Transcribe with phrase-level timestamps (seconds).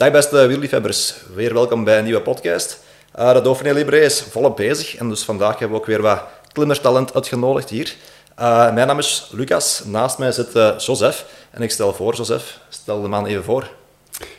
[0.00, 2.82] Dag beste wielerliefhebbers, weer welkom bij een nieuwe podcast.
[3.18, 7.14] Uh, de Libre is volop bezig en dus vandaag hebben we ook weer wat klimmerstalent
[7.14, 7.96] uitgenodigd hier.
[8.38, 12.58] Uh, mijn naam is Lucas, naast mij zit uh, Joseph en ik stel voor, Joseph,
[12.68, 13.70] stel de man even voor.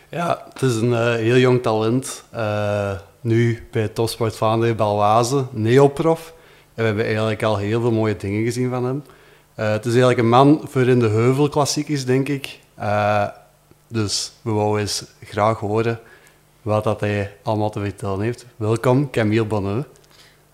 [0.10, 2.24] Ja, het is een heel jong talent,
[3.22, 6.34] nu bij Topsport Vaanderen Balwaze, neoprof.
[6.74, 9.04] En we hebben eigenlijk al heel veel mooie dingen gezien van hem.
[9.56, 12.60] het is eigenlijk een man voor in de heuvelklassiekers, denk ik.
[13.92, 16.00] Dus we wouden eens graag horen
[16.62, 18.46] wat dat hij allemaal te vertellen heeft.
[18.56, 19.88] Welkom, Camille Bonneux.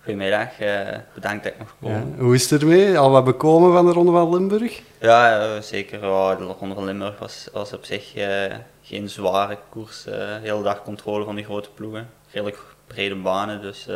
[0.02, 1.74] Goedemiddag, uh, bedankt dat ik nog.
[1.92, 2.98] Ja, hoe is het ermee?
[2.98, 4.82] Al wat bekomen van de Ronde van Limburg?
[5.00, 6.00] Ja, uh, zeker.
[6.00, 8.44] de Ronde van Limburg was, was op zich uh,
[8.82, 10.02] geen zware koers.
[10.02, 12.08] de hele dag controle van die grote ploegen.
[12.30, 13.88] Redelijk brede banen, dus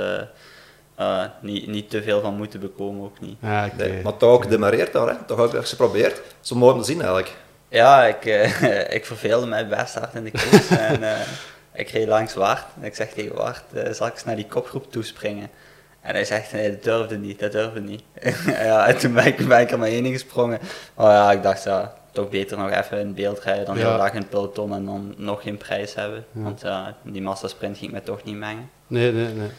[1.41, 3.37] niet, niet te veel van moeten bekomen ook niet.
[3.43, 3.89] Ah, okay.
[3.89, 5.25] nee, maar toch ook demareerd daar, hè?
[5.27, 6.21] toch ook eens geprobeerd.
[6.41, 7.37] Zo mooi om te zien eigenlijk.
[7.73, 10.69] Ja, ik, uh, ik verveelde mij best hard in de koers.
[10.91, 11.21] en uh,
[11.73, 12.65] ik reed langs Wart.
[12.81, 15.51] En ik zeg tegen Wart, uh, zal ik eens naar die kopgroep toespringen?
[16.01, 18.03] En hij zegt, nee, dat durfde niet, dat durfde niet.
[18.47, 20.59] ja, en toen ben ik, ben ik er maar heen gesprongen.
[20.95, 23.89] Oh ja, ik dacht, ja, toch beter nog even in beeld rijden dan ja.
[23.89, 26.25] heel dag in het peloton en dan nog geen prijs hebben.
[26.33, 26.43] Ja.
[26.43, 26.65] Want
[27.03, 28.71] die massasprint ging me toch niet mengen.
[28.87, 29.51] Nee, nee, nee.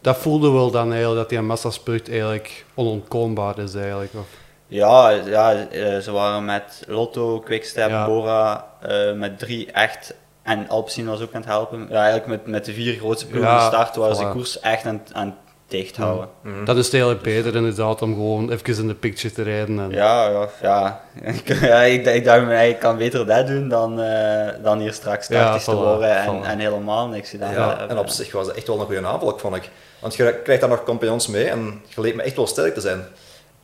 [0.00, 4.14] dat voelde wel dan eigenlijk, dat die massasprint eigenlijk onontkoombaar is eigenlijk.
[4.14, 4.26] Of?
[4.66, 10.14] Ja, ja eh, ze waren met Lotto, Quickstep, Bora, uh, met drie echt.
[10.42, 11.86] En Alpecin was ook aan het helpen.
[11.90, 14.86] Ja, eigenlijk met, met de vier grootste ploegen ja, start waren ze de koers echt
[14.86, 15.36] aan, aan
[15.68, 16.28] dicht houden.
[16.42, 16.64] Mm.
[16.64, 19.78] Dat is eigenlijk beter inderdaad om gewoon even in de picture te rijden.
[19.78, 19.90] En...
[19.90, 21.00] Ja, ja, ja.
[21.68, 25.26] ja ik, ik dacht me, ik kan beter dat doen dan, uh, dan hier straks
[25.26, 28.66] 30 te worden en, en, helemaal niks gedaan ja, En op zich was het echt
[28.66, 29.70] wel een goede aanval, vond ik.
[29.98, 32.80] Want je krijgt daar nog compagnons mee en je leek me echt wel sterk te
[32.80, 33.04] zijn.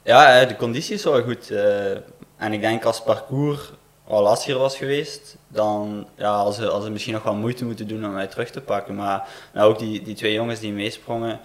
[0.03, 1.51] Ja, de conditie is wel goed.
[1.51, 1.91] Uh,
[2.37, 3.71] en ik denk als het parcours
[4.11, 7.89] wat lastiger was geweest, dan ja, als ze, als ze misschien nog wel moeite moeten
[7.89, 8.95] doen om mij terug te pakken.
[8.95, 11.41] Maar nou, ook die, die twee jongens die meesprongen,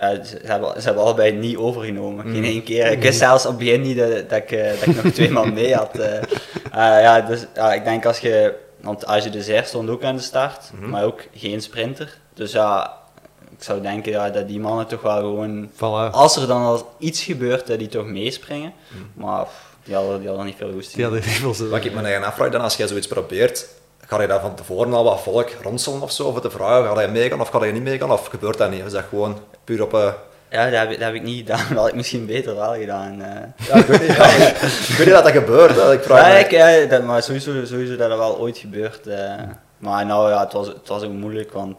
[0.00, 2.24] uh, ze, hebben, ze hebben allebei niet overgenomen.
[2.24, 2.44] Geen mm.
[2.44, 2.86] één keer.
[2.86, 5.52] Ik wist zelfs op het begin niet dat, dat, ik, dat ik nog twee man
[5.52, 5.98] mee had.
[5.98, 6.22] Uh,
[7.06, 7.42] ja, dus
[7.74, 10.80] ik denk als je, want als je de zeer stond ook aan de start, mm
[10.80, 10.90] -hmm.
[10.90, 12.18] maar ook geen sprinter.
[12.34, 12.98] Dus ja,
[13.58, 15.70] ik zou denken ja, dat die mannen toch wel gewoon,
[16.12, 18.72] als er dan al iets gebeurt, dat die toch meespringen.
[18.88, 19.10] Mm.
[19.14, 19.46] Maar
[19.84, 21.02] die hadden, die hadden niet veel goesting.
[21.02, 23.66] Ja, Wat ik me eigen afvraag dan, als jij zoiets probeert,
[24.06, 27.00] ga je daar van tevoren al wat volk ronselen of zo, of te vragen, ga
[27.00, 28.84] je meegaan of ga je niet meegaan, of gebeurt dat niet?
[28.84, 29.94] Is dat gewoon puur op...
[29.94, 30.12] Uh...
[30.50, 31.66] Ja, dat heb, dat heb ik niet gedaan.
[31.68, 33.20] Dat had ik misschien beter wel gedaan.
[33.20, 33.66] Uh.
[33.68, 35.76] Ja, ik weet niet, ja, ik weet niet dat dat gebeurt.
[35.76, 35.92] Hè.
[35.92, 39.06] Ik vraag ja, ik, ja, dat, maar sowieso, sowieso dat dat wel ooit gebeurt.
[39.06, 39.34] Uh.
[39.78, 41.76] Maar nou ja, het was, het was ook moeilijk, want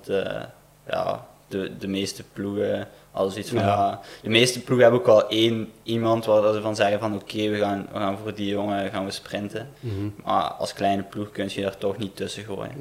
[0.89, 3.99] ja, de, de meeste ploegen als iets van ja.
[4.21, 7.57] de meeste ploegen hebben ook wel één iemand waar ze van zeggen van oké, we,
[7.57, 9.69] gaan, we gaan voor die jongen gaan we sprinten.
[9.79, 10.09] Mhm.
[10.23, 12.71] Maar als kleine ploeg kun je daar toch niet tussen gooien.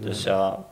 [0.00, 0.64] dus ja,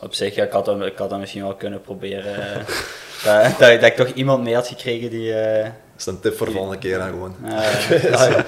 [0.00, 2.34] op zich, ja, ik, had dat, ik had dat misschien wel kunnen proberen.
[3.24, 5.32] dat, dat, dat, ik toch iemand mee had gekregen die...
[5.32, 7.36] Uh, dat is een tip voor de volgende keer dan gewoon.
[7.44, 8.44] ja,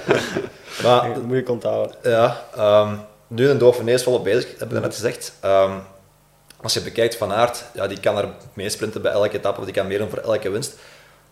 [0.83, 1.95] maar, dat moet je onthouden.
[2.03, 5.33] Ja, um, nu een is volop bezig, heb je net gezegd.
[5.45, 5.81] Um,
[6.61, 9.73] als je bekijkt Van Aert, ja, die kan er meesprinten bij elke etappe, of die
[9.73, 10.75] kan meer doen voor elke winst.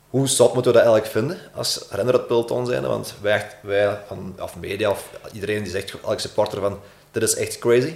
[0.09, 2.83] Hoe zot moeten we dat eigenlijk vinden als renner het peloton zijn?
[2.83, 6.79] Want wij, wij van, of media of iedereen die zegt, elke supporter van,
[7.11, 7.95] dit is echt crazy.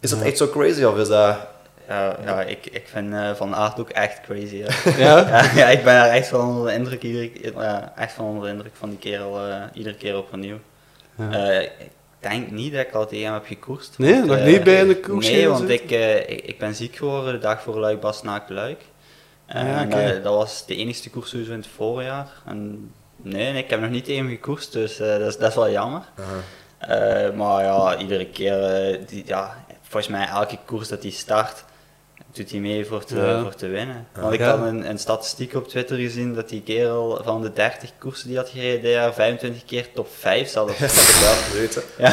[0.00, 1.36] Is dat echt zo crazy of is dat...
[1.88, 4.56] Ja, ja ik, ik vind uh, Van Aert ook echt crazy.
[4.56, 4.68] Ja?
[5.04, 5.50] ja?
[5.54, 5.68] ja?
[5.68, 8.88] ik ben er echt van onder de indruk, iedere, echt van onder de indruk van
[8.88, 10.58] die kerel, uh, iedere keer opnieuw.
[11.16, 11.68] Ja
[12.20, 13.98] denk niet dat ik al tegen hem heb gekoerst.
[13.98, 15.30] Nee, nog uh, niet bij de koers?
[15.30, 18.80] Nee, want ik, uh, ik, ik, ben ziek geworden de dag voor Luik Bastenaak Luik.
[19.54, 20.04] Uh, ja, okay.
[20.04, 22.28] en dat was de enige koers in het voorjaar.
[22.46, 25.54] En nee, nee, ik heb nog niet tegen hem gekoerst, dus dat, is, dat is
[25.54, 26.02] wel jammer.
[26.14, 27.34] -huh.
[27.34, 31.64] maar ja, iedere keer, die, ja, volgens mij elke koers dat hij start,
[32.32, 34.06] doet hij mee voor te, voor te winnen.
[34.20, 37.90] Want ik had een, een, statistiek op Twitter gezien dat die kerel van de 30
[37.98, 40.66] koersen die had gereden, dit jaar 25 keer top 5 zat.
[40.78, 41.82] Dat had ik wel weten.
[41.98, 42.10] Ja,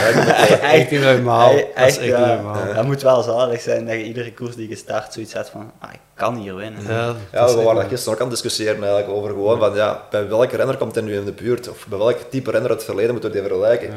[0.61, 1.53] echt niet normaal.
[1.75, 2.73] Dat is echt normaal.
[2.73, 5.71] Dat moet wel zalig zijn dat je iedere koers die je start zoiets hebt van,
[5.79, 6.83] ah, ik kan hier winnen.
[6.83, 10.27] Ja, ja we waren gisteren ook aan het discussiëren eigenlijk over gewoon van, ja, bij
[10.27, 11.69] welke renner komt hij nu in de buurt?
[11.69, 13.93] Of bij welk type renner uit het verleden moeten we die vergelijken?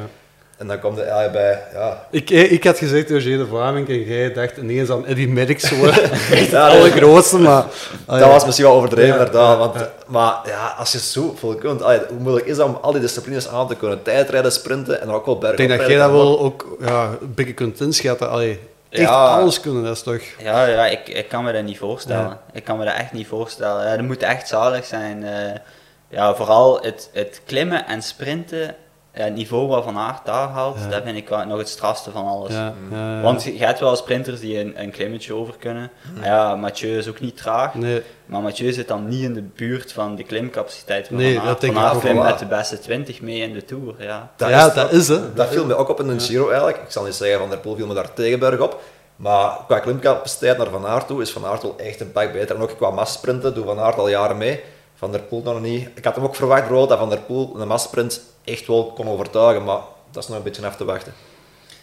[0.61, 1.63] En dan komt hij ja, bij...
[1.73, 2.07] Ja.
[2.11, 5.69] Ik, eh, ik had gezegd Roger de Vlaming en jij dacht ineens aan Eddie Merckx
[5.69, 5.85] zo.
[5.87, 7.65] Echt ja, de allergrootste, maar...
[8.07, 9.59] dat was misschien wel overdreven, inderdaad.
[9.59, 9.77] Want,
[10.07, 11.83] Maar ja, als je zo veel kunt...
[11.83, 14.03] Allee, hoe moeilijk is dat om al die disciplines aan te kunnen?
[14.03, 15.59] Tijdrijden, sprinten en dan ook wel bergen.
[15.59, 18.31] Ik denk dat jij dat wel ook ja, een beetje kunt inschatten.
[18.31, 20.23] Allee, echt ja, alles kunnen, dat is toch...
[20.39, 22.39] Ja, ja ik, ik kan me dat niet voorstellen.
[22.53, 23.85] Ik kan me dat echt niet voorstellen.
[23.85, 25.23] Ja, dat moet echt zalig zijn.
[25.23, 25.31] Uh,
[26.09, 28.75] ja, vooral het, het klimmen en sprinten
[29.15, 30.89] ja, het niveau wat Van Aert daar haalt, Ja.
[30.89, 32.53] dat vind ik wel nog het strafste van alles.
[32.53, 33.21] Ja, ja, ja.
[33.21, 35.91] Want je hebt wel sprinters die een, een klimmetje over kunnen.
[36.23, 37.75] Ja, Mathieu is ook niet traag.
[37.75, 41.47] Nee, Maar Mathieu zit dan niet in de buurt van de klimcapaciteit van Nee, Van
[41.49, 41.61] Aert.
[41.61, 42.15] denk Van Aert wel.
[42.15, 44.31] met de beste 20 mee in de Tour, ja.
[44.37, 45.35] Ja, dat is, hè.
[45.35, 46.79] Dat viel me ook op in een Giro eigenlijk.
[46.79, 48.81] Ik zal niet zeggen Van der Poel viel me daar tegenberg op.
[49.17, 52.57] Maar qua klimcapaciteit naar Van Aert toe is Van Aert wel echt een pak beter.
[52.57, 54.61] En ook qua massasprinten doet Van Aert al jaren mee.
[55.01, 55.89] Van der Poel nog niet.
[55.95, 59.09] Ik had hem ook verwacht bijvoorbeeld dat Van der Poel een massasprint echt wel kon
[59.09, 59.65] overtuigen.
[59.65, 59.81] Maar
[60.11, 61.13] dat is nog een beetje af te wachten.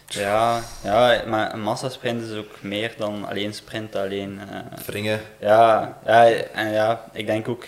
[0.06, 4.40] Ja, ja, maar een massasprint is ook meer dan alleen sprinten alleen.
[4.50, 4.84] eh.
[4.86, 5.20] Wringen.
[5.40, 7.64] ja, ja, en ja, ik denk ook,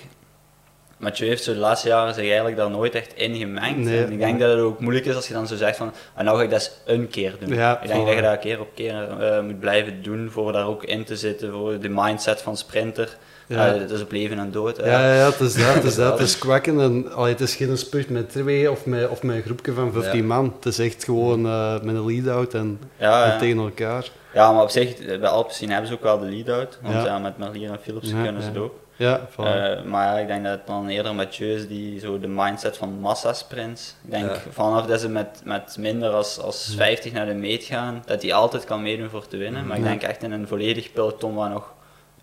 [0.96, 3.78] Mathieu heeft zo de laatste jaren zich eigenlijk daar nooit echt in gemengd.
[3.78, 4.04] Nee.
[4.04, 6.24] En ik denk dat het ook moeilijk is als je dan zo zegt van, ah,
[6.24, 7.54] nou ga ik dat eens een keer doen.
[7.54, 10.66] Ja, ik denk dat je dat keer op keer eh, moet blijven doen voor daar
[10.66, 13.16] ook in te zitten, voor de mindset van sprinter.
[13.56, 13.66] Ja.
[13.66, 13.78] Ja.
[13.78, 14.76] dat is op leven en dood.
[14.76, 16.12] Ja, ja, ja, het is dat, het is dat.
[16.18, 19.36] Het is kwakken en allee, het is geen spurt met twee of met, of met
[19.36, 20.24] een groepje van 15 Ja.
[20.26, 20.52] man.
[20.56, 23.38] Het is echt gewoon eh, met een lead-out en, Ja, en ja.
[23.38, 24.08] tegen elkaar.
[24.34, 26.78] Ja, maar op zich, bij Alpecin hebben ze ook wel de lead-out.
[26.82, 27.18] Want Ja.
[27.18, 28.74] met Merlier en Philipsen Ja, kunnen ze het ook.
[28.96, 29.20] Ja.
[29.36, 32.76] Eh, maar ja, ik denk dat het dan eerder Mathieu is die zo de mindset
[32.76, 33.94] van massasprints.
[34.04, 34.36] Ik denk Ja.
[34.50, 38.32] vanaf dat ze met, met minder als, als 50 naar de meet gaan, dat hij
[38.34, 39.66] altijd kan meedoen voor te winnen.
[39.66, 41.72] Maar ik denk echt in een volledig peloton waar nog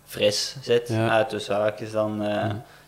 [0.08, 1.04] fris zit, Ja.
[1.04, 1.24] ja.
[1.24, 2.42] tussen haakjes, dan eh,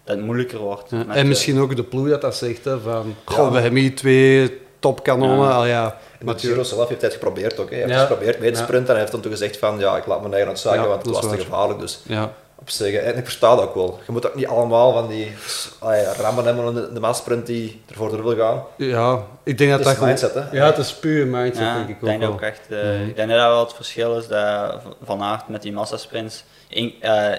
[0.05, 0.91] dat het moeilijker wordt.
[0.91, 3.81] Ja, en eh, misschien ook de ploeg dat dat zegt, hè, van, goh, we hebben
[3.81, 5.47] hier twee topkanonnen.
[5.49, 5.53] Ja.
[5.55, 6.39] Al ja, de.
[6.39, 7.71] Giro zelf heeft het geprobeerd ook.
[7.71, 7.77] Hè.
[7.77, 8.63] Hij heeft geprobeerd mee te Ja.
[8.65, 10.87] sprinten en hij heeft dan toen gezegd van ja, ik laat mijn eigen uitzagen, Ja,
[10.87, 11.81] want het is was te gevaarlijk.
[11.81, 13.99] Dus Ja, op zich, en ik versta dat ook wel.
[14.07, 15.33] Je moet ook niet allemaal van die
[15.79, 18.63] allee, rammen hebben in de, de die ervoor door wil gaan.
[18.77, 20.09] ja, ik denk dat Het dat is gewoon...
[20.09, 20.59] mindset, hè.
[20.59, 22.39] Ja, het is puur mindset, Ja, denk ik ik ook denk dat wel.
[22.39, 22.61] ook echt.
[22.71, 23.07] eh.
[23.09, 26.45] Ik denk dat dat wel het verschil is dat Van Aert met die massasprints.
[26.69, 27.33] in- eh,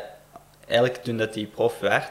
[0.68, 2.10] eigenlijk toen dat hij prof werd,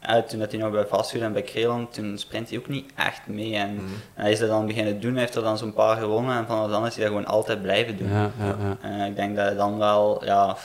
[0.00, 2.90] eh, toen dat hij nog bij Vastgoed en bij Kreland, toen sprint hij ook niet
[2.96, 3.54] echt mee.
[3.54, 3.68] En,
[4.14, 6.46] en hij is dat dan beginnen doen, hij heeft er dan zo'n paar gewonnen en
[6.46, 8.08] vanaf dan is hij dat gewoon altijd blijven doen.
[8.12, 8.30] Ja,
[8.82, 10.56] ja, ik denk dat hij dan wel, ja,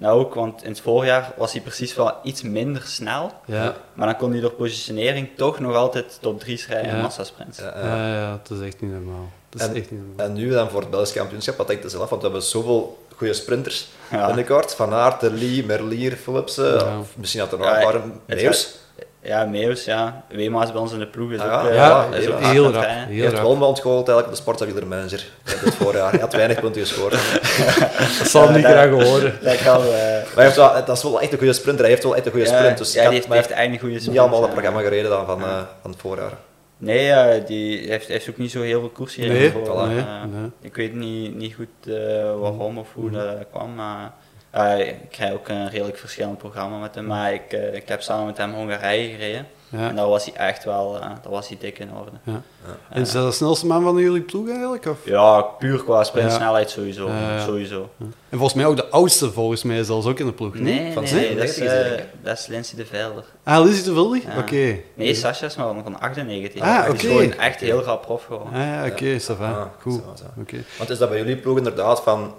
[0.00, 4.06] nou ook, want in het voorjaar was hij precies wel iets minder snel, Ja, maar
[4.06, 7.58] dan kon hij door positionering toch nog altijd top 3 schrijven in massasprints.
[7.58, 7.96] Ja, ja.
[7.96, 9.28] ja, ja, het is echt niet normaal.
[9.50, 10.26] Het is En- echt niet normaal.
[10.26, 12.08] En nu dan voor het Belgisch kampioenschap, wat denk je zelf?
[12.08, 14.26] Want we hebben zoveel goede sprinters Ja.
[14.26, 14.74] binnenkort.
[14.74, 16.74] Van Aert, Lee, Merlier, Philipsen.
[16.74, 16.98] Ja.
[16.98, 18.00] of Misschien had er nog Ja, een paar.
[18.26, 18.74] Meeuws.
[19.22, 20.24] Ja, Meeuws, ja.
[20.28, 21.68] Wema is bij ons in de ploeg, is Ah, ook, ja.
[21.70, 22.82] eh, Ja, is ook heel hard heel rap.
[22.84, 23.42] Hij Heel heeft rap.
[23.42, 25.24] wel ontgoocheld eigenlijk op de sportwielermanager
[25.64, 26.10] dit voorjaar.
[26.10, 27.12] Hij had weinig punten gescoord.
[28.18, 29.38] Dat zal Ja, niet graag horen.
[29.42, 31.80] Dat kan, eh, Maar hij heeft wel, dat is wel echt een goede sprinter.
[31.80, 32.78] Hij heeft wel echt een goede ja, sprint.
[32.78, 34.12] Dus ja, die heeft, maar die hij heeft eigenlijk een goede sprint.
[34.12, 35.44] niet allemaal het programma gereden dan van, Ja.
[35.46, 36.32] eh, van het voorjaar.
[36.76, 39.36] Nee, eh, die heeft, heeft ook niet zo heel veel koers gereden.
[39.36, 39.88] Nee, voilà.
[40.34, 40.50] nee.
[40.62, 41.94] Ik weet niet, niet goed eh,
[42.40, 44.12] waarom of hoe dat kwam, maar
[44.50, 47.06] eh, ik krijg ook een redelijk verschillend programma met hem.
[47.06, 49.46] Maar ik, eh, ik heb samen met hem Hongarije gereden.
[49.68, 49.88] Ja.
[49.88, 52.10] En daar was hij echt wel, eh, daar was hij dik in orde.
[52.24, 52.42] Ja.
[52.90, 54.86] En is dat de snelste man van jullie ploeg eigenlijk?
[54.86, 54.96] Of?
[55.04, 57.10] Ja, puur qua sprintsnelheid sowieso.
[57.44, 57.90] Sowieso.
[57.98, 60.54] En volgens mij ook de oudste, volgens mij zelfs ook in de ploeg.
[60.54, 60.62] niet?
[60.62, 63.24] Nee, Van nee, nee, 97 dat, is, eh, dat is Lindsay de Velder.
[63.44, 64.20] Ah, Lizzie de?
[64.26, 64.38] Ja.
[64.38, 64.76] Oké.
[64.94, 66.62] Nee, Sascha is maar van 98.
[66.62, 67.12] Ah, Die is oké.
[67.12, 68.52] gewoon echt heel rap prof geworden.
[68.52, 69.50] Ah ja, oké, ça va.
[69.50, 69.92] Ah, Goed.
[69.92, 70.40] zo, zo.
[70.40, 70.56] Oké.
[70.78, 72.34] Want is dat bij jullie ploeg inderdaad van...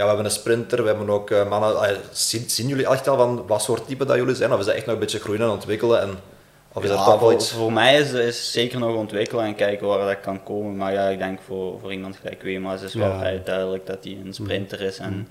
[0.00, 1.96] Ja, we hebben een sprinter, we hebben ook eh, mannen...
[2.12, 4.52] zien, zien jullie echt al van wat soort type dat jullie zijn?
[4.52, 6.00] Of is dat echt nog een beetje groeien en ontwikkelen?
[6.00, 6.10] En,
[6.72, 7.52] of is Ja, dat toch wel iets...
[7.52, 10.76] voor mij is het zeker nog ontwikkelen en kijken waar dat kan komen.
[10.76, 13.18] Maar ja, ik denk voor, voor iemand gelijk Wema is het wel Ja.
[13.18, 14.98] vrij duidelijk dat hij een sprinter is.
[14.98, 15.28] En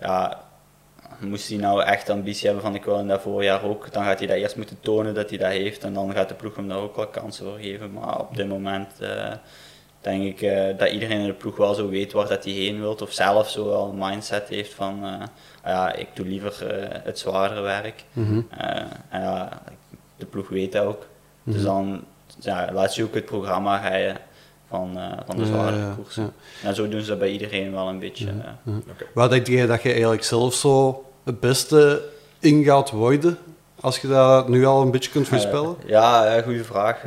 [0.00, 0.40] ja,
[1.18, 4.18] moest hij nou echt ambitie hebben van ik wil in dat voorjaar ook, dan gaat
[4.18, 5.84] hij dat eerst moeten tonen dat hij dat heeft.
[5.84, 7.92] En dan gaat de ploeg hem daar ook wel kansen voor geven.
[7.92, 9.32] Maar op dit moment eh,
[10.02, 12.80] denk ik eh, dat iedereen in de ploeg wel zo weet waar dat hij heen
[12.80, 13.02] wilt.
[13.02, 15.26] Of zelf zo wel een mindset heeft van eh,
[15.64, 18.04] ja, ik doe liever eh, het zwaardere werk.
[19.10, 19.62] En ja,
[20.16, 21.06] de ploeg weet dat ook.
[21.42, 21.64] Dus Mhm.
[21.64, 22.04] dan
[22.40, 24.16] ja, laat je ook het programma rijden
[24.68, 25.96] van, van de zware ja.
[26.62, 28.26] En zo doen ze dat bij iedereen wel een beetje.
[28.26, 28.72] eh.
[29.14, 32.02] Wat denk jij dat je eigenlijk zelf zo het beste
[32.38, 33.38] in gaat worden?
[33.80, 35.76] Als je dat nu al een beetje kunt voorspellen?
[35.86, 37.02] Ja, ja, goede vraag.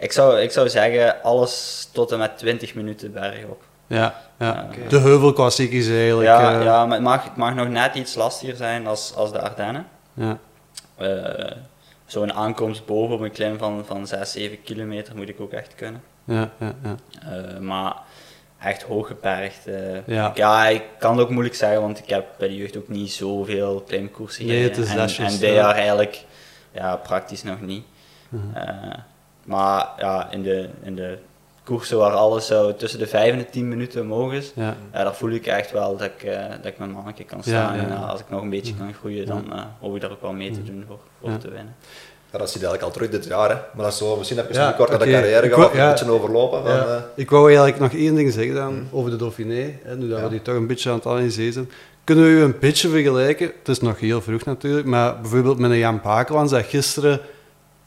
[0.00, 3.62] Eh, ik, zou, ik zou zeggen, alles tot en met 20 minuten bergop.
[3.86, 4.66] ja, ja.
[4.68, 4.88] Oké.
[4.88, 6.28] De heuvelklassiek is eigenlijk...
[6.28, 9.32] Ja, eh, ja, maar het mag, het mag nog net iets lastiger zijn als, als
[9.32, 9.86] de Ardennen.
[10.14, 10.38] ja.
[10.96, 11.50] Eh,
[12.06, 15.74] Zo'n aankomst boven op een klim van, van 6, 7 kilometer moet ik ook echt
[15.74, 16.02] kunnen.
[16.24, 16.96] ja, ja, ja.
[17.52, 17.94] Eh, maar
[18.60, 19.66] echt hooggebergd.
[19.66, 20.28] eh Ja.
[20.28, 22.88] ik- ja, ik kan het ook moeilijk zeggen, want ik heb bij de jeugd ook
[22.88, 24.76] niet zoveel klimkoersen Nee, gereden.
[24.80, 25.54] het is en, en dit ja.
[25.54, 26.24] jaar eigenlijk
[26.72, 27.84] ja, praktisch nog niet.
[28.28, 28.56] Mhm.
[28.56, 28.94] Eh,
[29.44, 31.18] maar ja, in de, in de
[31.64, 34.76] koersen waar alles zo tussen de 5 en de 10 minuten omhoog is, ja.
[34.92, 37.44] ja, daar voel ik echt wel dat ik, eh, dat ik mijn mannetje kan Ja,
[37.44, 37.76] staan.
[37.76, 40.10] ja, En eh, als ik nog een beetje kan groeien, dan eh, hoop ik daar
[40.10, 40.66] ook wel mee te Mhm.
[40.70, 41.36] doen voor, voor Ja.
[41.36, 41.74] te winnen.
[42.32, 43.54] Ja, dat zie je eigenlijk al terug dit jaar, hè.
[43.54, 45.06] Maar dat is zo, misschien even Ja, ja, kort naar oké.
[45.06, 45.82] de carrière ja.
[45.84, 46.62] een beetje overlopen.
[46.62, 46.84] Van, Ja.
[46.86, 49.78] eh, Ik wou eigenlijk nog één ding zeggen dan over de Dauphiné.
[49.82, 50.24] Hè, nu dat Ja.
[50.24, 51.70] we die toch een beetje aan het analyseren zijn.
[52.04, 53.46] Kunnen we u een beetje vergelijken?
[53.58, 57.20] Het is nog heel vroeg natuurlijk, maar bijvoorbeeld met een Jan Pakelans dat gisteren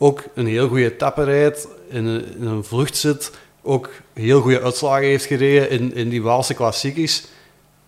[0.03, 3.31] ook een heel goede etappe rijdt, in een, in een vlucht zit,
[3.62, 7.24] ook heel goede uitslagen heeft gereden in, in die Waalse klassiekers.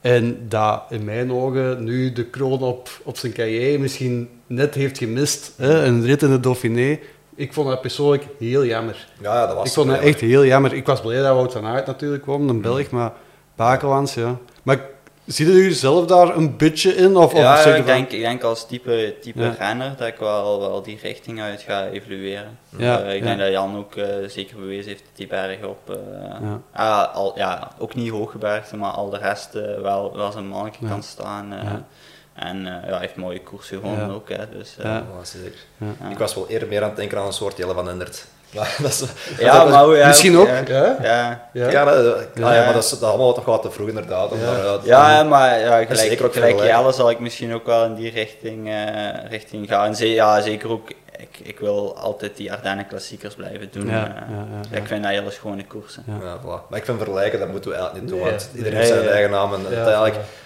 [0.02, 4.98] En dat in mijn ogen nu de kroon op, op zijn carrière misschien net heeft
[4.98, 5.54] gemist.
[5.58, 5.86] Hè?
[5.86, 7.00] Een rit in de Dauphiné.
[7.36, 9.08] Ik vond dat persoonlijk heel jammer.
[9.22, 10.74] ja, dat was Ik vond dat echt heel jammer.
[10.74, 13.14] Ik was blij dat Wout van Aert natuurlijk kwam, een Belg, maar
[13.56, 14.38] Bakelans, ja.
[14.64, 14.90] Maar
[15.26, 17.18] zie je u zelf daar een beetje in?
[17.18, 19.56] Of, ja, of ik denk, ik denk als type, type Ja.
[19.60, 22.58] renner dat ik wel, wel die richting uit ga evolueren.
[22.78, 23.26] Ja, Eh, ik ja.
[23.26, 25.96] denk dat Jan ook eh, zeker bewezen heeft dat die berg op, eh,
[26.42, 26.62] Ja.
[26.74, 30.86] ah, al, ja, ook niet hooggebergte, maar al de rest eh, wel, wel zijn mannetje
[30.86, 30.90] Ja.
[30.92, 31.54] kan staan.
[31.54, 31.64] eh.
[31.64, 31.86] Ja.
[32.34, 34.14] En eh, ja, hij heeft mooie koersen gewonnen Ja.
[34.14, 34.30] ook.
[34.30, 35.60] Hè, dus, eh, zeker.
[35.78, 36.10] Ja.
[36.10, 38.26] Ik was wel eerder meer aan het denken aan een soort Jelle van Endert.
[38.56, 39.04] Maar dat is,
[39.40, 40.64] ja, dat maar ja, Misschien ook, Ja,
[41.02, 41.70] ja.
[41.70, 41.86] ja.
[41.86, 44.30] Dat, ah, maar dat is dat allemaal toch wat te vroeg inderdaad.
[44.32, 44.38] Ja.
[44.54, 46.64] daaruit- Ja, maar ja, gelijk, zeker ook gelijk.
[46.64, 49.86] Jelle zal ik misschien ook wel in die richting, eh, richting gaan.
[49.86, 53.88] En ze, ja, zeker ook, ik, ik wil altijd die Ardennen klassiekers blijven doen.
[53.88, 54.78] Ja, ja, ja, ja.
[54.78, 56.04] Ik vind dat hele schone koersen.
[56.08, 56.14] Ja.
[56.28, 56.70] Ja, voilà.
[56.70, 59.32] Maar ik vind vergelijken, dat moeten we eigenlijk niet doen, want iedereen heeft zijn eigen
[59.32, 59.54] naam.
[59.54, 59.62] En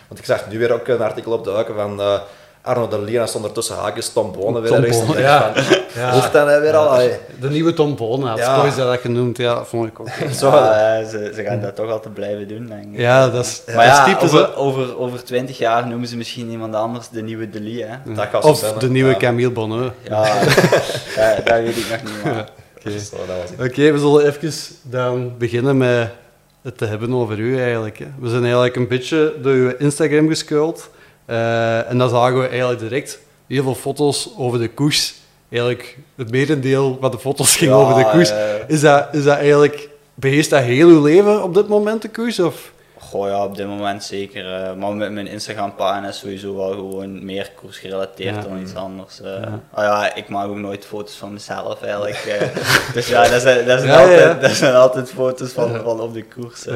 [0.07, 2.19] want ik zag nu weer ook een artikel opduiken van eh
[2.61, 5.17] Arno de Lina stond er tussen haakjes Tom Bonen weer Tom ergens.
[5.17, 5.53] Ja.
[5.95, 6.13] Ja.
[6.13, 6.87] Hoeft dan hè, weer al?
[6.87, 7.11] Allee.
[7.39, 8.69] De nieuwe Tom Bonen had Ja.
[8.75, 10.07] Dat genoemd, ja, dat vond ik ook.
[10.39, 12.99] Zo, Ja, eh, ze, ze gaan dat toch altijd blijven doen, denk ik.
[12.99, 16.17] Ja, dat is, Maar dat ja, is typisch, over, over, over 20 jaar noemen ze
[16.17, 18.13] misschien iemand anders de nieuwe Delis, hè?
[18.13, 19.17] Dat gaat zo Of de nieuwe Ja.
[19.17, 19.93] Camille Bonheur.
[20.01, 22.43] Ja, dat, dat weet ik nog niet.
[23.69, 26.09] Oké, we zullen even dan beginnen met
[26.61, 27.97] het te hebben over u eigenlijk.
[27.99, 28.05] Hè.
[28.19, 30.89] We zijn eigenlijk een beetje door uw Instagram gescrolld.
[31.29, 35.13] Eh, en dan zagen we eigenlijk direct heel veel foto's over de koers.
[35.49, 38.33] Eigenlijk het merendeel van de foto's ging Ja, over de koers.
[38.67, 39.89] Is, dat, is dat eigenlijk...
[40.13, 42.39] Beheerst dat heel uw leven op dit moment, de koers?
[42.39, 42.71] Of?
[42.97, 44.53] Goh ja, op dit moment zeker.
[44.53, 48.41] eh, maar met mijn Instagram pagina is sowieso wel gewoon meer koers gerelateerd Ja.
[48.41, 49.21] dan iets anders.
[49.21, 49.31] eh.
[49.41, 49.59] Ja.
[49.71, 52.39] Ah ja, ik maak ook nooit foto's van mezelf eigenlijk.
[52.93, 56.13] dus ja, dat zijn, dat zijn, Ja, altijd, dat zijn altijd foto's van, van op
[56.13, 56.65] de koers.
[56.67, 56.75] eh.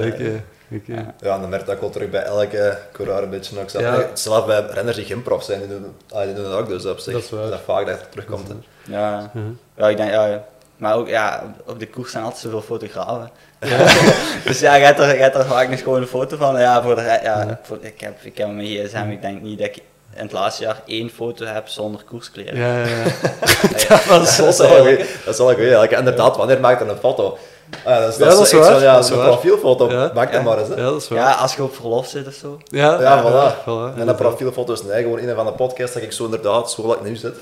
[0.85, 3.59] Ja, en dan merk ik dat ook wel terug bij elke coureur een beetje.
[3.59, 4.07] Ook zelf, Ja.
[4.13, 6.85] zelf bij renners die geen prof zijn, die doen, ah, die doen dat ook dus
[6.85, 7.13] op zich.
[7.13, 7.49] Dat is waar.
[7.49, 8.47] Dat vaak dat het terugkomt.
[8.83, 9.29] Ja.
[9.33, 9.41] Ja.
[9.77, 10.43] ja, ik denk, ja,
[10.77, 13.29] maar ook ja, op de koers zijn altijd zoveel fotografen.
[14.45, 16.59] dus ja, je hebt er, je hebt er vaak een foto van.
[16.59, 19.67] Ja, voor de, ja, voor, ik, heb, ik heb mijn gsm, ik denk niet dat
[19.67, 19.75] ik
[20.15, 22.57] in het laatste jaar één foto heb zonder koerskleren.
[22.57, 23.03] Ja, ja, ja.
[23.87, 24.47] dat was Dat.
[24.57, 25.57] Dat is wel een goeie.
[25.59, 25.91] eigenlijk.
[25.91, 27.37] Inderdaad, wanneer maakt er een foto?
[27.85, 29.27] Ah, dat is, Ja, dat dat is echt waar, zo, ja, dat is een waar.
[29.27, 29.91] profielfoto.
[29.91, 30.11] Ja.
[30.13, 30.47] Maak dat Ja.
[30.47, 30.67] maar eens.
[30.67, 30.75] Hè.
[30.75, 31.19] Ja, dat is waar.
[31.19, 32.57] Ja, als je op verlof zit of zo.
[32.65, 33.61] Ja, Ja, voilà.
[33.63, 36.23] voilà, En dat profielfoto is nee, gewoon in een van de podcasts dat ik zo
[36.25, 37.33] inderdaad zo ik nu zit.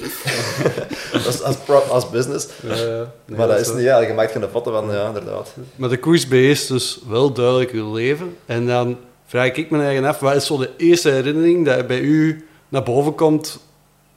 [1.12, 2.48] dat is als, pro- als business.
[2.64, 3.06] Ja, ja.
[3.26, 5.50] Nee, maar dat is niet, ja, je maakt geen foto van, ja, inderdaad.
[5.76, 8.38] Maar de koers beheerst dus wel duidelijk uw leven.
[8.46, 12.00] En dan vraag ik me eigen af, wat is zo de eerste herinnering dat bij
[12.00, 13.60] u naar boven komt?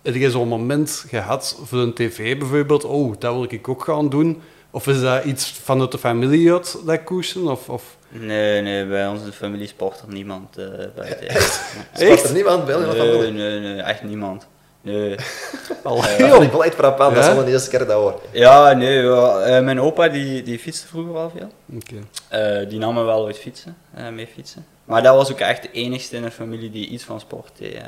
[0.02, 2.84] Heb je zo'n moment gehad voor een tv bijvoorbeeld?
[2.84, 4.42] Oh, dat wil ik ook gaan doen.
[4.74, 7.48] Of is dat iets vanuit de familie uit, dat koersen?
[7.48, 7.96] Of, of...
[8.08, 10.66] Nee, nee, bij de familie sport er niemand uh,
[10.96, 11.42] buiten.
[11.94, 12.76] Sport er niemand bij?
[12.76, 14.46] Nee, Nee, nee, nee, echt niemand.
[14.80, 15.16] Nee.
[15.82, 16.30] Al Dat heel.
[16.30, 18.20] vind ik wel echt frappant, dat is wel de eerste keer dat ik dat hoor.
[18.30, 21.48] Ja, nee, wel, eh, mijn opa die, die fietste vroeger wel veel.
[21.76, 21.94] Oké.
[22.28, 24.66] Eh, die nam me wel ooit fietsen, eh, mee fietsen.
[24.84, 27.74] Maar dat was ook echt de enigste in de familie die iets van sport deed.
[27.74, 27.82] eh.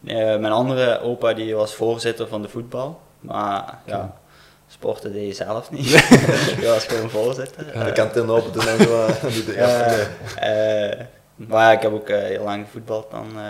[0.00, 3.00] Nee, mijn andere opa die was voorzitter van de voetbal.
[3.20, 4.14] Maar ja,
[4.82, 5.84] sporten deed je zelf niet.
[6.58, 7.84] die was gewoon voorzitter.
[7.84, 10.06] De kantine open doen en de eerste,
[10.40, 13.26] eh, maar ja, ik heb ook eh, heel lang gevoetbald dan.
[13.38, 13.44] eh,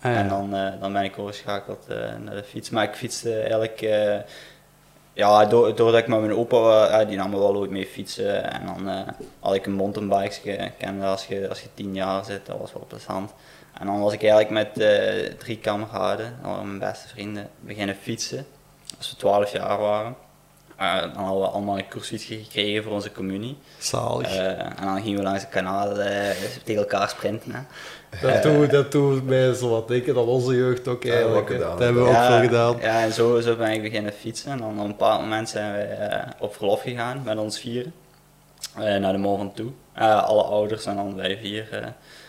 [0.00, 0.18] Ah, ja.
[0.18, 2.70] En dan, eh, dan ben ik overgeschakeld eh, naar de fiets.
[2.70, 3.80] Maar ik fietste eigenlijk...
[5.12, 8.52] ja, door, doordat ik met mijn opa, ja, die nam me wel ooit mee fietsen.
[8.52, 9.04] En dan
[9.40, 12.46] had ik een mountainbike gekend als je, als je tien jaar zit.
[12.46, 13.30] Dat was wel plezant.
[13.80, 18.46] En dan was ik eigenlijk met eh, drie kameraden, mijn beste vrienden, beginnen fietsen.
[18.98, 20.16] Als we twaalf jaar waren.
[20.82, 23.56] Eh, dan hadden we allemaal een koersfietsje gekregen voor onze communie.
[23.78, 24.36] Zalig.
[24.36, 26.30] Eh, en dan gingen we langs de kanaal eh,
[26.64, 27.52] tegen elkaar sprinten.
[27.54, 27.60] Hè.
[28.32, 31.58] dat, doet, dat doet mij zo wat denken dat onze jeugd ook eigenlijk.
[31.58, 32.76] dat hebben we ook ja, veel gedaan.
[32.80, 34.52] Ja, en zo, zo ben ik beginnen fietsen.
[34.52, 37.92] En dan op een bepaald moment zijn we op verlof gegaan met ons vieren.
[38.76, 39.72] eh, naar de Mont Ventoux.
[39.94, 41.68] Eh alle ouders en dan wij vier.
[41.70, 41.86] eh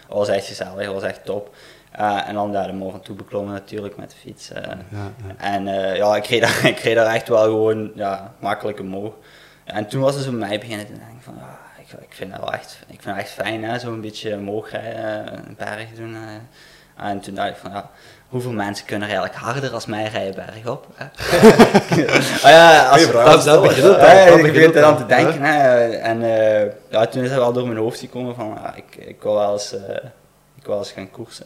[0.07, 1.55] was echt gezellig, dat was echt top.
[1.93, 4.51] Eh, en dan ja, de Mont Ventoux beklommen natuurlijk met de fiets.
[4.51, 4.61] eh.
[4.89, 4.97] Ja,
[5.27, 5.33] ja.
[5.37, 9.13] En eh, ja, ik reed, daar, ik reed daar echt wel gewoon ja, makkelijk omhoog.
[9.63, 12.31] En toen was het zo bij mij beginnen te denken van, ja, ik, ik vind
[12.31, 15.55] dat wel echt, ik vind dat echt fijn, hè, zo een beetje omhoog rijden, een
[15.57, 16.15] berg doen.
[16.97, 17.89] En toen dacht ik van, ja,
[18.27, 20.87] hoeveel mensen kunnen er eigenlijk harder als mij rijden bergop?
[20.95, 21.05] Hè?
[22.43, 25.41] ah, ja, als, vraag dat- dat begint het ja, ik begint aan al, te denken.
[25.41, 25.89] Hè.
[25.89, 26.19] En
[26.89, 29.53] ja, toen is het wel door mijn hoofd gekomen van, ja, ik, ik wil wel
[29.53, 29.73] eens,
[30.55, 31.45] ik wil wel eens gaan koersen.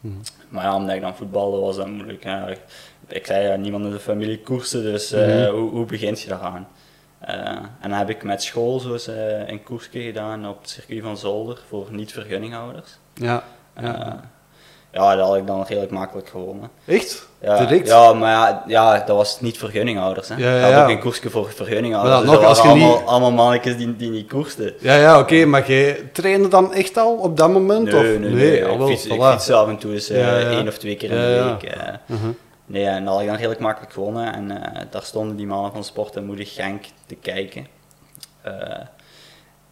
[0.00, 0.14] Mhm.
[0.48, 2.24] Maar ja, omdat ik dan voetbalde was dat moeilijk.
[2.24, 2.50] Hè.
[2.50, 2.60] Ik,
[3.08, 5.50] ik zei, ja, niemand in de familie koersen, dus eh, Mhm.
[5.54, 6.68] hoe, hoe begint je daaraan?
[7.18, 7.36] Eh,
[7.80, 11.02] en dan heb ik met school zo eens, eh, een koersje gedaan op het circuit
[11.02, 12.98] van Zolder voor niet-vergunninghouders.
[13.14, 13.44] Ja.
[13.80, 14.20] Ja.
[14.92, 16.70] Ja, dat had ik dan redelijk makkelijk gewonnen.
[16.84, 17.26] Echt?
[17.40, 17.88] Ja, Direct?
[17.88, 20.28] ja, maar ja, ja, dat was niet vergunninghouders.
[20.28, 20.34] Hè.
[20.36, 20.82] Ja, ja, Ik had ja.
[20.82, 22.14] ook een koersje voor vergunninghouders.
[22.16, 24.74] Maar dus nog, dat als waren je allemaal, niet- allemaal mannetjes die, die niet koersten.
[24.80, 27.84] Ja, ja oké, maar jij trainde dan echt al op dat moment?
[27.92, 28.18] Nee, of?
[28.18, 28.64] nee, nee.
[28.64, 30.48] al ik, wel, fiets, ik fiets af en toe eens eh, Ja, ja.
[30.50, 31.44] één of twee keer in Ja, de ja.
[31.60, 31.62] week.
[31.62, 31.94] eh.
[32.06, 32.28] Mhm.
[32.66, 34.34] Nee, en dat had ik dan redelijk makkelijk gewonnen.
[34.34, 37.66] En eh, daar stonden die mannen van Sport en Moedig Genk te kijken.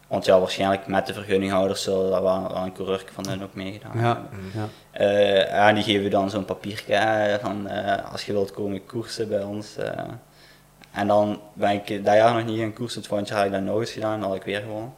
[0.07, 3.53] Want ja, waarschijnlijk met de vergunninghouders zullen daar wel, wel een coureur van hen ook
[3.53, 4.51] meegedaan Ja, hebben.
[4.53, 4.67] ja.
[4.91, 9.43] Eh, en die geven dan zo'n papiertje van eh, als je wilt komen koersen bij
[9.43, 9.77] ons.
[9.77, 9.91] eh.
[10.91, 13.53] en dan ben ik dat jaar nog niet gaan koersen, het volgende jaar had ik
[13.57, 14.93] dat nog eens gedaan, dan had ik weer gewonnen.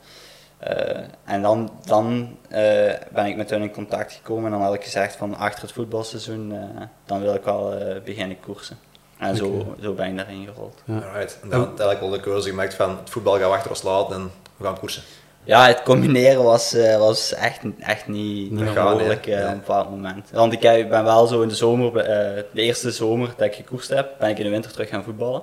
[0.57, 4.73] Eh, en dan, dan eh, ben ik met hun in contact gekomen en dan had
[4.73, 8.77] ik gezegd van achter het voetbalseizoen, eh, dan wil ik wel eh, beginnen koersen.
[9.17, 10.81] En zo, zo ben ik daarin gerold.
[10.85, 10.93] Ja.
[10.95, 11.39] Alright.
[11.41, 13.83] En dan had eigenlijk wel de keuze gemaakt van het voetbal gaan we achter ons
[13.83, 15.03] laten en we gaan koersen.
[15.43, 19.35] Ja, het combineren was, eh, was echt, echt niet, niet mogelijk nee.
[19.35, 20.29] eh, op een bepaald moment.
[20.33, 23.53] Want ik heb- ben wel zo in de zomer, eh, de eerste zomer dat ik
[23.53, 25.41] gekoerst heb, ben ik in de winter terug gaan voetballen.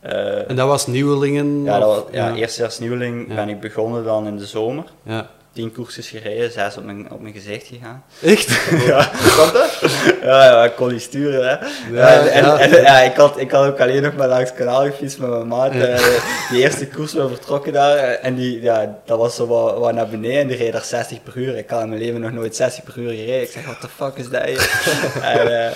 [0.00, 1.62] Eh, En dat was nieuwelingen?
[1.64, 3.34] ja, dat was, of- ja, eerstejaars nieuweling Ja.
[3.34, 4.84] ben ik begonnen dan in de zomer.
[5.02, 5.30] Ja.
[5.54, 8.04] Tien koersjes gereden, zes op mijn, op mijn gezicht gegaan.
[8.22, 8.48] Echt?
[8.86, 9.78] Ja, Kan dat?
[10.22, 11.50] ja, ja, ik kon niet sturen, hè.
[11.96, 12.58] Ja, Ja, en, ja.
[12.58, 15.28] en- ja, ik, had, ik had ook alleen nog maar langs het kanaal gefietst met
[15.30, 15.72] mijn maat.
[15.72, 17.96] eh, die eerste koers we vertrokken daar.
[17.96, 20.84] eh, En die, ja, dat was zo wat, wat naar beneden en die reed daar
[20.84, 21.56] 60 per uur.
[21.56, 23.42] Ik had in mijn leven nog nooit 60 per uur gereden.
[23.42, 24.80] Ik zeg, what the fuck is dat hier?
[25.22, 25.72] en, eh,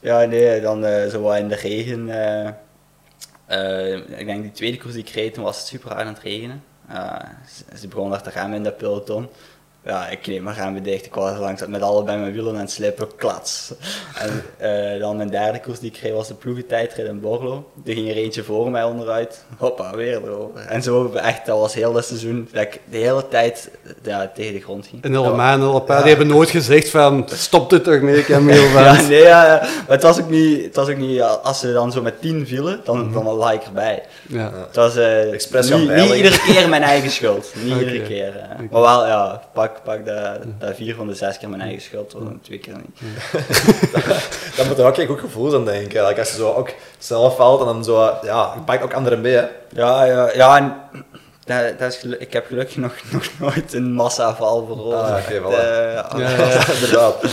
[0.00, 2.08] ja, nee, dan zo wat in de regen.
[4.16, 6.22] ik denk die tweede koers die ik reed, toen was het super hard aan het
[6.22, 6.62] regenen.
[6.90, 7.16] Eh,
[7.48, 9.28] ze, ze begon daar te in dat peloton.
[9.84, 11.06] Ja, ik kneep mijn remmen dicht.
[11.06, 13.08] Ik was langs met allebei mijn wielen aan het slippen.
[13.16, 13.72] Klats.
[14.14, 17.70] En eh, dan mijn derde koers die ik reed was de ploegentijdrit in Borlo.
[17.86, 19.44] Er ging er eentje voor mij onderuit.
[19.56, 20.60] Hoppa, weer erover.
[20.68, 23.70] En zo echt, dat was heel dat seizoen dat ik de hele tijd
[24.02, 25.04] ja, tegen de grond ging.
[25.04, 28.58] En Elma en Elpa, die hebben nooit gezegd van, stop dit toch mee, Camille.
[28.80, 29.08] Ja, van.
[29.08, 29.58] nee, ja, ja.
[29.60, 32.46] maar het was ook niet, het was ook niet als ze dan zo met tien
[32.46, 33.12] vielen, dan, Mhm.
[33.12, 34.02] dan lag ik erbij.
[34.28, 34.50] Ja.
[34.66, 35.04] Het was eh,
[35.50, 37.52] gaan niet, iedere keer mijn eigen schuld.
[37.64, 38.32] Niet iedere keer.
[38.70, 42.14] Maar wel, ja, pak, pak dat, dat vier van de zes keer mijn eigen schuld,
[42.14, 43.00] of twee keer niet.
[44.56, 46.18] Dat moet er ook een goed gevoel zijn, denk ik.
[46.18, 49.34] Als je zo ook zelf valt en dan zo, ja, je pakt ook anderen mee.
[49.34, 49.46] Hè.
[49.72, 50.56] Ja, ja, ja.
[50.56, 50.74] En,
[51.44, 55.28] dat, dat is ik heb gelukkig nog, nog nooit een massaval veroorzaakt.
[55.28, 55.58] Ah, oké, voilà.
[55.58, 56.72] Eh, Ja, ja.
[56.74, 57.24] Inderdaad.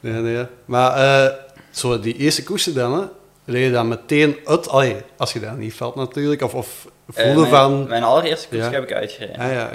[0.00, 0.46] Nee, nee.
[0.64, 1.32] Maar eh,
[1.70, 3.04] zo die eerste koersen dan, hè,
[3.44, 7.34] reed je dan meteen uit, allee, als je daar niet valt natuurlijk, of, of eh,
[7.36, 7.88] mijn, van...
[7.88, 8.70] Mijn allereerste koers Ja.
[8.70, 9.38] heb ik uitgereden.
[9.40, 9.70] Ah ja,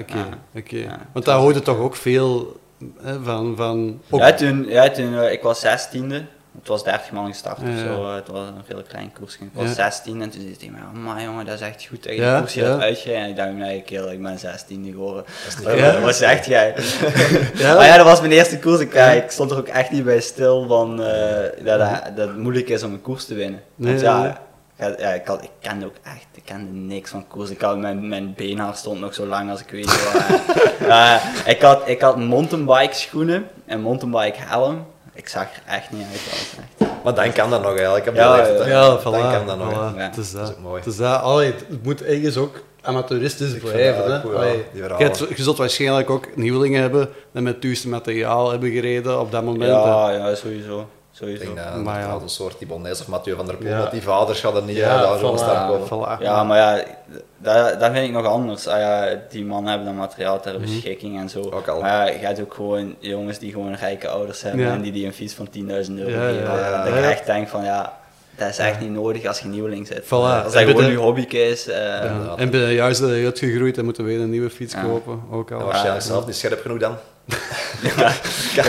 [0.54, 0.88] oké.
[1.14, 2.60] Want daar hoorde toch ook veel
[3.02, 3.54] hè, van...
[3.56, 6.24] van ook, Ja, toen, ja, toen eh, ik was zestiende.
[6.60, 8.04] Het was 30 man gestart Ja, of zo.
[8.08, 9.38] eh, Het was een veel klein koersje.
[9.44, 9.74] Ik was Ja.
[9.74, 12.14] 16 en toen zei hij tegen mij, oh, maar jongen, dat is echt goed dat
[12.14, 12.78] je Ja, de koers hier ja.
[12.80, 13.24] uitgereden.
[13.24, 15.24] En ik dacht, nee, kerel, ik ben 16 geworden.
[16.02, 16.74] Wat zegt jij?
[17.54, 17.76] Ja.
[17.76, 18.80] Maar ja, dat was mijn eerste koers.
[18.80, 22.28] Ik, ja, ik stond er ook echt niet bij stil van eh, dat, dat, dat
[22.28, 23.62] het moeilijk is om een koers te winnen.
[23.76, 24.40] Want Nee, ja,
[24.98, 27.50] ja, ik, had, ik kende ook echt, ik kende niks van koers.
[27.50, 30.40] Ik had, mijn, mijn beenhaar stond nog zo lang als ik weet niet wat.
[30.88, 34.86] Ja, ik, had, ik had mountainbike schoenen en mountainbike helm.
[35.14, 36.22] Ik zag er echt niet uit.
[36.24, 37.04] Dat was echt...
[37.04, 38.08] Maar dan kan dat nog eigenlijk.
[38.08, 38.66] Op die Ja, leeftijd.
[38.70, 39.04] Ja, voilà.
[39.04, 39.72] Dan kan dat nog.
[39.74, 39.96] voilà.
[39.98, 40.02] Ja.
[40.02, 40.58] Het is Dat is dat.
[40.58, 40.78] ook mooi.
[40.82, 41.22] Het is dat.
[41.22, 44.22] Allee, het moet ergens ook amateuristisch blijven.
[44.98, 49.32] je, je zult waarschijnlijk ook nieuwelingen hebben die met het duurste materiaal hebben gereden op
[49.32, 49.64] dat moment.
[49.72, 49.78] hè.
[49.78, 50.36] Ja, ja,
[51.22, 51.44] sowieso.
[51.50, 52.18] Ik denk dat Maar ja.
[52.22, 53.78] een soort Ibanez of Mathieu van der Poel, Ja.
[53.78, 56.22] dat die vaders er niet Ja, ja, daar voilà, voilà.
[56.24, 56.84] Ja, maar ja,
[57.38, 58.68] dat, dat vind ik nog anders.
[58.68, 60.62] Ah, ja, die mannen hebben dat materiaal ter Mhm.
[60.62, 61.40] beschikking en zo.
[61.52, 61.82] Ook al.
[61.82, 64.72] Maar ja, je hebt ook gewoon jongens die gewoon rijke ouders hebben Ja.
[64.74, 66.60] en die die een fiets van 10.000 euro Ja, ja, geven.
[66.60, 68.00] ja, dat ik echt denk van ja,
[68.38, 70.04] dat is echt niet nodig als je nieuweling zit.
[70.06, 70.10] Voilà.
[70.10, 71.68] Als En dat gewoon bij je de- hobby is.
[71.68, 72.02] eh, Ja.
[72.02, 72.38] inderdaad.
[72.38, 74.82] En ben je juist eruit gegroeid en moeten we weer een nieuwe fiets Ja.
[74.82, 75.20] kopen.
[75.32, 75.58] Ook al.
[75.60, 76.96] Ja, waarschijnlijk zelf niet scherp genoeg dan.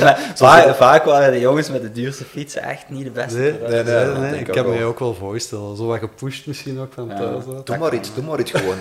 [0.01, 3.38] maar vaak, vaak waren de jongens met de duurste fietsen echt niet de beste.
[3.38, 4.88] Nee, nee, nee, ik ook me wel.
[4.88, 5.77] ook wel voorstellen.
[5.77, 7.16] Zo wat gepusht misschien ook van Ja.
[7.16, 7.44] thuis.
[7.44, 7.62] hè.
[7.64, 8.77] Doe maar iets, doe maar iets gewoon.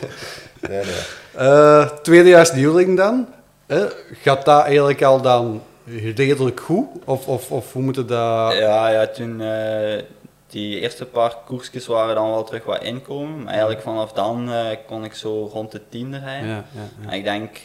[0.68, 1.46] nee, nee.
[1.46, 3.26] Eh, tweedejaars nieuweling dan.
[3.66, 3.86] Hè?
[4.22, 6.86] Gaat dat eigenlijk al dan redelijk goed?
[7.04, 8.52] Of, of, of hoe moet het dat...
[8.52, 10.02] Ja, ja, toen eh,
[10.46, 13.38] die eerste paar koersjes waren dan wel terug wat inkomen.
[13.42, 16.48] Maar eigenlijk vanaf dan eh, kon ik zo rond de tiende rijden.
[16.48, 17.08] ja, ja, ja.
[17.10, 17.60] En ik denk, eh,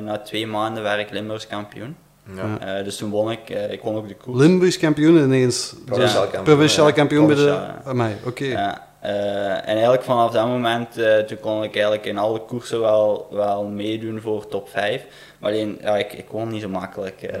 [0.00, 1.96] na twee maanden werd ik Limburgs kampioen.
[2.36, 2.78] Ja.
[2.78, 4.38] Eh, dus toen won ik, eh, ik won ook de koers.
[4.40, 5.74] Limburgs kampioen ineens.
[5.84, 6.30] Provinciaal Ja.
[6.30, 7.58] kampioen, Provinciaal kampioen bij de...
[7.84, 8.44] Amai, oké.
[8.44, 12.80] Ja, eh, en eigenlijk vanaf dat moment, eh, toen kon ik eigenlijk in alle koersen
[12.80, 15.04] wel, wel meedoen voor top 5.
[15.38, 17.22] Maar alleen, ja, ik, ik won niet zo makkelijk.
[17.22, 17.40] eh.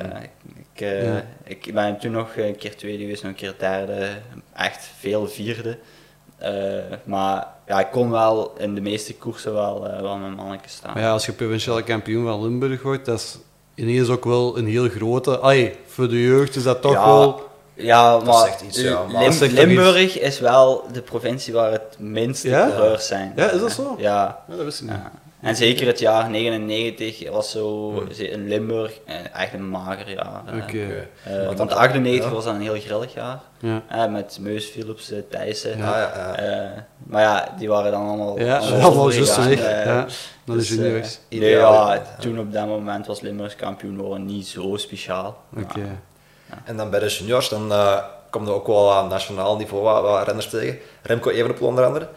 [0.74, 4.08] ik, eh, ik ben toen nog een keer tweede geweest, nog een keer derde,
[4.56, 5.78] echt veel vierde.
[6.42, 10.68] Eh, maar ja, ik kon wel in de meeste koersen wel, eh, wel mijn mannetje
[10.70, 10.92] staan.
[10.94, 13.38] Maar ja, als je provinciaal kampioen van Limburg wordt, dat is
[13.74, 15.40] ineens ook wel een heel grote...
[15.42, 17.50] Ai, voor de jeugd is dat toch Ja, wel...
[17.74, 21.96] Ja, Dat maar, zegt iets, ja, maar Lim- Limburg is wel de provincie waar het
[21.98, 22.66] minste Ja?
[22.68, 23.32] coureurs zijn.
[23.36, 23.94] Ja, is dat zo?
[23.98, 24.44] Ja.
[24.48, 24.96] Ja, dat wist ik niet.
[25.42, 30.42] En zeker het jaar 99 was zo in Limburg eh, echt een mager jaar.
[30.46, 30.54] eh.
[30.54, 30.62] Oké.
[30.64, 31.06] Oké.
[31.24, 32.34] Eh, Want want dat- 98 ja.
[32.34, 33.40] was dan een heel grillig jaar.
[33.58, 33.82] Ja.
[33.88, 35.78] eh, met Meus, Philips, Thijssen.
[35.78, 36.36] Ja, ja, ja.
[36.36, 36.70] Eh,
[37.06, 38.38] maar ja, die waren dan allemaal.
[38.38, 40.06] Ja, allemaal eh, Ja,
[40.44, 41.18] dus, eh, juniors.
[41.28, 45.42] nee, Ideaal, ja, toen op dat moment was Limburgs kampioen worden niet zo speciaal.
[45.56, 45.98] Oké.
[46.64, 47.72] En dan bij de juniors, dan
[48.30, 50.78] komt er ook wel aan nationaal niveau wat, wat renners tegen.
[51.02, 52.08] Remco Evenepoel onder andere.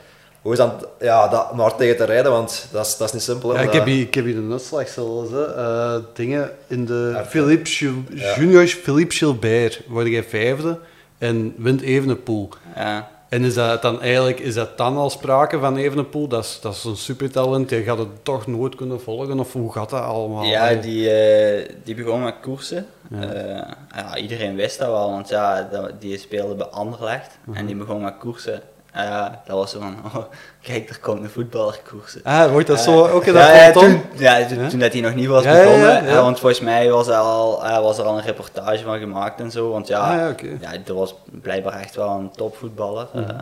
[0.46, 2.32] Hoe is dat, ja, dat, om daar tegen te rijden?
[2.32, 3.50] Want dat is, dat is niet simpel.
[3.50, 3.62] hè.
[3.62, 5.32] Ja, ik, heb hier, ik heb hier een uitslag zelfs.
[5.32, 5.56] Hè.
[5.56, 7.70] Eh, dingen in de Philippe
[8.10, 8.36] ja.
[8.36, 10.80] Juniors Philippe Gilbert word jij vijfde
[11.18, 12.50] en wint Evenepoel.
[12.76, 13.10] Ja.
[13.30, 16.28] En is dat dan eigenlijk is dat dan al sprake van Evenepoel?
[16.28, 19.40] Dat is, dat is een supertalent, je gaat het toch nooit kunnen volgen?
[19.40, 20.44] Of hoe gaat dat allemaal?
[20.44, 22.86] Ja, die, eh, die begon met koersen.
[23.10, 23.22] Ja.
[23.34, 23.68] Ja.
[23.96, 27.58] ja, iedereen wist dat wel, want ja, die speelde bij Anderlecht Mhm.
[27.58, 28.62] en die begon met koersen.
[28.96, 30.24] Ja, dat was zo van, oh,
[30.68, 32.22] kijk, er komt een voetballer koersen.
[32.24, 34.70] Ah, wordt dat Eh, zo ook in dat ja, toen, ja, toen, Ja?
[34.70, 36.06] toen dat hij nog niet was Ja, begonnen, ja, ja.
[36.06, 39.52] eh, want volgens mij was er, al, was er al een reportage van gemaakt en
[39.52, 40.48] zo, want ja, Ah, ja, oké.
[40.62, 43.08] ja, dat was blijkbaar echt wel een topvoetballer.
[43.14, 43.30] Mhm.
[43.30, 43.36] eh,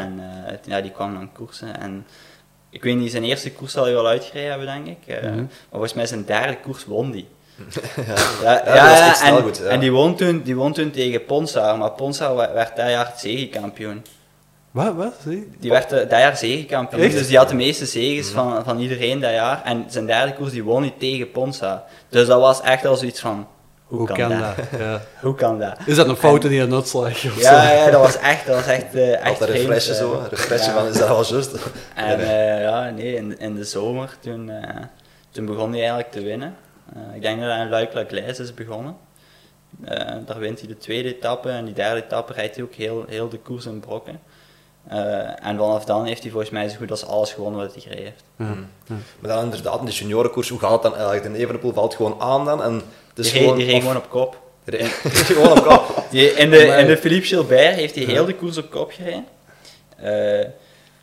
[0.00, 2.06] en eh, ja, die kwam dan koersen en
[2.70, 5.14] ik weet niet, zijn eerste koers zal hij wel uitgereden hebben, denk ik.
[5.14, 5.36] eh, Mhm.
[5.36, 7.28] Maar volgens mij zijn derde koers won die.
[8.42, 8.62] Ja.
[8.74, 9.64] Ja, en, goed, ja.
[9.64, 13.12] en die won toen, die won toen tegen Ponsa, maar Ponsa werd werd dat jaar
[13.16, 14.04] zegenkampioen.
[14.70, 15.14] Wat, wat?
[15.26, 15.50] Zie?
[15.58, 17.12] Die werd eh, dat jaar zegenkampioen, Echt?
[17.12, 19.62] dus die had de meeste zegens van, van iedereen dat jaar.
[19.64, 21.84] En zijn derde koers die won hij tegen Ponsa.
[22.08, 23.46] Dus dat was echt al zoiets van,
[23.84, 24.56] hoe, Hoe kan, kan dat?
[24.56, 24.66] dat?
[24.80, 25.00] Ja.
[25.20, 25.76] Hoe kan dat?
[25.86, 27.06] Is dat een fout in die uitslag?
[27.10, 27.40] of zo?
[27.40, 30.00] Ja, ja, dat was echt, dat was echt, eh echt Altijd vreemd, refreshen eh.
[30.00, 30.22] zo.
[30.30, 30.78] Refreshen Ja.
[30.78, 31.52] van, is dat al juist?
[31.94, 32.26] En Nee, nee.
[32.26, 34.76] eh, ja, nee, in, in de zomer, toen, eh,
[35.30, 36.54] toen begon hij eigenlijk te winnen.
[36.94, 38.96] Eh, ik denk dat hij in luik lijst is begonnen.
[39.84, 43.04] Eh, daar wint hij de tweede etappe en die derde etappe rijdt hij ook heel,
[43.08, 44.20] heel de koers in brokken.
[44.90, 47.82] Eh, en vanaf dan heeft hij volgens mij zo goed als alles gewonnen wat hij
[47.82, 48.22] gereden heeft.
[48.36, 48.54] Ja.
[49.18, 51.22] Maar dan inderdaad, in de juniorenkoers, hoe gaat het dan eigenlijk?
[51.22, 52.74] De Evenepoel valt gewoon aan dan en
[53.14, 54.38] het is Die reed of- gewoon op kop.
[54.64, 54.88] Die reed-
[55.26, 56.04] gewoon op kop.
[56.10, 59.26] Die, in, de, in de Philippe Gilbert heeft hij heel de koers op kop gereden.
[59.96, 60.46] Eh,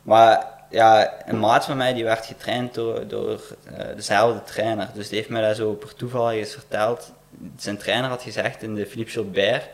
[0.02, 4.88] maar ja, een maat van mij die werd getraind door, door eh, dezelfde trainer.
[4.94, 7.12] Dus die heeft mij dat zo per toeval eens verteld.
[7.56, 9.68] Zijn trainer had gezegd in de Philippe Gilbert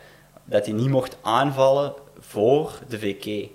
[0.45, 3.49] dat hij niet mocht aanvallen voor de VK.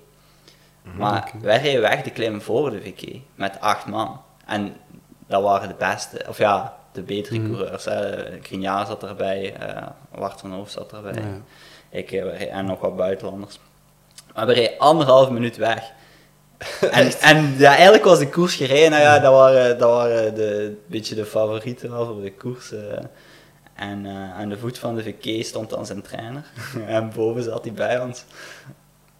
[0.97, 4.21] Maar wij reden weg de klim voor de VK met acht man.
[4.47, 4.77] En
[5.27, 7.53] dat waren de beste, of ja, de betere Mhm.
[7.55, 7.87] coureurs.
[8.43, 11.13] Grignard zat erbij, eh Wart van zat erbij.
[11.13, 11.29] Ja.
[11.91, 13.59] Ik, eh, we en nog wat buitenlanders.
[14.35, 15.91] Maar we reden anderhalf minuut weg.
[16.91, 18.91] En, en ja, eigenlijk was de koers gereden.
[18.91, 22.73] Nou ja, dat waren, dat waren de, een beetje de favorieten wel voor de koers.
[22.73, 22.81] eh.
[23.75, 26.45] En aan de voet van de VK stond dan zijn trainer.
[26.87, 28.25] en boven zat hij bij ons.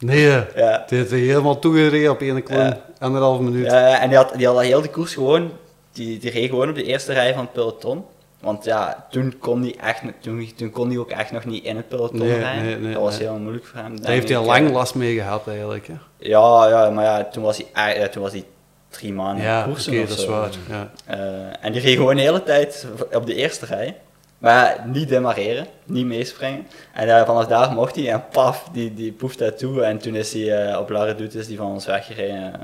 [0.01, 0.85] Nee, Ja.
[0.89, 2.59] die heeft hij helemaal toegereden op één klim.
[2.59, 2.81] Ja.
[2.99, 3.67] Anderhalf minuut.
[3.67, 5.53] Ja, en die had, die had heel de koers gewoon,
[5.93, 8.05] die, die reed gewoon op de eerste rij van het peloton.
[8.41, 11.77] Want ja, toen kon hij echt, toen, toen kon hij ook echt nog niet in
[11.77, 12.65] het peloton Nee, rijden.
[12.65, 14.01] nee, nee, dat was heel moeilijk voor hem.
[14.01, 15.87] Daar heeft hij al lang last mee gehad eigenlijk.
[15.87, 15.95] Hè?
[16.19, 18.45] Ja, ja, maar ja, toen was hij, toen was hij
[18.89, 20.51] drie maanden Ja, koersen of dat is waar.
[20.69, 20.91] Ja.
[21.07, 21.19] Eh,
[21.67, 23.97] en die reed gewoon de hele tijd op de eerste rij.
[24.41, 26.67] Maar niet demareren, niet meespringen.
[26.95, 29.83] En eh, vanaf daar mocht hij en paf, die, die poeft dat toe.
[29.83, 32.53] En toen is hij eh, op Larre Doet is die van ons weggereden.
[32.55, 32.61] Ik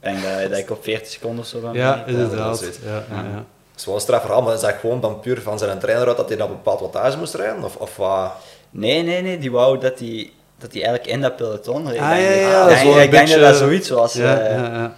[0.00, 1.72] denk dat, dat ik op 40 seconden of zo ben.
[1.72, 2.60] Ja, dat inderdaad.
[2.60, 2.78] is het.
[2.84, 3.44] Ja, ja, ja.
[3.70, 6.06] Het is wel een straf verhaal, maar is dat gewoon dan puur van zijn trainer
[6.08, 7.64] uit dat hij dan een bepaald wattage moest rijden?
[7.64, 8.32] Of, of wat?
[8.70, 12.00] Nee, nee, nee, die wou dat hij, dat hij eigenlijk in dat peloton reed.
[12.00, 12.40] Ah, ja, ik.
[12.40, 14.12] ja, Ik denk- dat beetje- dat zoiets was.
[14.12, 14.54] Ja, eh.
[14.56, 14.92] ja, ja.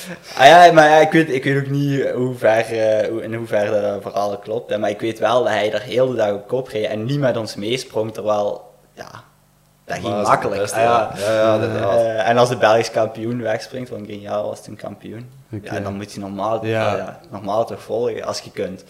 [0.38, 3.34] Ah ja, maar ja, ik, weet, ik weet ook niet hoe ver, eh, hoe, in
[3.34, 4.70] hoeverre dat, dat verhaal klopt.
[4.70, 7.04] Hè, maar ik weet wel dat hij er heel de dag op kop reed en
[7.04, 9.10] niet met ons meesprong, terwijl, ja,
[9.84, 10.60] dat ging dat is makkelijk.
[10.60, 11.58] beste, Ah, ja.
[11.60, 15.74] Eh, en als de Belgisch kampioen wegspringt, want Grignard was toen kampioen, Oké.
[15.74, 16.60] ja, dan moet hij normaal,
[17.30, 18.84] normaal toch volgen als je kunt.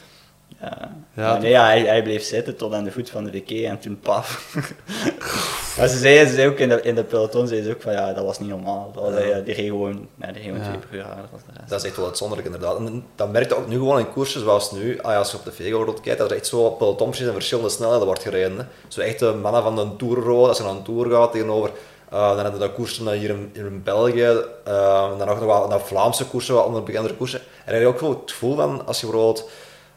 [0.62, 0.90] Ja.
[1.14, 1.38] Ja.
[1.38, 3.98] Nee, ja, hij, hij bleef zitten tot aan de voet van de WK en toen
[4.01, 4.55] paf.
[5.79, 7.92] Maar ze zei, ze zei ook in de, in de peloton, zei ze ook van
[7.92, 8.90] ja, dat was niet normaal.
[8.94, 9.40] Dat was, Ja.
[9.40, 10.64] die reed gewoon, die reed gewoon Ja.
[10.64, 11.68] twee per uur harder de rest.
[11.70, 12.77] Dat is echt wel uitzonderlijk inderdaad.
[12.79, 14.98] En dat merk je ook nu gewoon in koersen zoals nu.
[15.01, 17.70] Ah ja, als je op de Vega kijkt, dat er echt zo pelotontjes en verschillende
[17.70, 18.59] snelheden wordt gereden.
[18.59, 18.64] Hè.
[18.88, 21.70] Zo echt de mannen van de Tour als je naar een Tour gaat tegenover...
[22.11, 24.22] eh, dan hebben we dat koersen hier in, hier in België,
[24.64, 27.40] eh, en dan nog wel naar Vlaamse koersen, wat onder bekendere koersen.
[27.40, 29.48] En dan heb je ook wel het gevoel van, als je bijvoorbeeld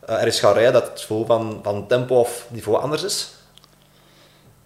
[0.05, 3.33] eh, er is gaat rijden, dat het gevoel van, van tempo of niveau anders is.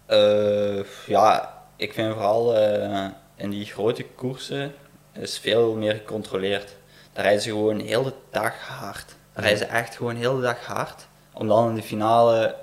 [0.06, 4.73] Eh, ja, ik vind vooral eh, in die grote koersen
[5.13, 6.75] is veel meer gecontroleerd.
[7.13, 9.06] Daar rijden ze gewoon heel de dag hard.
[9.34, 11.08] Daar rijden ze echt gewoon heel de dag hard.
[11.34, 12.56] Om dan in de finale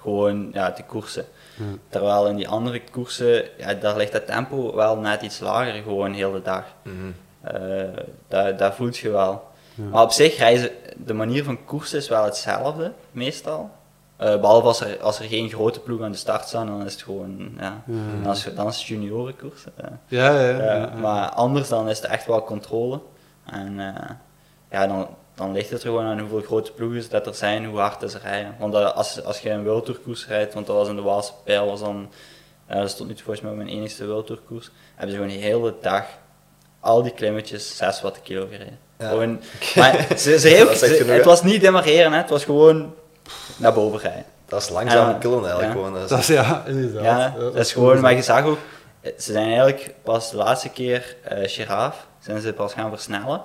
[0.00, 1.26] gewoon ja, te koersen.
[1.88, 6.12] Terwijl in die andere koersen, ja, daar ligt het tempo wel net iets lager, gewoon
[6.12, 6.64] heel de dag.
[7.40, 9.47] Eh, dat, dat voelt je wel.
[9.90, 13.70] Maar op zich reizen, de manier van koersen is wel hetzelfde, meestal.
[14.16, 16.92] Eh, behalve als er, als er geen grote ploeg aan de start staan, dan is
[16.92, 17.82] het gewoon, ja,
[18.22, 19.64] dan, is, dan is het juniorenkoers.
[19.76, 19.84] eh.
[20.06, 20.64] Ja, ja, ja.
[20.64, 20.94] Ja, ja.
[20.94, 23.00] Maar anders dan is het echt wel controle.
[23.44, 24.10] En eh,
[24.70, 27.78] ja, dan, dan ligt het er gewoon aan hoeveel grote ploegen dat er zijn, hoe
[27.78, 28.54] hard ze rijden.
[28.58, 31.02] Want eh, als, als je een World Tour koers rijdt, want dat was in de
[31.02, 32.10] Waalse Pijl, was dan,
[32.66, 35.42] eh, dat stond nu volgens mij mijn enigste World Tour koers, hebben ze gewoon de
[35.44, 36.04] hele dag
[36.80, 38.78] al die klimmetjes 6 watt kilo gereden.
[38.98, 39.08] Ja.
[39.08, 39.40] Gewoon,
[39.76, 42.94] maar ze, ze, heeft- ze- genoeg, het was niet demareren, hè, het was gewoon
[43.56, 44.24] naar boven rijden.
[44.46, 45.72] Dat is langzaam killen eigenlijk ja.
[45.72, 45.92] gewoon.
[45.92, 47.04] Dat is- Dat is ja, inderdaad.
[47.04, 48.58] Ja, dat is gewoon, maar je zag ook,
[49.02, 53.42] ze zijn eigenlijk pas de laatste keer eh Giraffe, zijn ze pas gaan versnellen.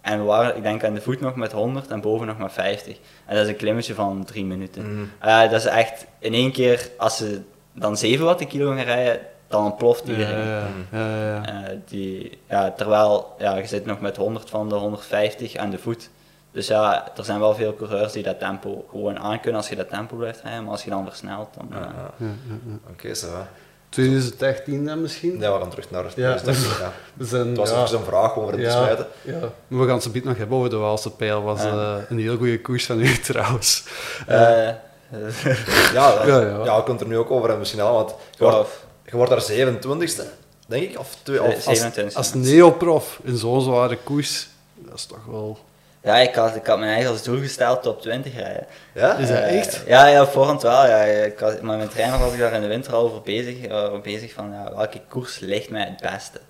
[0.00, 2.50] En we waren, ik denk aan de voet nog met 100 en boven nog maar
[2.52, 2.96] 50.
[3.26, 4.92] En dat is een klimmetje van 3 minuten.
[4.94, 5.04] Mhm.
[5.28, 7.40] Eh, dat is echt in één keer, als ze
[7.72, 9.20] dan 7 watt de kilo gaan rijden,
[9.52, 10.46] dan ontploft Ja, iedereen.
[10.48, 11.44] ja, ja, ja.
[11.44, 15.78] Eh, die, ja, terwijl ja, je zit nog met 100 van de 150 aan de
[15.78, 16.10] voet.
[16.52, 19.88] Dus ja, er zijn wel veel coureurs die dat tempo gewoon aankunnen als je dat
[19.88, 20.62] tempo blijft rijden.
[20.62, 21.68] Maar als je dan versnelt, dan...
[21.72, 22.10] eh, Ja, ja.
[22.16, 22.78] Ja, ja, ja.
[22.90, 23.26] Oké, zo.
[23.26, 23.42] hè.
[23.88, 25.38] 2018 dan misschien?
[25.40, 26.04] Ja, we gaan terug naar...
[26.16, 26.32] Ja.
[26.32, 26.92] dus dat- ja.
[27.14, 29.06] We zijn, Het was ja, even een vraag om het te ja, sluiten.
[29.22, 29.38] ja.
[29.68, 31.42] Maar we gaan het zo nog hebben over de Waalse Pijl.
[31.42, 31.68] was Ja.
[31.96, 33.84] eh, een heel goede koers van u trouwens.
[34.26, 34.70] eh, Ja,
[36.14, 36.56] dat- Ja, ja, ja.
[36.58, 38.68] we kunnen het er nu ook over hebben misschien al, want je wordt,
[39.12, 40.22] je wordt daar 27ste,
[40.66, 42.14] denk ik, of, twee, of Eh, als, 27.
[42.16, 45.58] Als neoprof in zo'n zware koers, dat is toch wel...
[46.02, 48.66] Ja, ik had, ik had mijn eigen als doel gesteld top 20 rijden.
[48.94, 49.16] Ja?
[49.16, 49.82] Is dat Eh, echt?
[49.86, 50.86] Ja, ja, voorhand wel.
[50.86, 51.02] Ja.
[51.02, 54.00] Ik had, maar mijn trainer was ik daar in de winter al over bezig, eh,
[54.00, 56.40] bezig van ja, welke koers ligt mij het beste.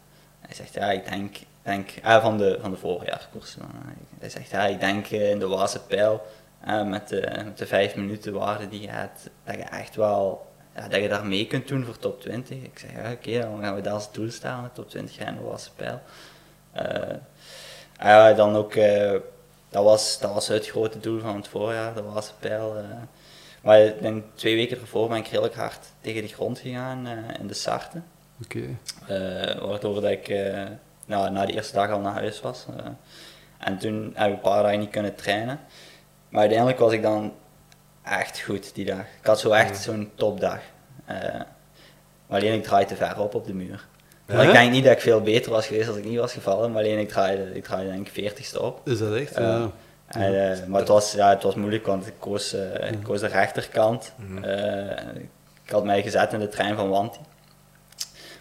[0.40, 3.54] Hij zegt ja, ik denk, denk ah, van, de, van de voorjaarkoers.
[3.58, 3.70] dan.
[4.18, 6.22] Hij zegt ja, ik denk eh, in de Waalse pijl
[6.64, 10.46] eh, met, de, met de vijf minuten waarde die je hebt, dat je echt wel
[10.76, 12.62] ja, dat je daar mee kunt doen voor top 20.
[12.62, 15.40] Ik zeg ja, oké, dan gaan we dat als doel stellen, top 20 rijden in
[15.40, 16.00] de Waalse pijl.
[16.72, 17.16] Eh,
[17.96, 19.12] ah ja, dan ook, eh,
[19.68, 22.76] dat, was, dat was het grote doel van het voorjaar, de Waalse pijl.
[22.76, 22.84] eh.
[23.62, 23.92] maar
[24.34, 27.08] twee weken ervoor ben ik redelijk hard tegen de grond gegaan
[27.40, 28.04] in de Sarten.
[28.44, 28.62] Oké.
[29.06, 30.28] Eh, waardoor dat ik
[31.06, 32.66] nou, na de eerste dag al naar huis was.
[33.58, 35.60] en toen heb ik een paar dagen niet kunnen trainen.
[36.28, 37.32] Maar uiteindelijk was ik dan
[38.04, 39.04] echt goed die dag.
[39.20, 40.58] Ik had zo echt zo'n topdag.
[41.04, 41.40] Eh,
[42.28, 43.86] alleen ik draaide te ver op op de muur.
[44.26, 44.48] Maar Ja?
[44.48, 46.82] ik denk niet dat ik veel beter was geweest als ik niet was gevallen, maar
[46.82, 48.88] alleen ik draaide, ik draaide denk ik 40ste op.
[48.88, 49.34] Is dat echt?
[49.34, 49.40] Ja.
[49.56, 49.70] Ja.
[50.06, 53.20] En, eh, maar het was, ja, het was moeilijk, want ik koos, eh, ik koos
[53.20, 54.12] de rechterkant.
[54.42, 54.90] Eh,
[55.64, 57.18] ik had mij gezet in de trein van Wanti.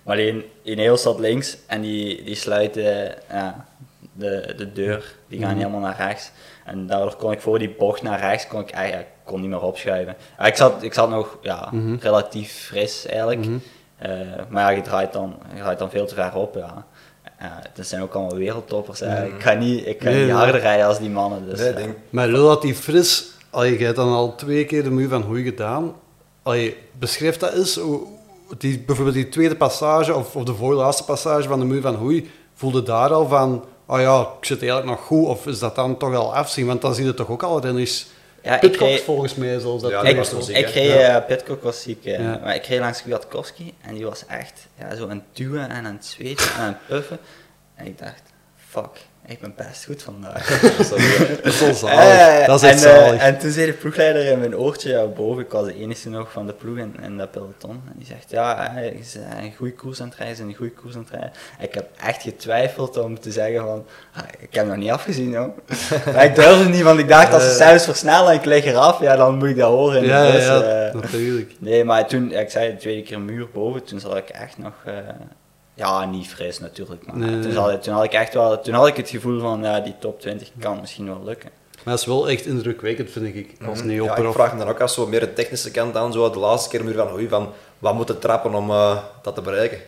[0.03, 3.65] Maar alleen, Ineo zat links en die, die sluiten ja,
[4.13, 5.15] de, de deur.
[5.27, 5.57] Die gaan Mhm.
[5.57, 6.31] helemaal naar rechts.
[6.65, 9.61] En daardoor kon ik voor die bocht naar rechts, kon ik eigenlijk kon niet meer
[9.61, 10.15] opschuiven.
[10.37, 11.95] Ja, ik, zat, ik zat nog ja, Mhm.
[11.99, 13.39] relatief fris eigenlijk.
[13.45, 13.57] Mhm.
[13.97, 14.09] Eh,
[14.49, 16.55] maar ja, je draait, dan, je draait dan veel te ver op.
[16.55, 16.85] Ja.
[17.73, 18.99] Het zijn ook allemaal wereldtoppers.
[18.99, 19.25] hè.
[19.25, 20.35] Ik ga niet, ik ga Nee, niet nee.
[20.35, 21.49] harder rijden als die mannen.
[21.49, 21.75] Dus, Nee, ja.
[21.75, 25.43] denk, Maar relatief fris, allee, je hebt dan al twee keer de muur van Hoei
[25.43, 25.93] gedaan.
[26.43, 27.75] Allee, beschrijf dat eens.
[27.75, 28.07] hoe-
[28.57, 32.31] Die, bijvoorbeeld die tweede passage, of, of de voorlaatste passage van de muur van Hoei,
[32.53, 35.97] voelde daar al van, oh ja, ik zit eigenlijk nog goed, of is dat dan
[35.97, 36.65] toch al afzien?
[36.67, 38.07] Want dan zie je toch ook al renners.
[38.43, 40.71] Ja, ik Pitcock reed- volgens mij, zoals dat Ja, ik, was ik hè?
[40.71, 41.19] reed Ja.
[41.21, 42.39] eh, Pitcock was ziek, eh, Ja.
[42.43, 45.85] maar ik reed langs Kwiatkowski en die was echt ja, zo aan het duwen en
[45.85, 47.19] aan het zweten en aan het puffen.
[47.75, 48.21] En ik dacht,
[48.69, 48.89] fuck,
[49.25, 50.59] ik ben best goed vandaag.
[51.43, 51.99] dat is wel zalig.
[52.41, 53.21] Eh, dat is en, echt eh, zalig.
[53.21, 56.31] en toen zei de ploegleider in mijn oortje ja, boven, ik was de enige nog
[56.31, 57.71] van de ploeg in, in dat peloton.
[57.71, 60.71] En die zegt, ja, hij is eh, een goede koers aan het rijden, een goede
[60.73, 61.31] koers aan het rijden.
[61.59, 65.57] Ik heb echt getwijfeld om te zeggen van, ah, ik heb nog niet afgezien, joh.
[66.13, 67.55] maar ik durfde niet, want ik dacht, als ze Eh.
[67.67, 70.93] zelfs versnellen en ik lig eraf, ja, dan moet ik dat horen ja, ja, eh.
[70.93, 71.53] natuurlijk.
[71.59, 74.73] Nee, maar toen, ik zei de tweede keer muur boven, toen zat ik echt nog,
[74.85, 74.93] eh,
[75.81, 77.39] ja, niet fris natuurlijk, maar Nee,
[77.79, 80.51] toen, had ik echt wel, toen had ik het gevoel van, ja, die top 20
[80.59, 81.49] kan misschien wel lukken.
[81.83, 84.79] Maar dat is wel echt indrukwekkend, vind ik, als Ja, ik vraag me dan ook
[84.79, 87.53] af, zo meer de technische kant aan, zo de laatste keer meer van, oei, van
[87.79, 89.79] wat moet het trappen om eh, dat te bereiken?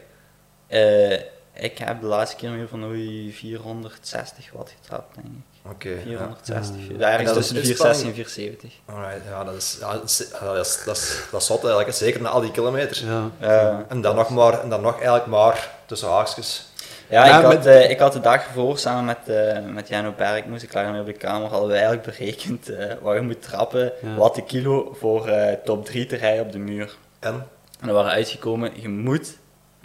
[0.67, 1.13] Eh,
[1.53, 5.52] ik heb de laatste keer meer van oei 460 watt getrapt, denk ik.
[5.69, 5.89] Oké.
[6.05, 6.17] ja.
[6.43, 6.75] 460.
[6.97, 7.33] Ja.
[7.33, 8.71] Tussen is 460 en 470.
[8.85, 11.89] Alright, ja, dat is, ja, dat is, dat is, dat is, dat is zot eigenlijk,
[11.89, 11.95] hè.
[11.95, 12.99] zeker na al die kilometers.
[12.99, 13.29] Ja.
[13.39, 16.67] Eh, En dan nog maar, en dan nog eigenlijk maar tussen haakjes.
[17.09, 19.87] Ja, Ja, ik, had, met- eh, ik had de dag ervoor samen met, eh met
[19.87, 23.21] Jano Berg, moest ik langer op de kamer, hadden we eigenlijk berekend eh wat je
[23.21, 24.15] moet trappen, Ja.
[24.15, 26.95] wat de kilo voor eh, top 3 te rijden op de muur.
[27.19, 27.47] En?
[27.79, 29.37] En we waren uitgekomen, je moet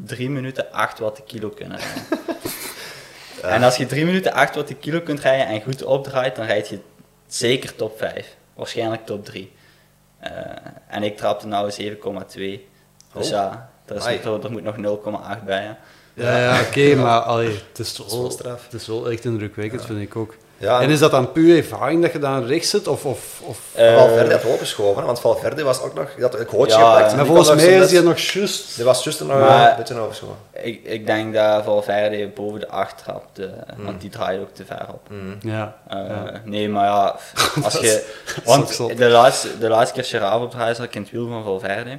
[0.04, 2.26] 3 minuten 8 watt de kilo kunnen rijden.
[3.48, 6.46] En als je 3 minuten 8 watt de kilo kunt rijden en goed opdraait, dan
[6.46, 6.78] rijd je
[7.26, 8.36] zeker top 5.
[8.54, 9.52] Waarschijnlijk top 3.
[10.18, 10.32] Eh,
[10.88, 12.66] en ik trapte nou 7,2.
[13.14, 13.30] Dus Oh.
[13.30, 14.76] ja, er, is, er, moet nog
[15.38, 15.62] 0,8 bij.
[15.62, 15.72] Hè.
[16.24, 18.64] Ja, ja, oké, maar allee, het, is Dat wel wel, straf.
[18.64, 20.36] het is wel echt indrukwekkend, vind ik ook.
[20.60, 22.86] Ja, En is dat dan puur ervaring dat je dan rechts zit?
[22.88, 23.60] Of, of, of...
[23.74, 27.16] Eh, Valverde had opgeschoven, want Valverde was ook nog, die had een coach Ja, gepakt.
[27.16, 28.76] Maar volgens mij is net- nog juist...
[28.76, 30.36] Die was juist nog Maar- een beetje overschoven.
[30.52, 34.64] Ik, ik denk dat Valverde boven de 8 trapt, eh, want die draait ook te
[34.64, 35.08] ver op.
[35.10, 35.36] Mm.
[35.40, 35.76] Ja.
[35.88, 36.40] Eh, Ja.
[36.44, 37.16] Nee, maar ja,
[37.64, 38.14] als Dat je...
[38.44, 41.98] Want de laatste, de laatste keer Gerard opdraaide zat ik in het wiel van Valverde.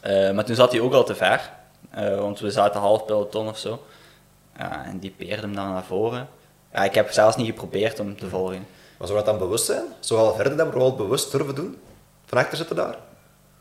[0.00, 1.50] Eh, maar toen zat hij ook al te ver,
[1.90, 3.82] eh, want we zaten half peloton of zo.
[4.58, 6.28] Ja, en die peerde hem dan naar voren.
[6.72, 8.66] Ja, ik heb zelfs niet geprobeerd om te volgen.
[8.98, 9.84] Maar zou dat dan bewust zijn?
[10.00, 11.76] Zou Valverde dat bijvoorbeeld bewust durven doen?
[12.26, 12.96] Van achter zitten daar?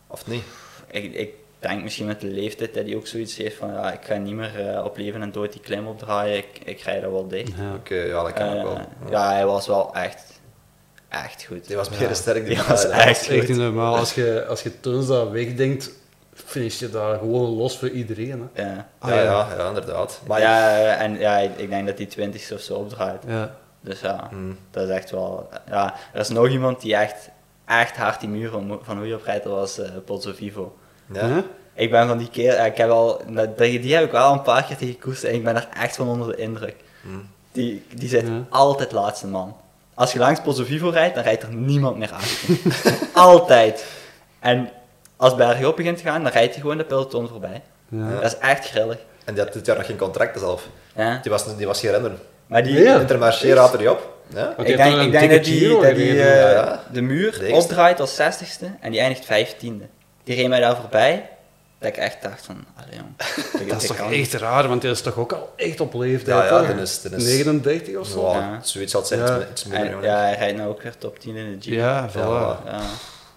[0.07, 0.43] Of niet?
[0.91, 3.99] Ik, ik denk misschien met de leeftijd dat hij ook zoiets heeft van ja, ik
[4.03, 7.11] ga niet meer eh, op leven en dood die klim opdraaien, ik, ik rij er
[7.11, 7.51] wel dicht.
[7.57, 7.73] Ja.
[7.73, 9.11] Oké, ja, dat kan ook Eh, wel.
[9.11, 10.23] ja, hij was wel echt,
[11.09, 11.67] echt goed.
[11.67, 12.45] Die was meer sterk.
[12.45, 13.47] Die was ja, echt Dat is echt goed.
[13.47, 13.95] niet normaal.
[13.97, 15.91] Als je, als je toen dat wegdenkt,
[16.45, 18.49] finish je daar gewoon los voor iedereen.
[18.53, 18.63] Hè.
[18.63, 18.87] Ja.
[18.99, 19.23] Ah, ja, ja.
[19.23, 20.21] ja, ja, inderdaad.
[20.27, 23.23] Maar ja, en ja, ik denk dat hij 20 of zo opdraait.
[23.27, 23.55] Ja.
[23.81, 24.57] Dus ja, Mm.
[24.71, 25.49] dat is echt wel.
[25.69, 27.29] Ja, er is nog iemand die echt,
[27.65, 30.75] echt hard die muur van, van hoe je oprijdt, dat was eh Pozzo Vivo.
[31.13, 31.43] Ja.
[31.73, 34.31] Ik ben van die keer, ja, ik heb al, dat- die, die heb ik wel
[34.33, 36.75] een paar keer tegen gekoest en ik ben er echt van onder de indruk.
[37.01, 37.29] Mm.
[37.51, 38.43] Die, die zit Ja.
[38.49, 39.55] altijd laatste man.
[39.93, 42.57] Als je langs Pozzo Vivo rijdt, dan rijdt er niemand meer achter.
[43.13, 43.85] altijd.
[44.39, 44.69] En
[45.21, 47.61] als bergop begint te gaan, dan rijdt hij gewoon de peloton voorbij.
[47.89, 48.09] Ja.
[48.21, 48.97] Dat is echt grillig.
[49.25, 50.67] En die had dit jaar nog geen contract zelf.
[50.95, 51.19] Ja.
[51.21, 52.11] Die was, die was geen renner.
[52.47, 52.99] Maar die, Ja.
[52.99, 54.09] Intermarché raad er die op.
[54.33, 54.53] Ja?
[54.57, 56.83] Ik denk, ik dat die, dat die eh, ja.
[56.91, 59.85] de muur De opdraait als 60ste en die eindigt 15e.
[60.23, 61.29] Die reed mij daar voorbij,
[61.79, 63.67] dat ik echt dacht van, allee jong.
[63.69, 64.19] Dat, is toch kan niet.
[64.33, 66.49] echt raar, want die is toch ook al echt op leeftijd.
[66.49, 68.31] Ja, dan is- dan is- 39 of zo.
[68.31, 68.59] Ja.
[68.61, 69.39] Zoiets zal het zijn, Ja.
[69.51, 69.85] iets, minder.
[69.85, 70.05] En, jongen.
[70.05, 71.73] ja, hij rijdt nou ook weer top 10 in de G.
[71.75, 72.65] Ja, voilà.
[72.65, 72.81] Ja.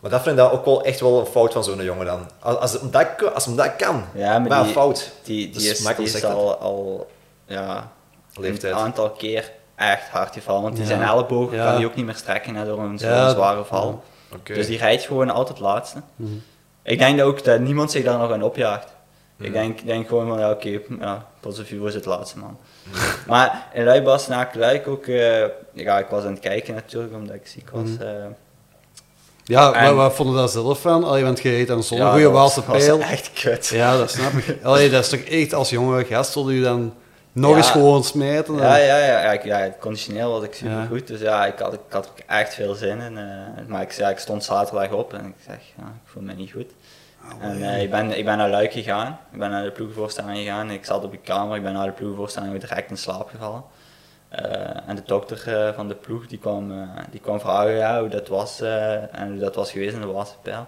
[0.04, 2.30] Maar dat vind ik ook wel echt wel een fout van zo'n jongen dan.
[2.38, 5.10] Als, als, hem dat, kan- als hem dat kan, Ja, maar maar een fout.
[5.22, 7.10] Die, Dus die is, die is al, al
[7.46, 7.92] ja,
[8.34, 8.72] Leeftijd.
[8.72, 10.62] een aantal keer echt hard gevallen.
[10.62, 10.88] Want die Ja.
[10.90, 11.64] zijn ellebogen Ja.
[11.64, 14.02] kan hij ook niet meer strekken hè, door een, Ja, zware val.
[14.42, 15.98] Dus die rijdt gewoon altijd laatste.
[16.16, 16.30] Mhm.
[16.82, 18.92] Ik denk dat ook dat niemand zich daar nog aan opjaagt.
[19.36, 19.46] Mhm.
[19.46, 22.58] Ik denk, denk gewoon van, ja oké, ja, Pozzovivo is het laatste man.
[23.26, 27.34] Maar in Luibas na Luik ook, eh, ja, ik was aan het kijken natuurlijk, omdat
[27.34, 27.88] ik ziek was.
[27.88, 28.02] Mhm.
[28.02, 28.24] eh.
[29.44, 31.04] Ja, En- maar wat vonden dat zelf van?
[31.04, 33.00] Allee, want je heet dan zo'n Ja, goede Waalse pijl.
[33.00, 33.66] echt kut.
[33.66, 34.56] Ja, dat snap ik.
[34.64, 36.94] Allee, dat is toch echt als jonge gast wil je dan
[37.32, 37.56] nog Ja.
[37.56, 38.54] eens gewoon smijten.
[38.56, 40.86] Ja, ja, ja, ja, ja, het conditioneel was ik super Ja.
[40.86, 43.18] goed, dus ja, ik had, ik had ook echt veel zin in.
[43.18, 43.24] eh,
[43.66, 46.52] maar ik, ja, ik stond zaterdag op en ik zeg, ja, ik voel me niet
[46.52, 46.70] goed.
[47.40, 50.70] en eh, ik, ben, ik ben naar Luik gegaan, ik ben naar de ploegvoorstelling gegaan,
[50.70, 53.62] ik zat op de kamer, ik ben naar de ploegvoorstelling weer direct in slaap gevallen.
[54.34, 58.00] Eh, en de dokter eh, van de ploeg die kwam, eh, die kwam vragen ja,
[58.00, 60.66] hoe dat was en hoe dat was geweest in de Wassenpijl.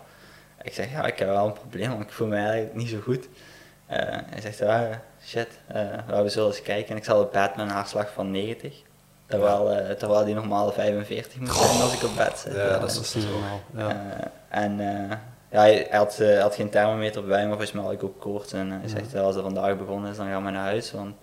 [0.62, 2.98] Ik zeg ja, ik heb wel een probleem, want ik voel me eigenlijk niet zo
[3.02, 3.29] goed.
[3.87, 5.48] Hij zegt ja, shit,
[6.07, 6.90] we zullen eens kijken.
[6.90, 8.83] En ik zat op bed met een hartslag van 90.
[9.26, 12.55] Terwijl, eh, terwijl die normale 45 moet zijn als ik op bed zit.
[12.55, 13.61] Ja, dat is- Dat is niet normaal.
[13.76, 14.16] Ja.
[14.48, 14.76] En
[15.50, 18.52] ja, hij had, had geen thermometer bij, maar volgens mij had ik ook koorts.
[18.52, 21.16] En hij zegt, als het vandaag begonnen is, dan gaan we naar huis, want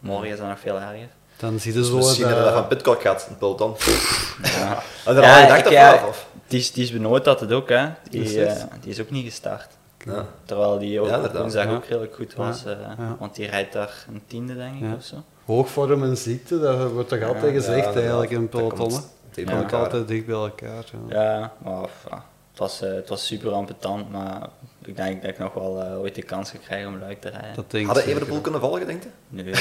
[0.00, 1.08] morgen is dat nog veel erger.
[1.38, 1.96] Dan zie je zo...
[1.96, 3.74] Misschien dat- dat dat van Pitcock had, een peloton.
[4.42, 4.82] Ja.
[5.04, 6.26] Had er Ja, gedacht ja, of?
[6.46, 7.88] Die is, die is benoemd dat het ook, hè.
[8.10, 9.66] Die, eh, die is ook niet gestart.
[10.04, 10.26] Ja.
[10.44, 11.70] Terwijl die ook Ja, woensdag Ja.
[11.74, 12.64] ook redelijk goed was.
[12.64, 13.16] eh, Ja.
[13.18, 14.94] Want die rijdt daar een tiende, denk ik, Ja.
[14.94, 15.16] of zo.
[15.44, 19.02] Hoogvorm en ziekte, dat wordt toch altijd gezegd Ja, eigenlijk in pelotonnen.
[19.34, 19.80] komt elkaar.
[19.80, 20.84] altijd dicht bij elkaar.
[21.08, 21.22] Ja.
[21.22, 24.48] Ja, maar ja, het, was, eh, het was super ambetant, maar
[24.88, 27.28] ik denk dat ik nog wel eh, ooit de kans ga krijgen om Luik te
[27.28, 27.54] rijden.
[27.54, 28.16] Dat denk ik Hadden zeker.
[28.18, 29.08] Evenepoel kunnen volgen, denk je?
[29.28, 29.44] Nee.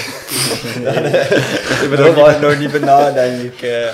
[1.84, 3.62] ik ben er nog, nog niet benauwd, denk ik.
[3.62, 3.94] eh.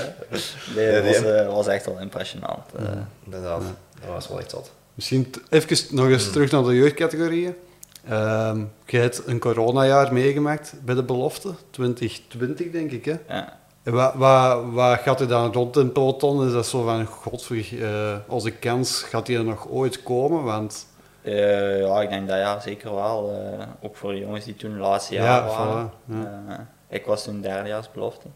[0.76, 2.60] nee, Ja, dat was, eh, echt wel impressionant.
[2.78, 2.86] eh.
[3.26, 3.62] Inderdaad.
[4.00, 4.72] Dat was wel echt zot.
[4.94, 7.56] Misschien even nog eens terug naar de jeugdcategorieën.
[8.10, 8.62] Ehm
[8.94, 13.06] je hebt een coronajaar meegemaakt bij de belofte, 2020 denk ik.
[13.06, 13.16] Hè?
[13.28, 13.60] Ja.
[13.84, 16.46] Wat, wat, wat gaat er dan rond in peloton?
[16.48, 20.44] Is dat zo van, godver, eh, onze kans, gaat die er nog ooit komen?
[20.44, 20.86] Want
[21.24, 23.32] Eh, ja, ik denk dat ja, zeker wel.
[23.60, 25.90] eh, ook voor de jongens die toen het laatste Ja, jaar waren.
[25.92, 26.44] voilà, ja.
[26.50, 26.60] Eh,
[26.98, 28.28] ik was toen derdejaarsbelofte.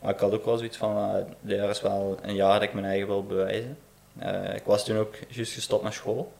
[0.00, 2.72] Maar ik had ook wel zoiets van, uh, dit is wel een jaar dat ik
[2.74, 3.78] mijn eigen wil bewijzen.
[4.18, 6.32] Eh, ik was toen ook juist gestopt met school.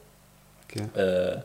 [0.63, 0.89] oké.
[1.33, 1.37] Eh,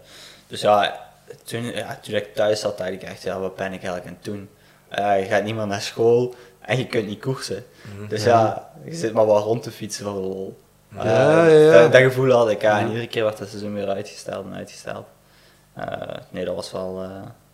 [0.47, 1.07] dus ja
[1.43, 4.14] toen, ja, toen ik thuis zat, dacht ik echt, ja, wat ben ik eigenlijk aan
[4.14, 4.49] het doen?
[4.89, 7.66] Eh, je gaat niet meer naar school en je kunt niet koersen.
[8.10, 10.60] Dus ja, je zit maar wel rond te fietsen voor de lol.
[10.97, 11.71] Eh, Ja, ja, ja.
[11.81, 12.79] Dat, dat gevoel had ik, ja.
[12.79, 15.05] En iedere keer werd het seizoen weer uitgesteld en uitgesteld.
[15.73, 15.85] Eh,
[16.29, 17.01] nee, dat was wel...
[17.03, 17.09] eh,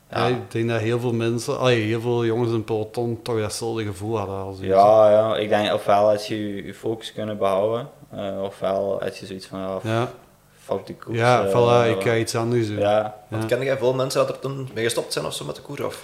[0.10, 0.36] Ja, ja.
[0.36, 4.18] ik denk dat heel veel mensen, allee, heel veel jongens in peloton toch datzelfde gevoel
[4.18, 4.58] hadden als.
[4.60, 9.26] Ja, ja, ik denk ofwel als je je- focus kunnen behouden, eh, ofwel als je
[9.26, 10.10] zoiets van, ja, Ja,
[10.64, 11.18] fuck de koers.
[11.18, 12.80] ja voilà, ik ga iets anders doen.
[12.80, 13.38] Ja, Ja.
[13.48, 15.86] Ken jij veel mensen dat er toen mee gestopt zijn of zo met de koer?
[15.86, 16.04] Of,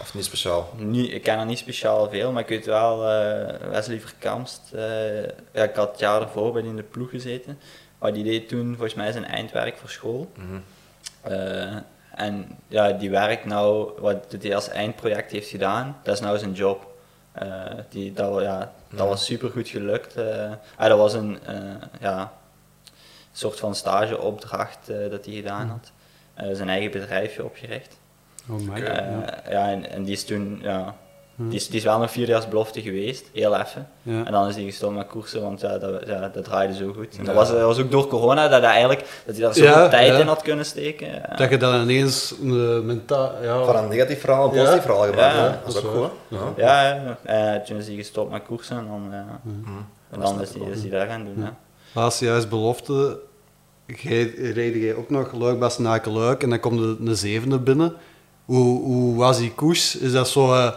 [0.00, 0.72] of niet speciaal?
[0.76, 5.22] niet, ik ken er niet speciaal veel, maar ik weet wel, eh, Wesley Verkamst, eh,
[5.52, 7.58] ja, ik had het jaar ervoor bij in de ploeg gezeten,
[7.98, 10.30] maar die deed toen volgens mij zijn eindwerk voor school.
[10.36, 10.58] Mhm.
[11.20, 11.76] Eh,
[12.14, 16.52] en ja, die werkt nou, wat hij als eindproject heeft gedaan, dat is nou zijn
[16.52, 16.90] job.
[17.32, 17.48] Eh,
[17.88, 19.06] die, dat, ja, dat Ja.
[19.06, 20.14] was super goed gelukt.
[20.16, 20.50] eh.
[20.76, 21.60] Ah, dat was een eh,
[22.00, 22.32] ja,
[23.32, 25.92] soort van stageopdracht eh, dat hij gedaan had.
[26.34, 27.96] Eh, zijn eigen bedrijfje opgericht.
[28.48, 29.34] Oh my god, Eh, ja.
[29.50, 30.94] ja, en, en die is toen, ja,
[31.36, 31.48] Hm.
[31.48, 33.88] die is, die is wel nog vierjaarsbelofte geweest, heel even.
[34.02, 34.24] Ja.
[34.24, 37.16] En dan is hij gestopt met koersen, want ja, dat, ja, dat draaide zo goed.
[37.18, 39.70] En dat, was, dat was ook door corona dat hij eigenlijk dat hij daar zoveel
[39.82, 40.18] Ja, tijd ja.
[40.18, 41.06] in had kunnen steken.
[41.06, 41.36] Ja.
[41.36, 43.32] Dat je dan ineens een mentaal...
[43.42, 44.60] Ja, Van een negatief verhaal een Ja.
[44.62, 45.34] positief verhaal gemaakt.
[45.34, 45.48] Ja, hè?
[45.48, 46.10] dat dat is ook goed.
[46.28, 46.52] Ja.
[46.56, 47.54] Ja, ja.
[47.54, 49.40] Eh, toen is hij gestopt met koersen en dan, ja.
[49.42, 49.70] Mhm.
[50.10, 51.46] en dan is hij, is hij daar gaan doen.
[51.94, 53.18] Laatste juist belofte,
[53.86, 57.92] jij- reed jij ook nog Luik, Bastenaken, Luik en dan komt de, de zevende binnen.
[58.44, 59.96] Hoe, hoe was die koers?
[59.96, 60.72] Is dat zo eh,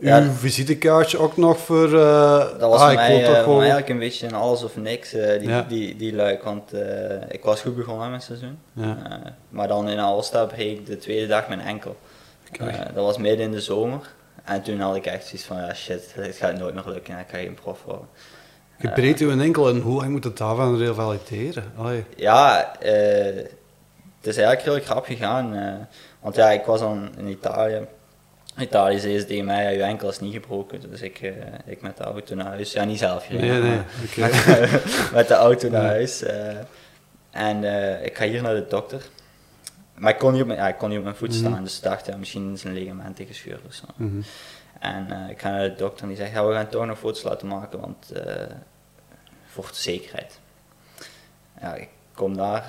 [0.00, 0.20] Ja.
[0.22, 1.86] uw visitekaartje ook nog voor...
[1.86, 5.10] eh, Dat was ah, mij, eh, gewoon- mij eigenlijk een beetje een alles of niks,
[5.10, 5.62] die, Ja.
[5.68, 6.42] die, die luik.
[6.42, 6.72] Want
[7.28, 8.58] ik was goed begonnen met het seizoen.
[8.72, 9.20] Ja.
[9.48, 11.96] Maar dan in Alsta breek ik de tweede dag mijn enkel.
[12.94, 14.14] Dat was midden in de zomer.
[14.44, 17.26] En toen had ik echt zoiets van, ja shit, het gaat nooit meer lukken, ik
[17.30, 18.06] ga geen prof worden.
[18.78, 21.64] Je breekt u een enkel en hoe lang moet het daarvan revalideren?
[21.76, 22.04] Allee.
[22.16, 25.52] Ja, het is eigenlijk heel grap gegaan.
[26.26, 27.86] Want ja, ik was dan in Italië.
[28.58, 30.90] Italië zei ze tegen mij, ja, je enkel is niet gebroken.
[30.90, 31.30] Dus ik, eh,
[31.66, 32.72] ik met de auto naar huis.
[32.72, 33.76] Ja, niet zelf gereden, Nee, nee,
[34.16, 34.80] maar oké.
[35.14, 35.88] met de auto naar Ja.
[35.88, 36.22] huis.
[36.22, 36.56] eh,
[37.30, 39.02] en eh, ik ga hier naar de dokter.
[39.94, 41.38] Maar ik kon niet op mijn, ja, ik kon niet op mijn voet Mhm.
[41.38, 41.62] staan.
[41.64, 43.84] Dus ik dacht, ja, misschien is een ligamenten gescheurd of zo.
[43.96, 44.20] Mhm.
[44.80, 47.22] En ik ga naar de dokter en die zegt, ja, we gaan toch nog foto's
[47.22, 48.12] laten maken, want
[49.46, 50.40] voor de zekerheid.
[51.60, 52.64] Ja, ik kom daar,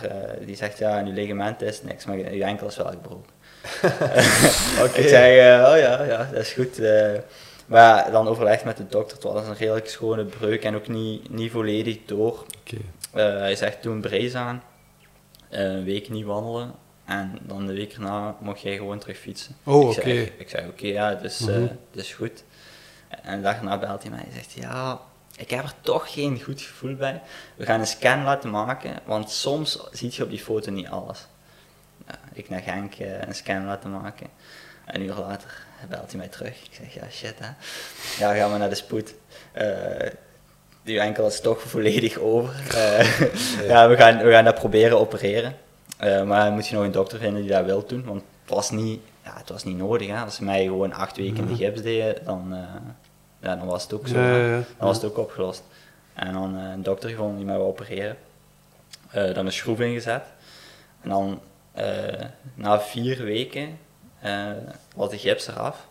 [0.46, 3.36] die zegt, ja, je ligament is niks, maar je enkel is wel gebroken.
[5.02, 6.80] Ik zeg, eh, oh ja, ja, dat is goed.
[6.80, 7.12] eh.
[7.66, 11.30] maar dan overlegd met de dokter, het was een redelijk schone breuk en ook niet,
[11.30, 12.46] niet volledig door.
[12.60, 12.78] Oké.
[13.14, 14.64] Eh, hij zegt, doe een brace aan,
[15.50, 16.72] een week niet wandelen
[17.06, 19.56] en dan de week erna mocht jij gewoon terug fietsen.
[19.64, 20.10] Oh, Ik oké.
[20.38, 22.44] ik zeg oké, ja, dus, dat is goed.
[23.24, 25.00] En de dag erna belt hij mij en zegt, ja,
[25.38, 27.22] ik heb er toch geen goed gevoel bij.
[27.56, 31.28] We gaan een scan laten maken, want soms zie je op die foto niet alles.
[32.38, 34.28] Ik naar Genk eh, een scan laten maken.
[34.86, 36.64] Een uur later belt hij mij terug.
[36.64, 37.50] Ik zeg, ja shit hè.
[38.26, 39.14] Ja, gaan we naar de spoed.
[39.52, 40.10] Eh,
[40.84, 42.54] die enkel is toch volledig over.
[42.76, 45.56] Eh, ja, we gaan, we gaan dat proberen opereren.
[46.00, 48.70] Maar dan moet je nog een dokter vinden die dat wil doen, want het was
[48.70, 50.08] niet, ja, het was niet nodig.
[50.08, 50.24] Hè.
[50.24, 52.56] Als ze mij gewoon acht weken in de gips deden, dan,
[53.40, 54.20] ja, dan was het ook zo.
[54.20, 54.64] Ja, ja.
[54.78, 55.64] Dan was het ook opgelost.
[56.14, 58.18] En dan een dokter gevonden die mij wil opereren.
[59.12, 60.24] Dan een schroef ingezet.
[61.02, 61.40] En dan
[61.78, 63.80] eh, na vier weken
[64.20, 64.46] eh,
[64.96, 65.88] was de gips eraf.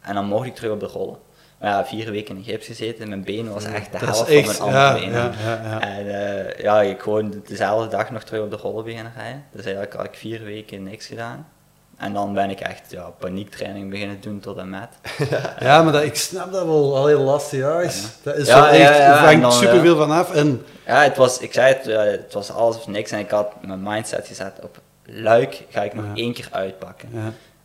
[0.00, 1.18] En dan mocht ik terug op de rollen.
[1.60, 4.44] Maar ja, vier weken in de gips gezeten, mijn been was echt de helft van
[4.44, 5.80] mijn andere ja, ja, ja, ja.
[5.80, 9.44] En eh, ja, ik gewoon dezelfde dag nog terug op de rollen beginnen rijden.
[9.50, 11.48] Dus eigenlijk had ik vier weken niks gedaan.
[11.96, 14.88] En dan ben ik echt ja, paniektraining beginnen doen tot en met.
[15.60, 17.02] Ja, maar dat, ik snap dat wel.
[17.02, 20.10] De laatste jaar is, dat is Ja, wel ja, echt, ja, hangt dan, superveel van
[20.10, 20.32] af.
[20.34, 21.84] En Ja, het was, ik zei het,
[22.20, 23.10] het was alles of niks.
[23.10, 26.10] En ik had mijn mindset gezet op luik ga ik nog Ja.
[26.14, 27.08] één keer uitpakken.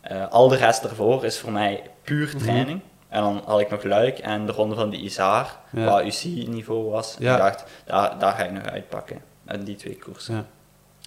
[0.00, 2.38] Eh, al de rest ervoor is voor mij puur Mhm.
[2.44, 2.80] training.
[3.08, 5.84] En dan had ik nog luik en de ronde van de Isaar, Ja.
[5.84, 7.16] waar UC-niveau was.
[7.18, 7.32] Ja.
[7.32, 9.20] Ik dacht, daar, daar ga ik nog uitpakken.
[9.44, 10.34] En die twee koersen.
[10.34, 10.44] ja.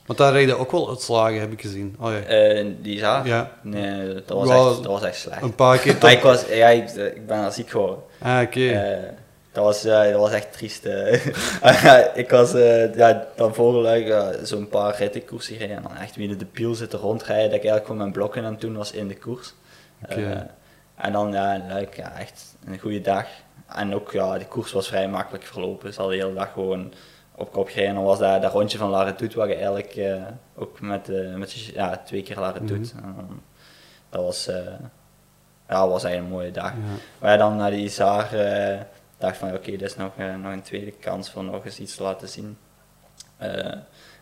[0.05, 1.95] Want daar reden ook wel uitslagen, heb ik gezien.
[1.99, 2.17] Oh, ja.
[2.19, 3.27] Eh, die Isaar?
[3.27, 3.51] Ja.
[3.61, 5.41] Nee, dat was, echt, dat was echt slecht.
[5.41, 7.99] Een paar keer Maar ik, was, ja, ik, ik ben al ziek geworden.
[8.21, 8.67] Ah, oké.
[8.69, 9.03] Eh,
[9.55, 10.85] dat, was, eh, dat was echt triest.
[10.85, 11.25] eh.
[12.23, 16.15] ik was eh, ja, dan voor Luik ja, zo'n paar rittenkoersen gereden en dan echt
[16.15, 17.43] wie de piel zitten rondrijden.
[17.49, 19.53] Dat ik eigenlijk gewoon mijn blokken aan het doen was in de koers.
[20.01, 20.15] Eh,
[20.95, 23.25] En dan ja, Luik, ja, echt een goede dag.
[23.67, 25.85] En ook, ja, de koers was vrij makkelijk verlopen.
[25.87, 26.93] Dus al de hele dag gewoon
[27.35, 27.89] op kop gereden.
[27.89, 30.13] En dan was dat, dat rondje van Laretoet, waar je eigenlijk eh,
[30.55, 32.93] ook met, eh, met ja, twee keer Laretoet.
[32.95, 33.41] En dan-
[34.09, 34.55] dat was, eh,
[35.69, 36.71] ja, was eigenlijk een mooie dag.
[36.71, 36.77] Ja.
[37.19, 38.79] Maar ja, dan naar die Isaar eh
[39.25, 41.95] dacht van, oké, dit is nog, eh, nog een tweede kans voor nog eens iets
[41.95, 42.57] te laten zien.
[43.37, 43.49] Eh,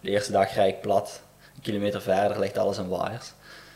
[0.02, 1.22] de eerste dag rijd ik plat.
[1.56, 3.34] Een kilometer verder ligt alles in waaiers.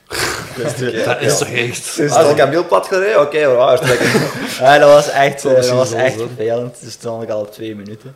[0.56, 1.96] dus de- Dat is toch echt...
[1.96, 4.10] Dus als ik aan wiel plat gereden, oké, okay, trekken.
[4.66, 6.72] ja, dat was echt, eh, dat was zo echt vervelend.
[6.72, 8.16] Dus toen stond ik al op twee minuten.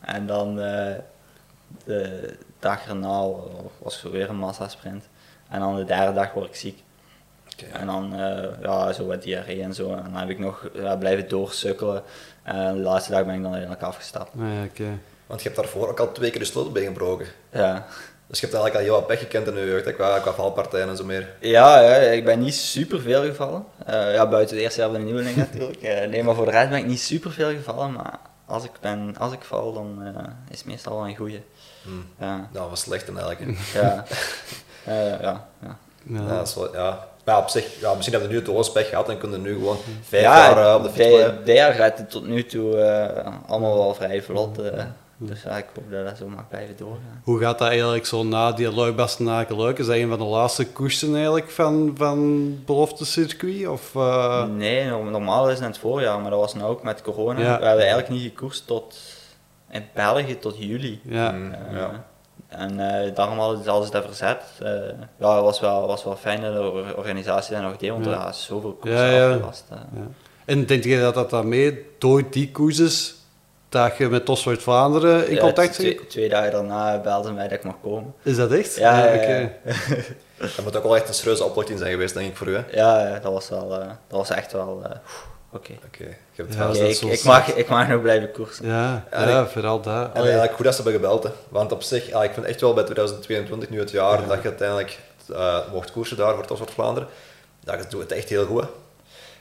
[0.00, 0.94] En dan eh,
[1.84, 3.26] de dag erna
[3.78, 5.08] was er weer een massasprint.
[5.48, 6.82] En dan de derde dag word ik ziek.
[7.72, 9.90] En dan eh, ja, zo wat diarree en zo.
[9.94, 12.02] En dan heb ik nog blijven doorsukkelen.
[12.42, 14.30] En de laatste dag ben ik dan eigenlijk afgestapt.
[14.40, 14.98] Ah, ja, oké.
[15.26, 17.26] Want je hebt daarvoor ook al twee keer de sleutelbeen gebroken.
[17.52, 17.86] Ja.
[18.26, 20.32] Dus je hebt eigenlijk al heel wat pech gekend in je jeugd, hè, qua, qua
[20.32, 21.28] valpartijen en zo meer.
[21.40, 23.64] Ja, ja, ik ben niet super veel gevallen.
[23.86, 25.82] Eh, ja, buiten het eerste jaar van de nieuweling natuurlijk.
[25.82, 27.92] Eh, nee, maar voor de rest ben ik niet super veel gevallen.
[27.92, 31.42] Maar als ik, ben, als ik val, dan eh, is het meestal wel een goeie.
[31.82, 32.06] Hmm.
[32.20, 33.58] Ja, Nou, wat slecht dan eigenlijk.
[33.74, 34.04] ja.
[34.84, 35.46] Eh, ja, ja.
[35.62, 35.76] Ja.
[36.02, 37.06] Ja, dat is wel- ja.
[37.28, 39.52] Maar ja, op zich, ja, misschien hebben we nu het oorspech gehad en kunnen nu
[39.54, 41.44] gewoon vijf ja, jaar eh, op de fiets blijven.
[41.44, 44.58] bij gaat het tot nu toe eh, allemaal wel vrij vlot.
[44.58, 44.84] eh.
[45.16, 47.20] dus ja, ik hoop dat dat zo mag blijven doorgaan.
[47.24, 49.78] Hoe gaat dat eigenlijk zo na die Luik Bastenaken Luik?
[49.78, 53.66] Is dat een van de laatste koersen eigenlijk van, van belofte circuit?
[53.68, 57.02] Of, eh, Nee, no- normaal is het het voorjaar, maar dat was nou ook met
[57.02, 57.40] corona.
[57.40, 57.58] Ja.
[57.58, 58.98] We hebben eigenlijk niet gekoerst tot
[59.70, 61.00] in België tot juli.
[61.04, 61.30] ja.
[61.30, 62.04] Mm, ja.
[62.48, 64.42] En eh, daarom hadden ze alles dat verzet.
[64.62, 64.70] Eh,
[65.18, 68.04] ja, het was wel, was wel fijn dat de or- organisatie dat nog deed, want
[68.04, 68.22] Ja.
[68.24, 69.30] er is zoveel koersen Ja, ja.
[69.32, 69.64] afgelast.
[69.70, 69.76] eh.
[69.94, 70.06] Ja.
[70.44, 73.14] En denk je dat dat daarmee, door die koerses,
[73.68, 76.10] dat je met Tosvoort Vlaanderen in Ja, contact twee, bent?
[76.10, 78.14] twee dagen daarna belden mij dat ik mag komen.
[78.22, 78.76] Is dat echt?
[78.76, 79.36] Ja, ja, oké.
[79.36, 79.50] ja.
[80.56, 82.54] Dat moet ook wel echt een serieuze opluchting zijn geweest, denk ik, voor u.
[82.56, 82.62] hè?
[82.72, 84.82] Ja, ja, dat was wel, eh, dat was echt wel,
[85.58, 85.72] oké.
[86.32, 88.66] Ja, ik, ik, mag, ik mag nog blijven koersen.
[88.66, 90.08] Ja, Ja, ja, ik- vooral dat.
[90.12, 91.22] En eigenlijk goed dat ze hebben gebeld.
[91.22, 91.30] Hè.
[91.48, 94.48] Want op zich, ja, ik vind echt wel bij 2022 nu het jaar dat je
[94.48, 94.98] uiteindelijk
[95.32, 97.08] eh, mocht koersen daar voor Tosfort Vlaanderen.
[97.64, 98.64] Dat je doet het echt heel goed.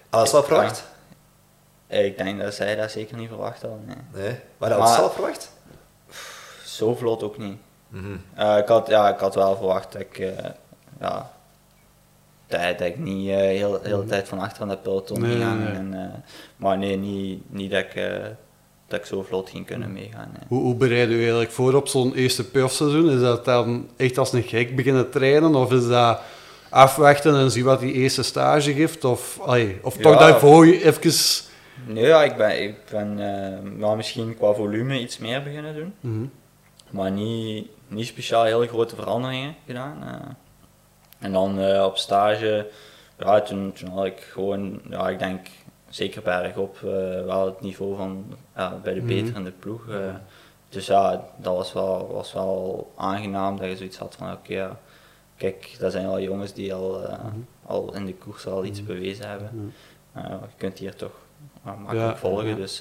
[0.09, 0.83] Alles wel verwacht?
[1.87, 3.83] Eh, Ik denk dat zij dat zeker niet verwacht hadden.
[3.85, 4.23] Nee.
[4.23, 4.39] Nee.
[4.57, 5.51] Maar dat had je Maar- zelf verwacht?
[6.65, 7.57] Zo vlot ook niet.
[7.87, 8.17] Mhm.
[8.35, 10.29] Eh, ik, had, ja, ik had wel verwacht dat ik, eh,
[10.99, 11.31] ja,
[12.47, 15.29] dat, dat ik niet eh heel, heel de tijd van achter aan dat peloton Nee,
[15.31, 15.89] ging nee, hangen.
[15.89, 15.99] nee.
[15.99, 16.19] En, eh,
[16.57, 18.13] maar nee, niet, niet dat, ik, eh,
[18.87, 20.29] dat ik zo vlot ging kunnen meegaan.
[20.33, 20.41] nee.
[20.47, 23.09] Hoe, hoe bereid u eigenlijk voor op zo'n eerste profseizoen?
[23.09, 25.55] Is dat dan echt als een gek beginnen trainen?
[25.55, 26.19] Of is dat
[26.69, 29.03] afwachten en zien wat die eerste stage geeft?
[29.05, 30.19] Of, allee, of toch Ja.
[30.19, 31.11] daarvoor je even...
[31.87, 33.17] Nee, ja, ik ben, ik ben
[33.79, 35.93] ja, misschien qua volume iets meer beginnen doen.
[35.99, 36.25] Mhm.
[36.89, 39.97] Maar niet, niet speciaal hele grote veranderingen gedaan.
[41.19, 42.67] En dan eh, op stage,
[43.19, 45.47] ja, toen, toen had ik gewoon, ja, ik denk
[45.89, 46.89] zeker bergop, eh
[47.25, 49.07] wel het niveau van ja, bij de Mhm.
[49.07, 49.87] beterende ploeg.
[49.89, 50.15] eh.
[50.69, 54.79] dus ja, dat was wel, was wel aangenaam dat je zoiets had van, oké, ja,
[55.37, 57.37] kijk, dat zijn wel jongens die al, Mhm.
[57.65, 59.73] al in de koers al iets bewezen hebben.
[60.13, 61.11] Je kunt hier toch
[61.63, 62.55] makkelijk Ja, volgen, ja.
[62.55, 62.77] dus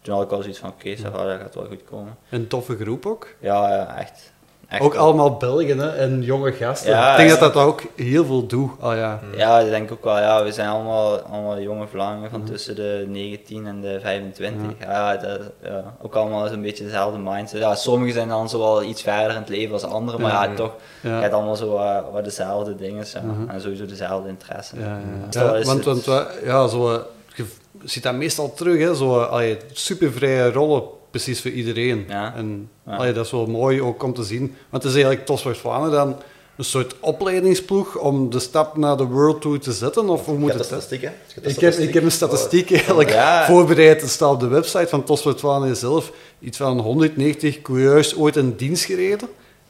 [0.00, 2.16] toen had ik al zoiets van, oké, va, dat gaat wel goed komen.
[2.30, 3.34] Een toffe groep ook.
[3.40, 4.32] Ja, ja, echt.
[4.68, 5.02] Echt Ook wel.
[5.02, 5.88] allemaal Belgen hè?
[5.88, 6.90] en jonge gasten.
[6.90, 7.36] Ja, ik denk ja.
[7.36, 8.70] dat dat ook heel veel doet.
[8.80, 9.20] Oh, ja.
[9.36, 10.18] Ja, dat denk ik ook wel.
[10.18, 14.70] Ja, we zijn allemaal, allemaal jonge Vlamingen van tussen de 19 en de 25.
[14.80, 17.60] Ja, dat, ja ook allemaal zo'n beetje dezelfde mindset.
[17.60, 20.44] Ja, sommigen zijn dan zo wel iets verder in het leven als anderen, maar ja,
[20.44, 20.54] Ja.
[20.54, 21.14] toch, Ja.
[21.16, 23.48] je hebt allemaal zo wat, wat dezelfde dingen ja, Mhm.
[23.50, 24.74] en sowieso dezelfde interesse.
[24.80, 24.98] Ja,
[25.30, 27.00] ja, is want, het- want wa- ja, zo, eh,
[27.34, 27.44] je
[27.84, 30.82] ziet dat meestal terug, hè, zo, eh, allee, supervrije rollen,
[31.16, 32.04] precies voor iedereen.
[32.08, 32.34] Ja.
[32.36, 32.96] En Ja.
[32.96, 34.54] allee, dat is wel mooi ook om te zien.
[34.70, 35.26] Want het is eigenlijk
[35.58, 36.16] Vlaanderen dan
[36.56, 40.08] een soort opleidingsploeg om de stap naar de World Tour te zetten?
[40.08, 40.64] Of hoe moet het?
[40.64, 41.10] statistiek, hè?
[41.42, 43.46] Ik heb, ik heb een statistiek eigenlijk Ja.
[43.46, 44.00] voorbereid.
[44.00, 45.04] Het staat op de website van
[45.40, 46.12] Vlaanderen zelf.
[46.40, 49.28] Iets van 190 coureurs ooit in dienst gereden.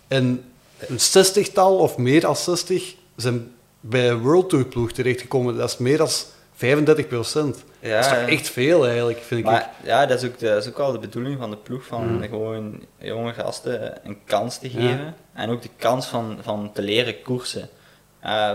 [0.09, 0.43] En
[0.79, 5.57] een zestigtal of meer dan 60 zijn bij een World Tour ploeg terechtgekomen.
[5.57, 6.09] Dat is meer dan
[6.55, 7.57] 35 procent.
[7.87, 9.47] Ja, dat is toch echt veel eigenlijk, vind ik.
[9.47, 11.85] Maar ja, dat is, ook de, dat is ook wel de bedoeling van de ploeg,
[11.87, 12.29] van Mhm.
[12.29, 14.81] gewoon jonge gasten een kans te Ja.
[14.81, 15.15] geven.
[15.35, 17.69] En ook de kans van, van te leren koersen.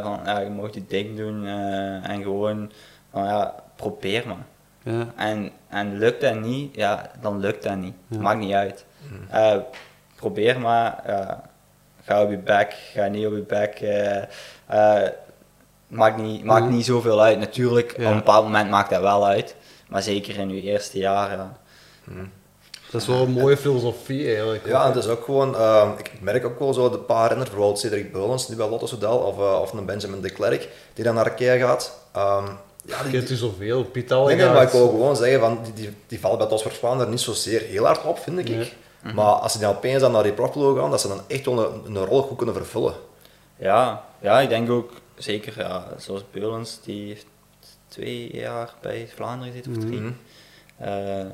[0.01, 2.71] Van, ja, je mag je ding doen eh, en gewoon,
[3.11, 4.45] van, ja, probeer maar.
[4.83, 5.07] Ja.
[5.15, 7.93] En, en lukt dat niet, ja, dan lukt dat niet.
[8.07, 8.19] Ja.
[8.19, 8.85] Maakt niet uit.
[9.29, 9.55] Eh,
[10.15, 11.03] probeer maar,
[12.03, 13.79] ga op je bek, ga niet op je bek.
[15.91, 16.73] Maakt niet, maakt Mhm.
[16.73, 17.39] niet zoveel uit.
[17.39, 18.03] Natuurlijk, Ja.
[18.05, 19.55] op een bepaald moment maakt dat wel uit.
[19.89, 21.57] Maar zeker in je eerste jaar, ja.
[22.91, 24.65] Dat is wel een mooie filosofie eigenlijk.
[24.67, 27.49] Ja, en het is ook gewoon, ehm, ik merk ook wel zo de paar renners,
[27.49, 31.03] bijvoorbeeld Cedric Beulens, die bij Lotto Soudal, of, eh, of een Benjamin de Klerk, die
[31.03, 31.97] dan naar Ikea gaat.
[32.13, 32.45] Ehm,
[32.85, 33.83] ja, die, kent u zoveel.
[33.83, 36.63] Piet Nee, nee, maar ik wil gewoon zeggen, van, die, die, die vallen bij Tos
[36.63, 38.49] Vlaanderen niet zozeer heel hard op, vind ik.
[38.49, 38.71] Nee.
[39.13, 41.59] Maar als ze dan opeens dan naar die profploeg gaan, dat ze dan echt wel
[41.85, 42.93] een, een rol goed kunnen vervullen.
[43.57, 47.25] Ja, ja, ik denk ook zeker, ja, zoals Beulens, die heeft
[47.87, 49.99] twee jaar bij Vlaanderen gezeten, of drie.
[49.99, 50.11] Mhm.
[50.77, 51.25] Eh,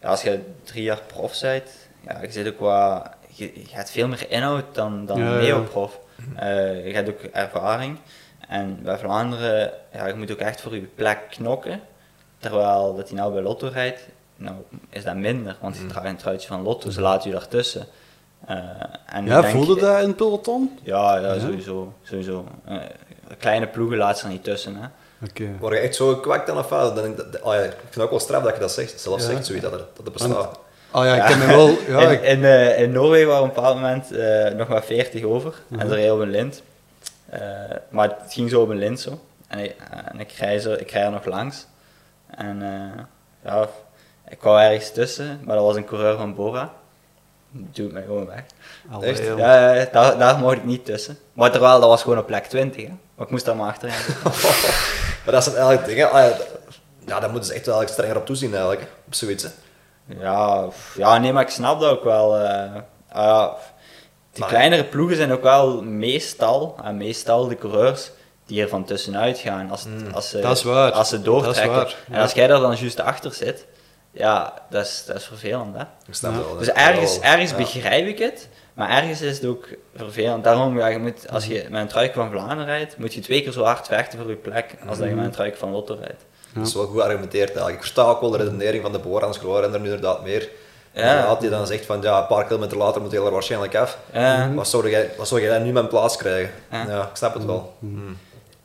[0.00, 3.90] ja, als je drie jaar prof bent, ja, je, zit ook wat, je, je hebt
[3.90, 6.00] veel meer inhoud dan, dan Ja, neoprof.
[6.36, 7.98] Eh, je hebt ook ervaring.
[8.48, 11.80] En bij Vlaanderen, ja, je moet ook echt voor je plek knokken.
[12.38, 14.56] Terwijl dat hij nou bij Lotto rijdt, nou
[14.90, 17.86] is dat minder, want je draagt een truitje van Lotto, ze laten je daartussen.
[18.46, 18.58] Eh,
[19.06, 20.78] en Ja, voelde dat in het peloton?
[20.82, 21.40] Ja, ja, Ja?
[21.40, 21.92] sowieso.
[22.02, 22.44] sowieso.
[23.36, 24.76] Kleine ploegen laten ze er niet tussen.
[24.76, 24.86] Hè.
[25.26, 25.44] Oké.
[25.58, 26.96] Word je echt zo gekwakt dan of wat?
[26.96, 27.04] Dan
[27.42, 29.26] oh ja, ik vind het ook wel straf dat je dat zegt, zelf Ja.
[29.26, 30.58] zegt, zoiets, dat, er, dat het bestaat.
[30.90, 31.68] Ah ja, ik ken me wel...
[32.00, 34.82] Ja, in, in, eh, in Noorwegen waren we op een bepaald moment eh, nog maar
[34.82, 35.80] 40 over Mhm.
[35.80, 36.62] en ze reden op een lint.
[37.28, 37.40] Eh,
[37.90, 39.20] maar het ging zo op een lint zo.
[39.48, 39.76] En ik,
[40.12, 41.66] en ik, rij, zo, ik rij er nog langs.
[42.26, 43.02] En eh,
[43.44, 43.68] ja,
[44.28, 46.72] ik kwam ergens tussen, maar dat was een coureur van Bora.
[47.50, 48.42] Die duwt mij gewoon weg.
[48.90, 49.24] Allee, Echt?
[49.26, 49.38] joh.
[49.38, 51.18] Ja, ja, daar, daar mocht ik niet tussen.
[51.32, 52.82] Maar terwijl, dat was gewoon op plek 20.
[52.86, 52.92] Hè.
[53.18, 53.94] Maar ik moest daar maar achterin.
[55.24, 56.30] Maar dat zijn eigenlijk dingen, ah
[57.06, 59.42] ja, daar moeten ze echt wel strenger op toezien eigenlijk, hè, op zoiets.
[59.44, 59.50] Hè.
[60.20, 60.64] Ja,
[60.96, 62.36] ja, nee, maar ik snap dat ook wel.
[62.38, 62.60] eh.
[63.12, 63.54] Ah ja,
[64.32, 68.10] die Maar- kleinere ploegen zijn ook wel meestal, en meestal de coureurs
[68.46, 70.14] die er van tussenuit gaan als, Mm.
[70.14, 70.92] als, ze, Dat is waar.
[70.92, 71.74] als ze doortrekken.
[71.74, 73.66] Dat is waar, En als jij daar dan juist achter zit,
[74.10, 75.74] ja, dat is, dat is vervelend.
[75.76, 75.82] Hè?
[76.06, 76.38] Ik snap Ja.
[76.38, 76.56] het wel.
[76.58, 77.56] Dus ergens, ergens ja.
[77.56, 78.48] begrijp ik het,
[78.78, 80.44] maar ergens is het ook vervelend.
[80.44, 83.42] Daarom, ja, je moet, als je met een truik van Vlaanderen rijdt, moet je twee
[83.42, 85.96] keer zo hard vechten voor je plek als dat je met een truik van Lotto
[86.00, 86.24] rijdt.
[86.54, 87.74] Dat is wel goed geargumenteerd eigenlijk.
[87.74, 90.48] Ik versta ook wel de redenering van de Borans en er nu inderdaad meer.
[90.92, 91.10] Ja.
[91.10, 93.98] Inderdaad, die dan zegt van ja, een paar kilometer later moet hij er waarschijnlijk af.
[94.12, 94.54] Ja.
[94.54, 96.50] Wat zou jij, wat zou jij dan nu mijn plaats krijgen?
[96.70, 96.84] Ja.
[96.88, 97.74] Ja, ik snap het wel.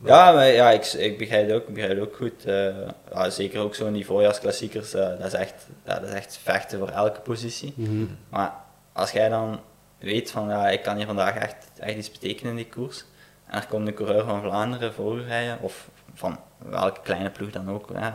[0.06, 2.46] Ja, maar ja, ik, ik begrijp het ook, ik begrijp het ook goed.
[2.46, 2.66] Eh,
[3.14, 5.54] ja, zeker ook zo in die voorjaarsklassiekers, eh, dat, is echt,
[5.86, 7.74] ja, dat is echt vechten voor elke positie.
[7.76, 8.06] Mhm.
[8.30, 8.54] Maar
[8.94, 9.60] als jij dan
[10.04, 13.06] weet van, ja, ik kan hier vandaag echt, echt iets betekenen in die koers,
[13.46, 17.50] en er komt een coureur van Vlaanderen voor je rijden, of van welke kleine ploeg
[17.50, 18.10] dan ook, hè,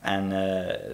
[0.00, 0.90] en eh,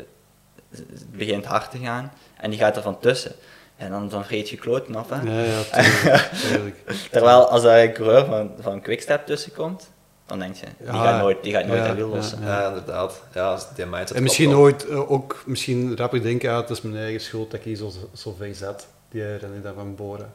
[0.71, 3.33] het begint hard te gaan, en die gaat er van tussen,
[3.79, 5.09] en dan, dan vreet je kloten af.
[5.11, 5.21] Hè?
[5.21, 6.31] Ja, ja, tuurlijk.
[6.41, 6.77] tuurlijk.
[7.11, 9.91] Terwijl als daar een coureur van, van Quickstep tussen komt,
[10.27, 12.43] dan denk je, die Ja, gaat nooit, die gaat nooit ja, dat wiel ja, lossen.
[12.43, 13.23] Ja, inderdaad.
[13.35, 16.83] Ja, als die mindset En misschien ooit eh, ook misschien rapper denken, ah, het is
[16.83, 18.87] mijn eigen schuld dat ik hier zo, zo ver zet.
[19.11, 20.33] Die René daar van Boren.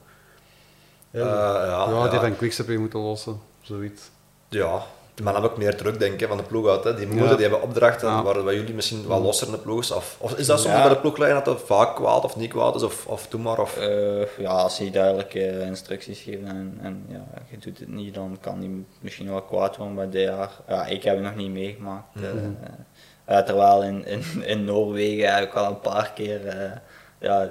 [1.12, 1.56] Ja, wel.
[1.56, 2.20] Eh, ja, ja, die ja.
[2.20, 3.40] van Quickstep weer moeten lossen.
[3.62, 4.10] Zoiets.
[4.50, 4.82] Ja,
[5.24, 6.84] maar dan heb ik meer druk denk ik, van de ploeg uit.
[6.84, 6.96] Hè.
[6.96, 7.32] Die moeten, Ja.
[7.34, 8.24] die hebben opdrachten Ja.
[8.24, 9.92] waar jullie misschien wat losser in de ploeg is.
[9.92, 10.82] Of, of is dat soms Ja.
[10.82, 12.84] bij de ploegleider dat het vaak kwaad of niet kwaad is?
[12.84, 13.60] Of, of doe maar.
[13.60, 13.78] Of...
[13.78, 18.38] Eh, ja, als hij duidelijke instructies geeft en, en ja, je doet het niet, dan
[18.42, 18.70] kan hij
[19.00, 20.52] misschien wel kwaad worden bij dit jaar.
[20.68, 22.06] Ja, ik heb het nog niet meegemaakt.
[22.16, 26.72] eh, eh, terwijl in, in, in Noorwegen heb ik al een paar keer eh,
[27.20, 27.48] ja,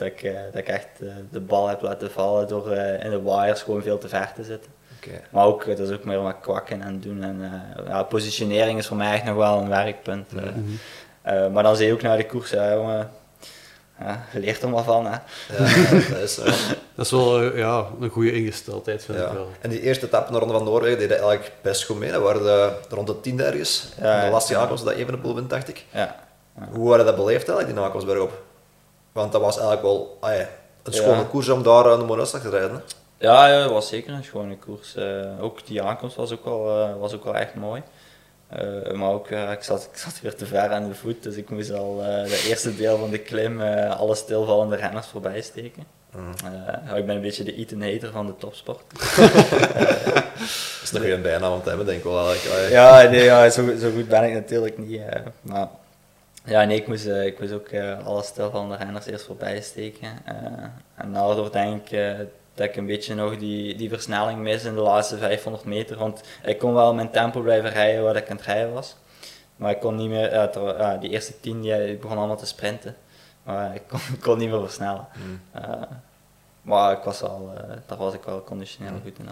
[0.00, 3.10] dat, ik, eh, dat ik echt eh, de bal heb laten vallen door eh, in
[3.10, 4.70] de wires gewoon veel te ver te zitten.
[4.96, 5.20] Oké.
[5.30, 7.22] Maar ook, dat is ook meer wat kwakken en doen.
[7.22, 7.40] En,
[7.76, 10.30] eh, ja, positionering is voor mij echt nog wel een werkpunt.
[10.36, 10.42] eh.
[10.42, 11.52] Mhm.
[11.52, 13.10] Maar dan zie je ook naar de koers, ja, jongen,
[14.00, 15.06] ja, je leert er maar van.
[15.06, 15.10] Hè.
[15.56, 16.42] Ja, dat is zo.
[16.94, 19.32] Dat is wel ja, een goede ingesteldheid, vind ik Ja.
[19.34, 19.48] wel.
[19.60, 22.12] En die eerste etappe in de Ronde van Noorwegen deden eigenlijk best goed mee.
[22.12, 23.88] Dat waren de, rond de tiende ergens.
[24.00, 25.84] Ja, de laatste was dat even de boel wint, dacht ik.
[25.92, 26.16] Ja.
[26.70, 28.42] Hoe waren dat beleefd eigenlijk, die Nakelsberg op?
[29.12, 30.48] Want dat was eigenlijk wel ah ja,
[30.82, 31.22] een schone Ja.
[31.30, 32.70] koers om daar aan de Moerasdag te rijden.
[32.72, 32.80] hè.
[33.26, 34.94] Ja, ja, het was zeker een schone koers.
[34.96, 37.82] Eh, ook die aankomst was ook wel, eh, was ook wel echt mooi.
[38.48, 41.50] Eh, maar ook, ik, zat, ik zat weer te ver aan de voet, dus ik
[41.50, 45.84] moest al het eerste deel van de klim alle stilvallende renners voorbij steken.
[46.16, 46.30] Mm.
[46.96, 48.82] Ik ben een beetje de Ethan Hater van de topsport.
[49.70, 52.28] Dat is nog geen bijnaam om te hebben, denk ik wel.
[52.28, 52.64] Eigenlijk.
[52.64, 55.00] Ah, Ja, nee, ja, zo, zo goed ben ik natuurlijk niet.
[55.42, 55.68] maar
[56.44, 60.08] ja, nee, ik moest, eh, ik moest ook eh, alle stilvallende renners eerst voorbij steken.
[60.24, 60.34] eh,
[60.94, 64.80] en daardoor denk ik dat ik een beetje nog die, die versnelling mis in de
[64.80, 65.96] laatste 500 meter.
[65.98, 68.96] Want ik kon wel mijn tempo blijven rijden waar ik aan het rijden was.
[69.56, 72.96] Maar ik kon niet meer, ter- die eerste 10 die, die begon allemaal te sprinten.
[73.42, 75.06] Maar ik kon, kon niet meer versnellen.
[75.16, 75.40] Mm.
[76.62, 77.50] Maar ik was al,
[77.86, 79.28] daar was ik wel conditioneel goed in.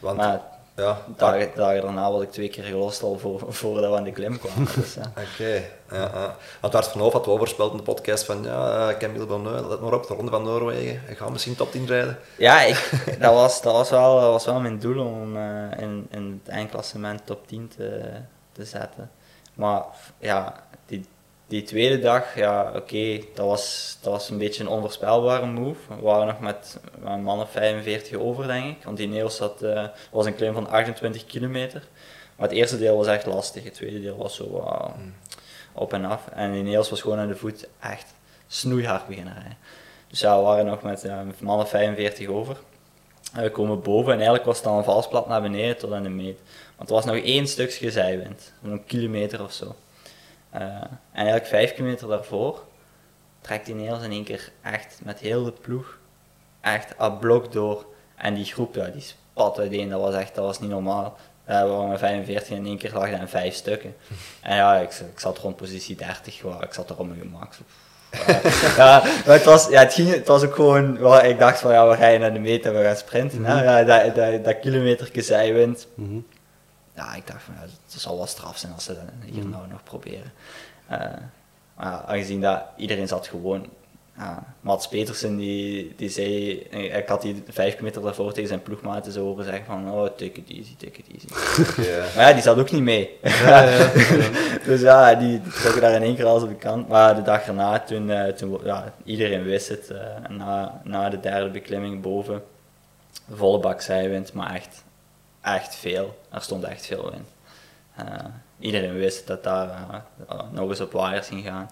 [0.00, 0.40] Want, Maar
[0.78, 4.12] ja, dagen, dagen daarna was ik twee keer gelost al voor, voordat we aan de
[4.12, 4.68] klim kwamen.
[4.76, 5.12] Dus, ja.
[5.16, 6.36] Oké, ja, ja.
[6.60, 9.68] Want Bart van Hoof had wel voorspeld in de podcast van ja, eh, Camille Bonneau,
[9.68, 11.02] let maar op, de Ronde van Noorwegen.
[11.04, 12.18] Hij gaat misschien top 10 rijden.
[12.36, 16.06] Ja, ik, dat, was, dat, was wel, dat was wel mijn doel om eh, in,
[16.10, 18.02] in het eindklassement top 10 te,
[18.52, 19.10] te zetten.
[19.54, 19.82] Maar
[20.18, 21.06] ja, die
[21.48, 25.80] die tweede dag, ja, oké, dat, was, dat was een beetje een onvoorspelbare move.
[25.88, 28.84] We waren nog met een man of 45 over, denk ik.
[28.84, 31.82] Want die Neos had, eh, was een klim van 28 kilometer.
[32.36, 33.64] Maar het eerste deel was echt lastig.
[33.64, 34.84] Het tweede deel was zo uh,
[35.72, 36.28] op en af.
[36.28, 38.14] En die Neos was gewoon aan de voet echt
[38.46, 39.56] snoeihard beginnen rijden.
[40.08, 42.56] Dus ja, we waren nog met uh, man of 45 over.
[43.32, 46.02] En we komen boven en eigenlijk was het dan een valsplat naar beneden tot aan
[46.02, 46.38] de meet.
[46.76, 49.74] Want er was nog één stukje zijwind, een kilometer of zo.
[50.58, 52.64] Uh, en eigenlijk vijf kilometer daarvoor
[53.40, 55.98] trekt die Nederlands in één keer echt met heel de ploeg
[56.60, 57.86] echt a blok door.
[58.16, 61.16] En die groep, ja, die spat uiteen, dat was echt, dat was niet normaal.
[61.48, 63.96] Uh, we waren met 45 en in één keer lag in vijf stukken.
[64.40, 67.54] En ja, ik, ik zat rond positie 30, waar, ik zat er op mijn gemak.
[68.76, 71.88] ja, maar het was, ja, het, ging, het was ook gewoon, ik dacht van ja,
[71.88, 73.38] we rijden naar de meet en we gaan sprinten.
[73.38, 73.62] Mm -hmm.
[73.62, 75.86] ja, dat, dat, dat kilometerke zijwind.
[75.94, 76.26] Mm -hmm.
[76.98, 79.50] Ja, ik dacht van ja, het zal wel straf zijn als ze dat hier mm
[79.50, 80.32] nou nog proberen.
[80.90, 80.98] Uh,
[81.76, 83.66] maar aangezien dat iedereen zat gewoon
[84.16, 89.12] ja, Mats Petersen die, die zei, ik had die vijf kilometer daarvoor tegen zijn ploegmaten
[89.12, 91.26] zo horen zeggen van, oh, take it easy, take it easy.
[91.88, 92.14] Yeah.
[92.14, 93.18] maar ja, die zat ook niet mee.
[93.22, 93.90] Ja, ja,
[94.64, 96.88] dus ja, die, die trokken daar in één keer alles op de kant.
[96.88, 101.20] Maar de dag erna, toen, uh, toen ja, iedereen wist het, uh, na, na de
[101.20, 102.42] derde beklimming boven,
[103.34, 104.84] volle bak zijwind, maar echt,
[105.54, 106.18] echt veel.
[106.30, 107.28] Er stond echt veel wind.
[108.00, 108.24] Uh,
[108.58, 109.68] iedereen wist dat daar
[110.50, 111.70] nog eens op wires ging gaan.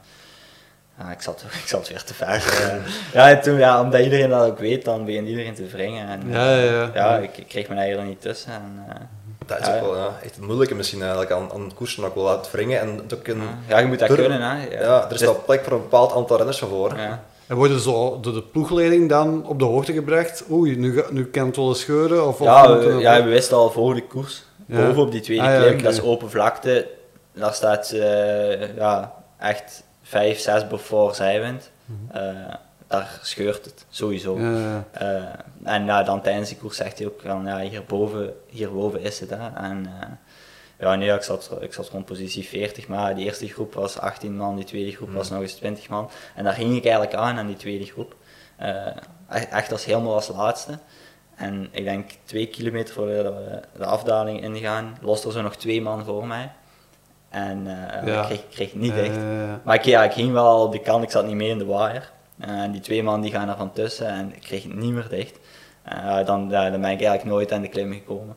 [1.13, 2.43] Ik, zat, ik zat weer te ver.
[3.13, 6.09] Ja, en toen, ja, omdat iedereen dat ook weet, dan begint iedereen te wringen.
[6.09, 6.91] En, ja, ja, ja.
[6.95, 8.53] ja ik, ik, kreeg mijn eigen er niet tussen.
[8.53, 8.95] En, uh,
[9.47, 12.31] dat is ook wel ja, echt het moeilijke misschien eigenlijk aan, aan koersen ook wel
[12.31, 12.81] het wringen.
[12.81, 14.43] En ook een ja, je moet dat kunnen.
[14.43, 14.65] Hè.
[14.65, 14.81] Ja.
[14.81, 16.99] ja er is dus, wel plek voor een bepaald aantal renners van voor.
[16.99, 17.23] Ja.
[17.47, 20.45] En worden zo door de ploegleiding dan op de hoogte gebracht?
[20.51, 22.27] Oei, nu, nu kan het wel eens scheuren?
[22.27, 24.45] Of, ja, of we, ja, we wisten al voor de koers.
[24.67, 25.83] Boven op die tweede ah, klim, okay.
[25.83, 26.89] dat is open vlakte.
[27.33, 31.71] Daar staat uh, ja, echt 5, 6 before zijwind.
[31.85, 32.23] Mm -hmm.
[32.23, 32.55] uh,
[32.87, 34.39] daar scheurt het sowieso.
[34.39, 34.85] Ja.
[35.03, 35.23] Uh,
[35.63, 39.31] en ja, dan tijdens de koers zegt hij ook van ja, hierboven, hierboven is het.
[39.31, 39.49] Hè.
[39.55, 39.87] En
[40.79, 44.37] ja, nee, ik zat, ik zat rond positie 40, maar die eerste groep was 18
[44.37, 46.11] man, die tweede groep was nog eens 20 man.
[46.35, 48.17] En daar ging ik eigenlijk aan aan die tweede groep.
[49.51, 50.79] echt als helemaal als laatste.
[51.37, 55.83] En ik denk twee kilometer voor we de afdaling ingaan, loste er zo nog twee
[55.83, 56.51] man voor mij.
[57.29, 58.21] En uh, ja.
[58.21, 59.17] ik kreeg, kreeg niet dicht.
[59.17, 61.59] Uh, maar ik, ja, ik ging wel op de kant, ik zat niet mee in
[61.59, 62.03] de wire.
[62.39, 65.09] En die twee man die gaan er van tussen en ik kreeg het niet meer
[65.09, 65.39] dicht.
[65.93, 68.37] Uh, dan, dan ben ik eigenlijk nooit aan de klim gekomen.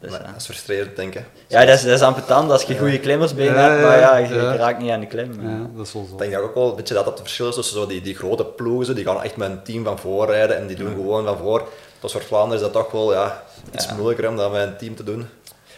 [0.00, 1.24] Dus, dat is frustrerend, denk ik.
[1.46, 4.16] Ja, dat is, dat is ambetant als je goede klimmers bij je hebt, maar ja,
[4.16, 5.30] je, raakt niet aan de klim.
[5.76, 6.12] dat is wel zo.
[6.12, 8.14] Ik denk dat ook wel een beetje dat het verschil is tussen zo die, die
[8.14, 11.24] grote ploegen, die gaan echt met een team van voor rijden en die doen gewoon
[11.24, 11.68] van voor.
[11.98, 13.42] Tot soort Vlaanderen is dat toch wel ja,
[13.74, 15.28] iets moeilijker om dat met een team te doen.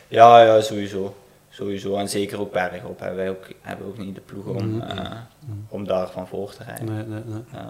[0.08, 1.14] Ja, ja, sowieso
[1.52, 1.96] sowieso.
[1.96, 4.98] En zeker ook bergop hebben wij ook, hebben ook niet de ploeg om, mm -hmm.
[4.98, 5.10] uh,
[5.68, 6.84] om daar van voor te rijden.
[6.84, 7.42] Nee, nee, nee.
[7.54, 7.60] Uh,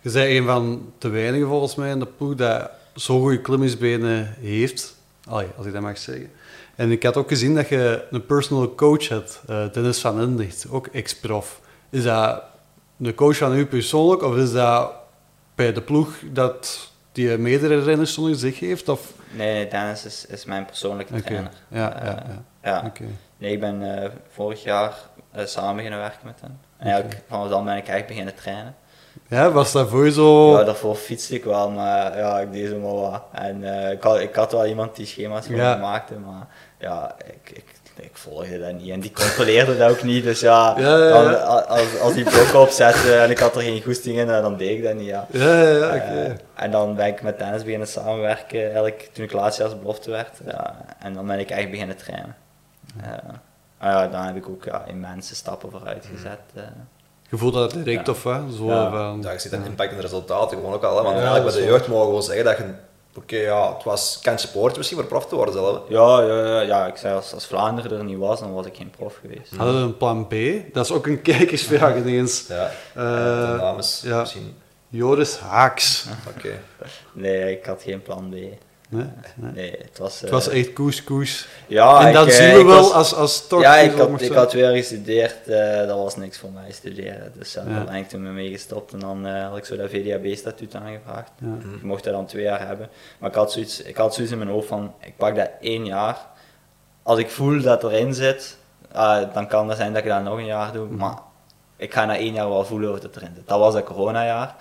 [0.00, 4.34] je bent een van de weinigen volgens mij in de ploeg dat zo goede klimmingsbenen
[4.40, 4.95] heeft.
[5.26, 6.30] Allee, als ik dat mag zeggen.
[6.74, 10.66] En ik had ook gezien dat je een personal coach hebt, uh, Dennis van Endicht,
[10.70, 11.60] ook ex-prof.
[11.90, 12.42] Is dat
[12.98, 14.92] een coach van u persoonlijk of is dat
[15.54, 18.88] bij de ploeg dat die meerdere renners onder zich heeft?
[18.88, 19.12] Of?
[19.30, 21.24] Nee, Dennis is, is mijn persoonlijke okay.
[21.24, 21.52] trainer.
[21.68, 22.44] Ja, ja, ja.
[22.62, 22.82] Ja.
[22.86, 23.08] Okay.
[23.38, 24.94] Nee, ik ben uh, vorig jaar
[25.44, 26.58] samen beginnen werken met hem.
[26.76, 27.10] En okay.
[27.10, 28.74] ja, vanaf dan ben ik eigenlijk beginnen trainen.
[29.28, 30.58] Ja, was dat voor je zo...
[30.58, 33.22] Ja, daarvoor fietste ik wel, maar ja, ik deed zo maar wat.
[33.32, 35.76] En uh, ik, had, ik had wel iemand die schema's voor ja.
[35.76, 36.46] maakte, maar
[36.78, 37.64] ja, ik, ik,
[37.96, 38.90] ik volgde dat niet.
[38.90, 42.60] En die controleerde dat ook niet, dus ja, ja, ja, dan, als, als die blokken
[42.60, 45.26] opzette en ik had er geen goesting in, dan deed ik dat niet, ja.
[45.30, 45.96] Ja, ja, oké.
[45.96, 46.36] Okay.
[46.54, 50.10] en dan ben ik met tennis beginnen samenwerken, eigenlijk toen ik laatst jaar als belofte
[50.10, 50.40] werd.
[50.46, 52.36] Ja, en dan ben ik echt beginnen trainen.
[53.04, 53.34] Uh,
[53.80, 56.40] ja, dan heb ik ook ja, immense stappen vooruit gezet.
[57.30, 58.12] Je voelt dat direct ja.
[58.12, 58.20] of?
[58.56, 60.96] Zo ja, van, ja, je ziet een impact in de resultaten gewoon ook al.
[60.96, 61.02] Hè?
[61.02, 62.64] Want eigenlijk bij de jeugd mogen we wel zeggen dat je...
[62.64, 65.80] Oké, okay, ja, het was kantje poort misschien voor prof te worden zelf.
[65.88, 68.76] Ja, ja, ja, ja, ik zei als, als Vlaanderen er niet was, dan was ik
[68.76, 69.56] geen prof geweest.
[69.56, 70.34] Hadden we een plan B?
[70.72, 72.46] Dat is ook een kijkersvraag ineens.
[72.48, 74.20] Ja, uh, de naam is ja.
[74.20, 74.54] misschien...
[74.88, 76.06] Joris Haaks.
[76.28, 76.38] Oké.
[76.38, 76.60] Okay.
[77.12, 78.34] Nee, ik had geen plan B.
[78.88, 79.52] Nee, nee.
[79.52, 80.20] nee het was...
[80.20, 81.48] Het was echt koes, koes.
[81.66, 83.60] Ja, en dat ik, zien we wel was, als, als toch...
[83.60, 85.36] Ja, ik had, ik had weer gestudeerd.
[85.46, 87.32] Uh, dat was niks voor mij studeren.
[87.34, 87.64] Dus Ja.
[87.64, 88.92] daar ben ik toen mee gestopt.
[88.92, 91.30] En dan uh, had ik zo dat VDAB-statuut aangevraagd.
[91.38, 91.74] Ja.
[91.76, 92.88] Ik mocht dat dan twee jaar hebben.
[93.18, 95.84] Maar ik had, zoiets, ik had zoiets in mijn hoofd van, ik pak dat één
[95.86, 96.18] jaar.
[97.02, 98.56] Als ik voel dat erin zit,
[98.94, 100.86] uh, dan kan het zijn dat ik dat nog een jaar doe.
[100.86, 100.96] Mhm.
[100.96, 101.18] Maar
[101.76, 103.48] ik ga na één jaar wel voelen of het erin zit.
[103.48, 104.54] Dat was dat coronajaar.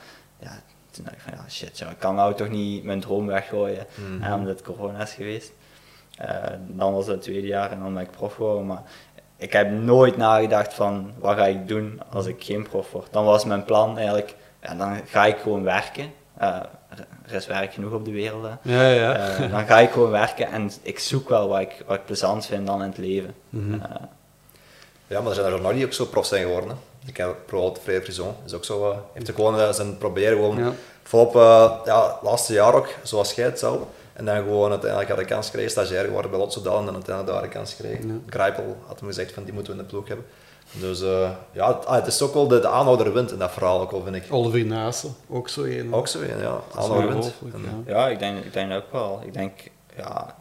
[0.96, 3.26] Ja, toen dacht ik van, ja shit, ja, ik kan nou toch niet mijn droom
[3.26, 3.86] weggooien.
[4.20, 5.52] Hè, omdat het corona is geweest.
[6.22, 6.28] Uh,
[6.68, 8.66] dan was het het tweede jaar en dan ben ik prof geworden.
[8.66, 8.82] Maar
[9.38, 13.08] ik heb nooit nagedacht van wat ga ik doen als ik geen prof word.
[13.12, 16.12] Dan was mijn plan eigenlijk, ja, dan ga ik gewoon werken.
[16.38, 16.60] Eh,
[17.26, 18.43] er is werk genoeg op de wereld.
[18.43, 18.74] Hè.
[18.74, 19.14] Ja, ja.
[19.16, 22.46] Eh, dan ga ik gewoon werken en ik zoek wel wat ik, wat ik plezant
[22.46, 23.36] vind dan in het leven.
[23.50, 23.74] Mhm.
[23.74, 23.89] Eh,
[25.08, 26.70] Ja, maar er zijn er nog die ook zo prof zijn geworden.
[26.70, 26.76] Hè.
[27.06, 30.38] Ik heb bijvoorbeeld Frederik Frison, is ook zo, uh, heeft ook gewoon uh, zijn proberen
[30.38, 30.72] gewoon Ja.
[31.03, 33.80] volop, uh, ja, laatste jaar ook, zoals jij het zou.
[34.14, 36.93] En dan gewoon uiteindelijk had de kans gekregen, stagiair geworden bij Lotso Dal en dan
[36.93, 38.08] uiteindelijk daar een kans gekregen.
[38.08, 38.14] Ja.
[38.30, 40.26] Grijpel had hem gezegd van die moeten we in de ploeg hebben.
[40.72, 43.51] Dus uh, ja, het, ah, het is ook wel de, de aanhouder wint in dat
[43.51, 44.26] verhaal ook al, vind ik.
[44.30, 45.93] Oliver Naassen, ook zo een.
[45.93, 46.60] Ook zo een, ja.
[46.76, 47.34] Aanhouder wint.
[47.86, 47.93] ja.
[47.93, 49.22] Ja, ik denk, ik denk dat ook wel.
[49.26, 49.60] Ik denk
[49.97, 50.36] ja,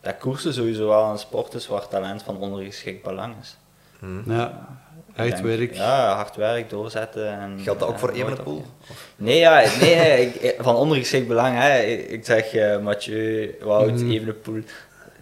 [0.00, 3.56] dat koersen sowieso wel een sport is waar talent van ondergeschikt belang is.
[3.98, 4.32] hm.
[4.32, 4.68] Ja,
[5.14, 5.74] Denk- werk.
[5.74, 7.28] Ja, hard werk, doorzetten.
[7.40, 8.64] En, Geldt dat ook voor Evenepoel?
[9.16, 11.58] Nee, ja, nee, nee ik- van ondergeschikt belang.
[11.58, 11.78] Hè.
[11.82, 14.10] Ik, zeg eh, Mathieu, Wout, Mhm.
[14.10, 14.60] Evenepoel,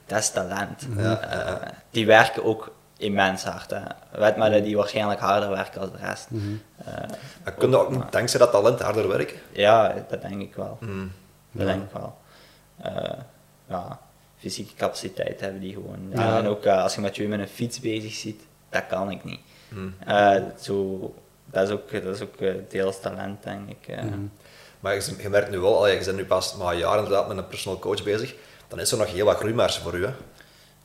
[0.07, 0.87] dat is talent.
[0.97, 3.71] Ja, Eh, die werken ook immens hard.
[3.71, 3.81] Hè.
[4.11, 6.27] Weet maar dat die waarschijnlijk harder werken dan de rest.
[6.31, 6.43] Mhm.
[6.85, 6.95] Eh,
[7.45, 9.37] Maar kun je ook niet dankzij dat talent harder werken?
[9.53, 10.77] ja, dat denk ik wel.
[10.81, 10.87] Hm.
[11.53, 11.73] Dat Ja.
[11.73, 12.17] denk ik wel.
[12.83, 13.19] Eh,
[13.69, 13.99] ja,
[14.39, 15.99] fysieke capaciteit hebben die gewoon.
[16.15, 16.39] Ja, Ja.
[16.39, 19.25] En ook eh, als je met je met een fiets bezig ziet, dat kan ik
[19.25, 19.41] niet.
[20.07, 20.99] Eh, zo,
[21.45, 23.89] dat is ook, dat is ook eh, deels talent, denk ik.
[23.89, 24.03] eh.
[24.03, 24.19] Mhm.
[24.81, 27.29] Maar je, je merkt nu wel, allee, je bent nu pas maar een jaar inderdaad
[27.29, 28.35] met een personal coach bezig,
[28.69, 30.05] dan is er nog heel wat groeimarge voor u.
[30.07, 30.13] Hè?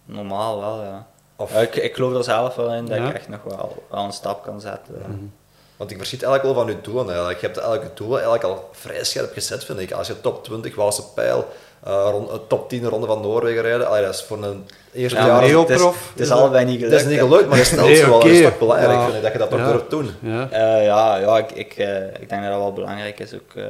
[0.06, 1.08] Normaal wel, ja.
[1.36, 3.08] Of, Ja, ik, ik geloof er zelf wel in dat Ja.
[3.10, 5.32] ik echt nog wel, wel een stap kan zetten.
[5.78, 7.06] Want ik verschiet eigenlijk wel van je doelen.
[7.08, 7.40] Eigenlijk.
[7.40, 9.92] Je hebt eigenlijk je doelen eigenlijk al vrij scherp gezet, vind ik.
[9.92, 11.48] Als je top 20 Waalse pijl,
[11.84, 15.18] eh, rond, eh, top 10 ronde van Noorwegen rijden, allee, dat is voor een eerste
[15.20, 15.42] Ja, jaar...
[15.60, 16.92] het is, prof, het is is allebei niet gelukt.
[16.92, 18.20] Dat is niet gelukt, maar je stelt Nee, wel.
[18.20, 19.04] Dat is toch belangrijk, Ja.
[19.04, 19.66] vind ik, dat je dat toch Ja.
[19.72, 20.10] durft doen.
[20.22, 20.50] Ja.
[20.50, 23.66] Eh, ja, ja ik, ik, eh, ik denk dat dat wel belangrijk is ook eh,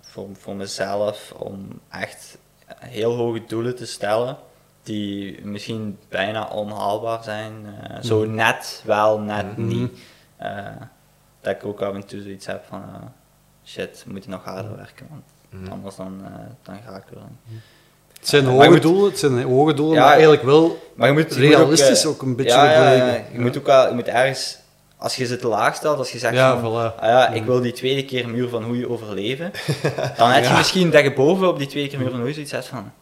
[0.00, 2.38] voor, voor mezelf om echt
[2.78, 4.36] heel hoge doelen te stellen
[4.82, 7.52] die misschien bijna onhaalbaar zijn.
[7.82, 9.66] eh, Zo net wel, net Mhm.
[9.68, 9.98] niet.
[10.36, 10.50] Eh,
[11.40, 12.82] dat ik ook af en toe zoiets heb van
[13.64, 15.22] shit, we moeten nog harder werken, want
[15.52, 15.72] Mhm.
[15.72, 16.30] anders dan, eh,
[16.62, 17.16] dan ga ik er
[17.48, 17.60] niet.
[18.18, 21.12] Het zijn hoge moet- doelen, het zijn hoge doelen, Ja, maar eigenlijk wel Maar je
[21.14, 23.32] moet, je moet realistisch eh, ook, een beetje ja, ja, ja, gebleken.
[23.32, 24.58] je moet ook wel, je moet ergens,
[24.96, 26.94] als je ze te laag stelt, als je zegt Ja, van, voilà.
[27.00, 27.44] ah ja, ik Ja.
[27.44, 29.50] wil die tweede keer muur van hoe je overleven,
[30.16, 30.56] dan heb je Ja.
[30.56, 32.92] misschien dat je boven op die tweede keer muur van hoe je zoiets hebt van,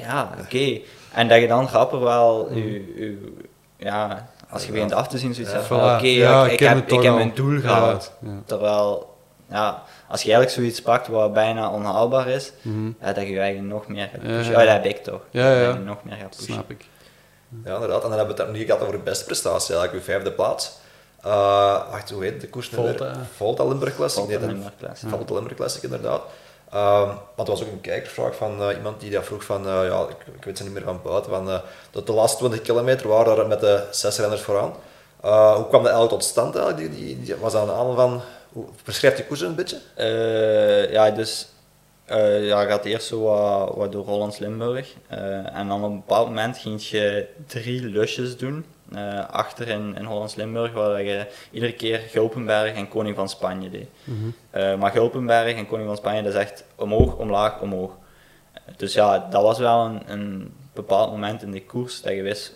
[0.00, 0.78] ja, oké.
[1.12, 3.32] En dat je dan grappig wel, je, je-
[3.76, 5.96] ja, als je begint af te zien, zoiets van, Voilà.
[5.96, 8.12] oké, Ja, ik, ik ik ken heb, het ik heb mijn doel gehaald.
[8.20, 8.28] ja.
[8.46, 9.14] Terwijl,
[9.50, 9.82] ja,
[10.14, 12.90] als je eigenlijk zoiets pakt wat bijna onhaalbaar is, Mhm.
[13.00, 14.52] ja, dat je je eigen nog meer gaat Ja, pushen.
[14.52, 14.60] ja.
[14.60, 15.20] Ja, dat heb ik toch.
[15.30, 15.66] Ja, ja.
[15.66, 16.52] Dat je nog meer gaat pushen.
[16.52, 16.84] Snap ik.
[17.64, 18.02] Ja, inderdaad.
[18.02, 20.72] En dan hebben we het nu gehad over de beste prestatie, eigenlijk, uw vijfde plaats.
[21.22, 22.68] Eh, wacht, hoe heet de koers?
[22.68, 23.12] Volta.
[23.36, 24.22] Volta Limburg Classic.
[24.22, 25.08] Volta Nee, Limburg Classic.
[25.08, 26.20] Volta Limburg Classic, inderdaad.
[26.72, 29.86] Ehm, want er was ook een kijkersvraag van eh, iemand die dat vroeg van, eh,
[29.88, 31.60] ja, ik, ik weet ze niet meer van buiten, van
[31.90, 34.72] dat de laatste 20 kilometer waren er met de zes renners vooraan.
[35.22, 36.94] Eh, hoe kwam dat eigenlijk tot stand eigenlijk?
[36.94, 38.20] Die, die, die- was dat een aanval van,
[38.54, 39.80] hoe beschrijft die koers een beetje?
[39.94, 41.48] Eh, ja, dus
[42.04, 44.94] eh ja, gaat eerst zo wat, wat door Hollands-Limburg.
[45.06, 48.64] Eh, en dan op een bepaald moment ging je drie lusjes doen.
[48.94, 53.88] eh, achter in, in Hollands-Limburg, waar je iedere keer Gulpenberg en Koning van Spanje deed.
[54.04, 54.78] Mhm.
[54.78, 57.92] Maar Gulpenberg en Koning van Spanje, dat is echt omhoog, omlaag, omhoog.
[58.76, 62.52] Dus ja, dat was wel een, een bepaald moment in de koers dat je wist,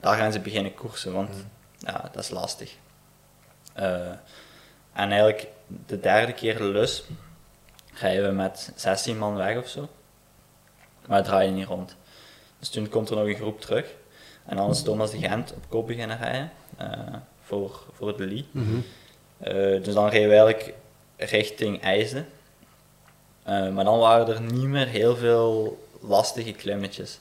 [0.00, 1.30] daar gaan ze beginnen koersen, want
[1.78, 2.74] ja, dat is lastig.
[4.96, 5.48] En eigenlijk
[5.86, 7.04] de derde keer lus
[7.94, 9.88] rijden we met 16 man weg of zo.
[11.06, 11.96] Maar het draaide niet rond.
[12.58, 13.94] Dus toen komt er nog een groep terug.
[14.44, 16.88] En dan is Thomas de Gent op kop beginnen rijden eh,
[17.40, 18.46] voor, voor de Lee.
[18.50, 18.76] Mhm.
[19.38, 20.74] Eh, dus dan reden we eigenlijk
[21.16, 22.26] richting IJsden.
[23.42, 27.20] Eh, maar dan waren er niet meer heel veel lastige klimmetjes.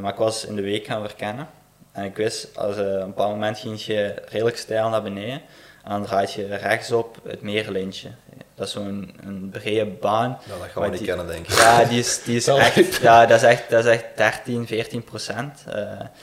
[0.00, 1.48] Maar ik was in de week gaan verkennen.
[1.92, 5.42] En ik wist, als, op een bepaald moment ging je redelijk steil naar beneden.
[5.86, 8.10] En dan draait je rechtsop het Meerlintje.
[8.54, 10.38] Dat is zo'n een brede baan.
[10.46, 11.52] Nou, dat gaan we niet die- kennen, denk ik.
[11.58, 15.04] Ja, die is, die is echt, ja, dat is echt, dat is echt 13, 14
[15.04, 15.64] procent.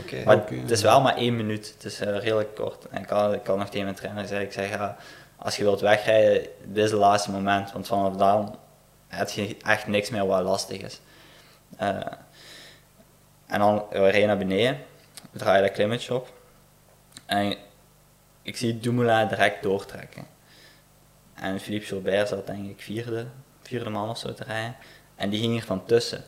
[0.02, 0.24] Oké.
[0.26, 1.74] maar het is wel maar één minuut.
[1.74, 2.88] Het is eh, redelijk kort.
[2.90, 4.96] En ik had, ik had nog tegen mijn trainer gezegd, ik zeg, ja,
[5.38, 7.72] als je wilt wegrijden, dit is het laatste moment.
[7.72, 8.58] Want vanaf dan
[9.08, 11.02] heb je echt niks meer wat lastig is.
[11.78, 11.90] Eh,
[13.48, 14.78] en dan we rijden naar beneden,
[15.32, 16.34] we draaien dat klimmetje op.
[17.26, 17.56] En
[18.44, 20.26] ik zie Dumoulin direct doortrekken.
[21.34, 23.26] En Philippe Gilbert zat denk ik vierde,
[23.62, 24.76] vierde man of zo te rijden.
[25.16, 26.24] En die ging er van tussen.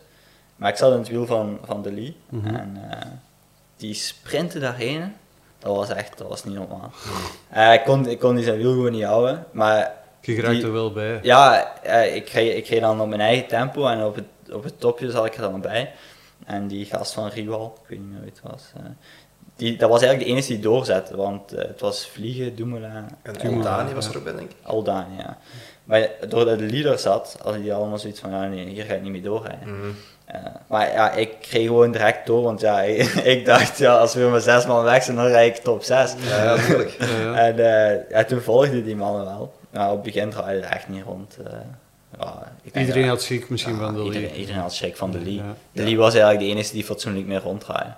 [0.55, 2.17] Maar ik zat in het wiel van, van de Lee.
[2.29, 2.55] Mhm.
[2.55, 3.07] En eh,
[3.77, 5.13] die sprintte daarheen.
[5.59, 6.91] Dat was echt, dat was niet normaal.
[7.49, 9.45] Eh, ik, kon, ik kon die zijn wiel gewoon niet houden.
[9.51, 9.91] Maar
[10.21, 11.19] Je geraakt Die- er wel bij.
[11.21, 14.63] ja, eh, ik, reed, ik reed dan op mijn eigen tempo en op het, op
[14.63, 15.93] het topje zat ik er dan bij.
[16.45, 18.63] En die gast van Rival, ik weet niet meer wie het was,
[19.55, 22.91] die, dat was eigenlijk de enige die doorzette, want eh, het was Vliegen, Dumoulin
[23.21, 24.55] En en Aldani was er ook bij, denk ik.
[24.61, 25.37] Aldani, ja.
[25.83, 29.01] Maar doordat de leader zat, hadden die allemaal zoiets van, ja, nee, hier ga ik
[29.01, 29.77] niet meer doorrijden.
[29.77, 29.89] Mhm.
[30.25, 32.81] Eh, maar ja, ik kreeg gewoon direct door, want ja,
[33.33, 36.15] ik dacht, ja, als we maar zes man weg zijn, dan rijd ik top 6.
[36.17, 36.91] Ja, ja, natuurlijk.
[37.35, 39.53] En eh, ja, toen volgden die mannen wel.
[39.69, 41.37] Maar op het begin draaide het echt niet rond.
[42.63, 44.39] Iedereen dat- had schrik misschien ja, van de iedereen, league.
[44.39, 45.33] iedereen had schrik van de Lee.
[45.35, 45.55] Ja.
[45.71, 47.93] De Lee was eigenlijk de enige die fatsoenlijk meer ronddraaide.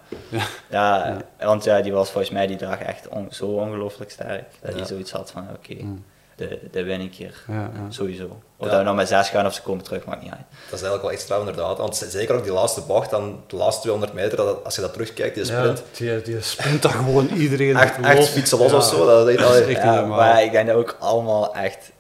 [0.69, 4.43] Ja, want ja, die was volgens mij die dag echt on- zo ongelooflijk sterk.
[4.61, 4.77] Dat Ja.
[4.77, 6.03] hij zoiets had van, oké, Mm.
[6.35, 7.43] de, de win ik hier.
[7.47, 7.69] Ja, ja.
[7.89, 8.23] Sowieso.
[8.57, 8.67] Of Ja.
[8.71, 10.41] dat we nou met zes gaan of ze komen terug, maakt niet uit.
[10.49, 11.77] Dat is eigenlijk wel echt straf inderdaad.
[11.77, 14.93] Want zeker ook die laatste bocht, dan de laatste 200 meter, dat, als je dat
[14.93, 15.83] terugkijkt, die Ja, sprint.
[15.97, 18.07] die, die sprint dat gewoon iedereen Echt, los.
[18.07, 18.77] echt fietsen los Ja.
[18.77, 19.05] of zo.
[19.05, 19.35] Dat is
[19.75, 21.91] echt maar ik denk dat ook allemaal echt,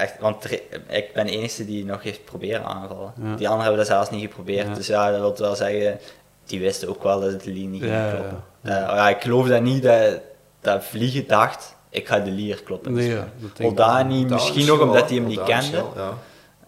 [0.00, 3.12] echt want er- ik ben de enige die nog heeft proberen aanvallen.
[3.22, 3.22] Ja.
[3.22, 4.66] Die anderen hebben dat zelfs niet geprobeerd.
[4.68, 4.74] Ja.
[4.74, 5.98] Dus ja, dat wil wel zeggen,
[6.44, 8.42] die wisten ook wel dat het Lee niet ging Ja, kloppen.
[8.60, 8.70] ja.
[8.88, 10.20] Eh, ja, ik geloof dat niet dat,
[10.60, 12.92] dat Vliegen dacht, ik ga de Lier kloppen.
[12.92, 13.18] Nee,
[13.56, 15.84] Dus, Oldani misschien nog omdat hij hem niet kende.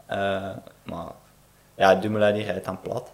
[0.06, 0.50] Eh,
[0.82, 1.06] maar
[1.76, 3.10] ja, Dumoulin die rijdt dan plat.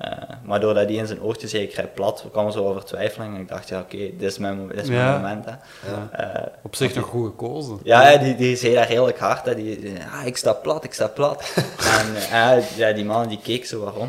[0.00, 2.84] Eh, maar doordat hij in zijn oortje zei, ik rijd plat, kwam er zo over
[2.84, 3.34] twijfeling.
[3.34, 5.16] En ik dacht, ja oké, dit is mijn, dit is mijn Ja.
[5.16, 5.44] moment.
[5.44, 5.50] Hè.
[5.50, 6.08] Ja.
[6.34, 7.78] Eh, Op zich nog goed gekozen.
[7.82, 9.46] ja, die, die zei daar redelijk hard.
[9.46, 9.54] Hè.
[9.54, 11.52] Die, die, ah, ik sta plat, ik sta plat.
[11.98, 12.16] en
[12.56, 13.86] eh, ja, die man die keek zo.
[13.96, 14.02] Eh,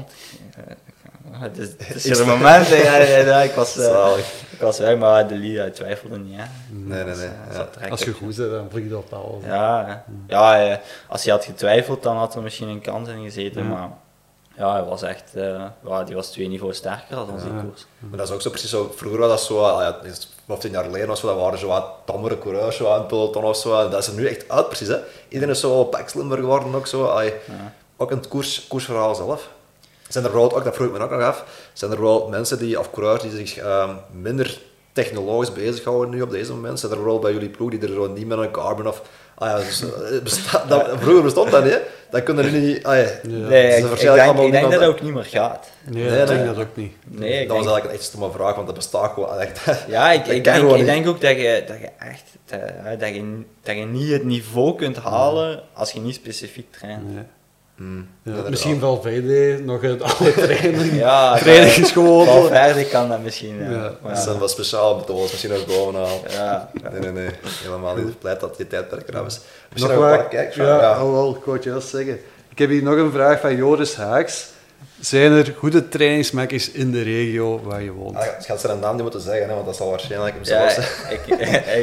[1.31, 2.67] Het is, het is hier een moment.
[2.67, 2.75] hè.
[2.75, 4.11] Ja, ja, ja, ik, was, eh,
[4.49, 6.35] ik was weg, maar de Lia twijfelde niet.
[6.39, 6.43] Hè.
[6.69, 7.89] Nee, nee, nee.
[7.91, 9.43] Als je goed bent, dan vlieg je op alles.
[9.45, 13.63] Ja, ja als hij had getwijfeld, dan had er misschien een kans in gezeten.
[13.63, 13.69] Ja.
[13.69, 13.89] Maar
[14.61, 17.61] ja, hij was echt, eh, ja, die was twee niveaus sterker dan onze Ja.
[17.61, 17.85] koers.
[17.99, 18.91] Maar dat is ook zo precies zo.
[18.95, 21.59] Vroeger was dat zo, ah ja, het is 15 jaar geleden of zo, dat waren
[21.59, 23.79] zo wat tammere coureurs zo aan het peloton of zo.
[23.79, 24.87] En dat is er nu echt uit precies.
[24.87, 24.97] Hè.
[25.27, 27.05] Iedereen is zo pakslimmer geworden ook zo.
[27.05, 27.73] Allee, Ja.
[27.97, 29.49] Ook in het koers, koersverhaal zelf.
[30.07, 31.43] Zijn er wel, ook, dat vroeg ik me ook nog af,
[31.73, 34.59] zijn er wel mensen die, of coureurs die zich ehm, minder
[34.93, 36.79] technologisch bezighouden nu op deze moment?
[36.79, 39.01] Zijn er wel bij jullie ploeg die er zo niet met een carbon of...
[39.41, 41.79] Ah ja, dus, eh, besta- dat, vroeger bestond dat niet, hè?
[42.09, 42.83] Dat kunnen nu niet...
[42.83, 43.03] Ah ja.
[43.23, 45.69] Nee, ik, denk, ik dat dat ook niet meer gaat.
[45.83, 46.93] Nee, Nee, ik denk dat ook niet.
[47.03, 49.59] Nee, ik dat was eigenlijk een echt stomme vraag, want dat bestaat gewoon echt.
[49.87, 53.09] ja, ik, ik, denk, ik denk ook dat je, dat je echt dat, ja, dat
[53.15, 57.13] je, dat je niet het niveau kunt halen als je niet specifiek traint.
[57.13, 57.23] Nee.
[57.81, 60.93] Hmm, Ja, misschien Valverde nog uit alle training.
[60.93, 62.25] Ja, training is gewoon.
[62.25, 63.57] Valverde kan dat misschien.
[63.63, 63.69] Ja.
[63.71, 63.91] Ja.
[64.01, 66.17] Maar Dat zijn wel speciaal betoels, misschien nog bovenaan.
[66.29, 67.29] ja, Nee, nee, nee.
[67.63, 68.19] Helemaal niet.
[68.19, 69.39] Blij dat die tijdperk eraf is.
[69.73, 70.55] Misschien Nog paar kijkers.
[70.55, 71.03] Ja, Ja.
[71.03, 72.19] oh wel, ik wou het juist zeggen.
[72.49, 74.49] Ik heb hier nog een vraag van Joris Haaks.
[75.01, 78.15] Zijn er goede trainingsmakkers in de regio waar je woont?
[78.15, 80.69] Ah, Het gaat zijn naam niet moeten zeggen, hè, want dat zal waarschijnlijk hem ja
[80.69, 80.75] zelfs
[81.07, 81.13] zijn.
[81.13, 81.25] ik,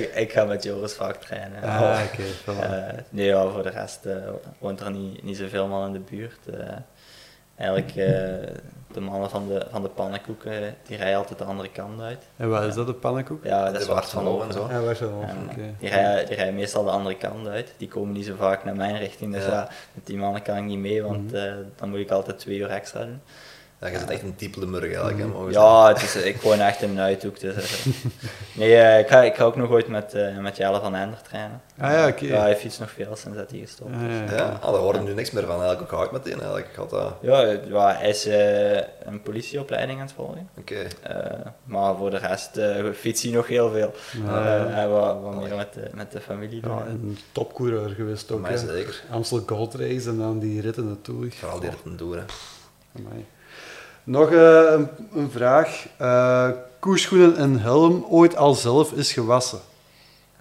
[0.02, 1.62] ik, ik ga met Joris vaak trainen.
[1.62, 2.22] Ah, oké.
[2.22, 2.62] voilà.
[2.70, 4.14] Eh, nee, ja, voor de rest eh,
[4.58, 6.38] woont er niet, niet zoveel man in de buurt.
[7.58, 7.64] Eh.
[7.66, 8.54] eigenlijk eh,
[8.92, 12.24] de mannen van de, van de pannenkoeken, die rijden altijd de andere kant uit.
[12.36, 13.44] En wat is dat, de pannenkoek?
[13.44, 14.96] Ja, dat De is Bart van van Loo en Oven.
[14.96, 15.20] zo.
[15.26, 15.60] Ja, Oké.
[15.60, 17.74] eh, die, rijden, die rijden meestal de andere kant uit.
[17.76, 19.32] Die komen niet zo vaak naar mijn richting.
[19.32, 19.50] Dus Ja.
[19.50, 22.58] ja, met die mannen kan ik niet mee, want eh, dan moet ik altijd twee
[22.58, 23.20] uur extra doen.
[23.80, 26.40] Ja, je zit echt een type Limburg eigenlijk, hè, mogen we Ja, het is, ik
[26.40, 27.40] woon echt in een uithoek.
[27.40, 27.92] Dus, eh.
[28.58, 31.22] nee, eh, ik, ga, ik ga ook nog ooit met, eh met Jelle van Ender
[31.22, 31.60] trainen.
[31.78, 32.24] Ah ja, oké.
[32.24, 33.96] Ja, hij fietst nog veel sinds dat hij gestopt is.
[33.96, 34.34] Ah, ja, ja.
[34.36, 35.62] Ja, ah, daar horen we nu niks meer van.
[35.62, 36.32] Eigenlijk ook hard meteen.
[36.32, 36.66] Eigenlijk.
[36.68, 37.14] Ik had dat...
[37.20, 40.48] Ja, ja, hij is eh, een politieopleiding aan het volgen.
[40.58, 40.86] Oké.
[41.02, 41.16] Eh,
[41.64, 43.94] maar voor de rest eh fietst hij nog heel veel.
[44.26, 46.72] Eh, en wat, wat meer met de, met de familie doen.
[46.76, 48.40] Ja, een topcoureur geweest ook.
[48.40, 49.02] Mij zeker.
[49.10, 51.30] Amstel Gold Race en dan die ritten naartoe.
[51.30, 52.16] Vooral die ritten doen.
[52.16, 52.24] hè.
[52.96, 53.24] Amai.
[54.08, 55.86] Nog eh, een, een vraag.
[55.96, 56.48] Eh
[56.78, 59.58] koerschoenen en helm ooit al zelf is gewassen?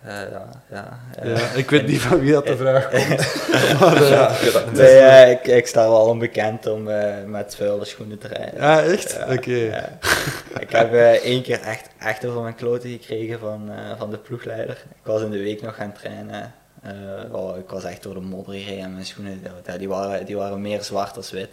[0.04, 1.00] Eh, ja, ja.
[1.24, 3.80] Ja, ik weet niet van wie dat de vraag komt.
[3.80, 4.72] maar.
[4.74, 8.62] Nee, ik, ik sta wel onbekend om eh, met vuile schoenen te rijden.
[8.62, 9.12] ja, echt?
[9.12, 9.52] Ja, Oké.
[9.52, 9.90] ja.
[10.60, 10.94] Ik heb
[11.24, 14.84] één keer echt, echt over mijn kloten gekregen van, eh, van de ploegleider.
[14.90, 16.54] Ik was in de week nog gaan trainen.
[17.32, 19.42] Oh, ik was echt door de modder gereden en mijn schoenen
[19.78, 21.50] die waren, die waren meer zwart dan wit.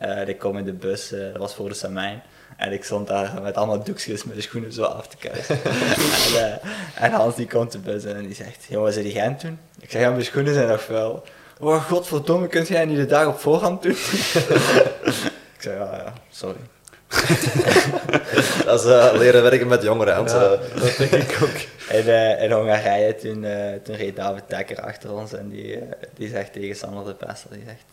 [0.00, 2.22] Eh, ik kom in de bus, eh, dat was voor de Samijn.
[2.56, 5.58] En ik stond daar met allemaal doekjes met de schoenen zo af te kuisen.
[5.64, 6.60] en,
[6.94, 9.40] eh, en Hans die komt de bus in en die zegt, jongens, zit die Gent
[9.40, 9.58] doen?
[9.80, 11.24] Ik zeg, ja, mijn schoenen zijn nog vuil.
[11.58, 13.92] Oh, godverdomme, kunt jij niet de dag op voorhand doen?
[15.56, 16.60] ik zei, ja, ja, sorry.
[18.64, 20.14] Dat is leren werken met jongeren.
[20.14, 20.32] Hans.
[20.32, 21.94] Ja, dat denk ik ook.
[21.96, 23.46] In, in Hongarije, toen,
[23.82, 25.78] toen reed David Dekker achter ons en die,
[26.14, 27.84] die zegt tegen Sander de Pester, die zegt,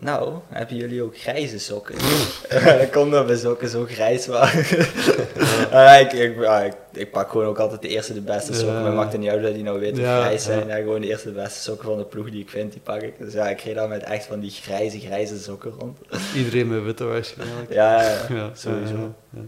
[0.00, 1.94] nou, hebben jullie ook grijze sokken?
[2.92, 4.64] komt dat mijn sokken zo grijs waren.
[5.70, 8.74] Ja, ik, ik, ja, ik, ik pak gewoon ook altijd de eerste de beste sokken.
[8.74, 8.82] Ja.
[8.82, 10.66] Mij maakt het niet uit dat die nou wit of Ja, grijs zijn.
[10.66, 10.76] ja.
[10.76, 13.12] Gewoon de eerste de beste sokken van de ploeg die ik vind, die pak ik.
[13.18, 15.98] Dus ja, ik reed dan met echt van die grijze, grijze sokken rond.
[16.36, 17.72] Iedereen met witte waarschijnlijk.
[17.72, 19.14] Ja, ja, Ja, sowieso.
[19.30, 19.40] ja.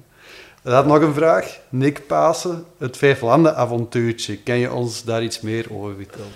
[0.71, 1.59] Dan nog een vraag.
[1.69, 4.37] Nick Pasen, het Vijflanden-avontuurtje.
[4.39, 6.27] Kan je ons daar iets meer over vertellen?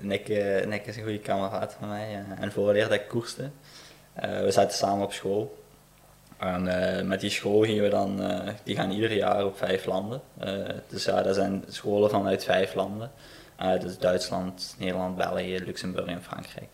[0.00, 3.50] Nick, uh, Nick is een goede kameraad van mij uh, en voorleer dat ik koerste.
[4.14, 5.60] we zaten samen op school.
[6.38, 8.20] En met die school gingen we dan,
[8.64, 10.20] die gaan ieder jaar op vijf landen.
[10.88, 13.10] dus ja, dat zijn scholen vanuit vijf landen.
[13.80, 16.68] dus Duitsland, Nederland, België, Luxemburg en Frankrijk.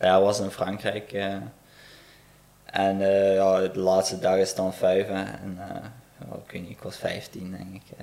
[0.00, 1.12] Ja, was in Frankrijk.
[2.64, 2.98] en
[3.34, 5.08] ja, de laatste dag is dan vijf.
[5.08, 5.58] En
[6.46, 7.96] ik ik was 15 denk ik.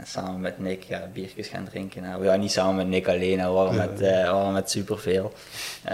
[0.00, 2.02] En samen met Nick ja, biertjes gaan drinken.
[2.02, 5.32] Nou, ja, niet samen met Nick alleen, we waren met, uh, waren met superveel.
[5.88, 5.92] Uh,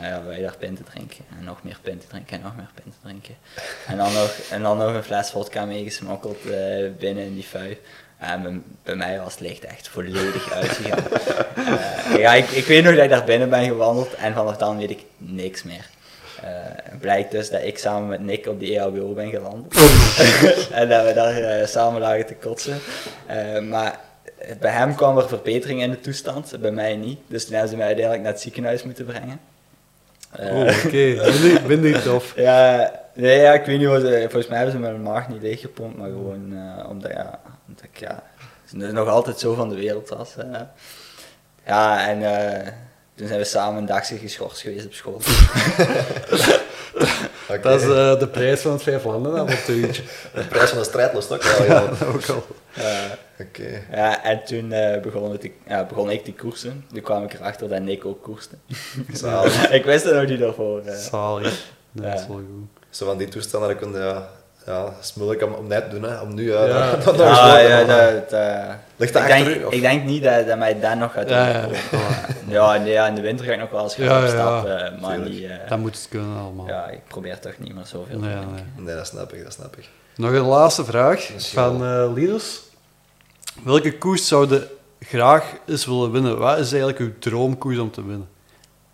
[0.00, 1.24] ja, wij daar pinten drinken.
[1.38, 3.34] En nog meer pinten drinken en nog meer pinten drinken.
[3.86, 7.78] En dan nog, en dan nog een fles vodka meegesmokkeld uh, binnen in die vijf.
[8.18, 11.04] En bij, bij, mij was het licht echt volledig uitgegaan.
[12.18, 14.90] ja, ik, ik weet nog dat ik daar binnen ben gewandeld en vanaf dan weet
[14.90, 15.86] ik niks meer.
[16.44, 19.74] Uh, blijkt dus dat ik samen met Nick op die EHBO ben geland.
[20.72, 22.78] en dat we daar uh, samen lagen te kotsen.
[23.30, 24.00] Uh, maar
[24.60, 27.18] bij hem kwam er verbetering in de toestand, bij mij niet.
[27.26, 29.40] Dus toen hebben ze mij uiteindelijk naar het ziekenhuis moeten brengen.
[30.38, 31.16] oh, oké.
[31.64, 31.76] Okay.
[31.76, 32.32] niet tof.
[32.36, 35.96] ja, nee, ja, ik weet niet wat Volgens mij hebben ze mijn maag niet leeggepompt,
[35.96, 36.56] maar gewoon
[36.88, 38.22] omdat, ja, omdat ik ja,
[38.70, 40.34] nog altijd zo van de wereld was.
[41.64, 42.22] ja, en
[43.18, 45.20] toen zijn we samen een dagje geschorst geweest op school.
[47.48, 47.60] okay.
[47.62, 50.02] Dat is uh, de prijs van het vijf landen avontuurtje.
[50.34, 51.88] de prijs van de strijdlust ook wel, ja.
[52.14, 52.46] ook al.
[52.78, 52.84] Uh,
[53.40, 53.84] okay.
[53.90, 56.84] Ja, en toen uh, begon, te, ja, begon ik te koersen.
[56.92, 58.54] Toen kwam ik erachter dat Nick ook koerste.
[59.78, 60.82] ik wist het nog niet daarvoor.
[60.86, 60.94] Uh.
[60.94, 61.64] Zalig.
[61.92, 62.86] Dat is wel goed.
[62.90, 64.30] Zo van die toestanden, dat kun je ja,
[64.64, 66.20] het is moeilijk om, om net te doen, hè.
[66.20, 66.90] om nu ja.
[66.90, 70.80] dat, dat ja, ja, dat, uh, Ligt ik, denk, ik denk niet dat, dat mij
[70.80, 71.36] dat nog gaat doen.
[71.36, 72.74] Ja, ja.
[72.74, 75.40] ja, ja, in de winter ga ik nog wel eens gaan opstappen, maar niet...
[75.40, 76.66] Uh, dat moet het kunnen allemaal.
[76.66, 78.64] Ja, ik probeer toch niet meer zoveel nee, te nee.
[78.76, 79.88] nee, dat snap ik, dat snap ik.
[80.16, 82.62] Nog een laatste vraag van uh, Linus.
[83.64, 86.38] Welke koers zou je graag eens willen winnen?
[86.38, 88.28] Wat is eigenlijk uw droomkoers om te winnen?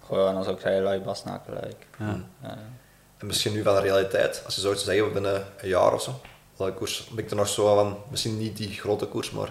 [0.07, 1.55] Gewoon, als ik zei, Lui Basnaken,
[1.99, 2.25] Ja.
[3.25, 6.21] En misschien nu van de realiteit, als je zou zeggen binnen een jaar of zo,
[6.57, 9.51] welke koers, ben ik er nog zo van, misschien niet die grote koers, maar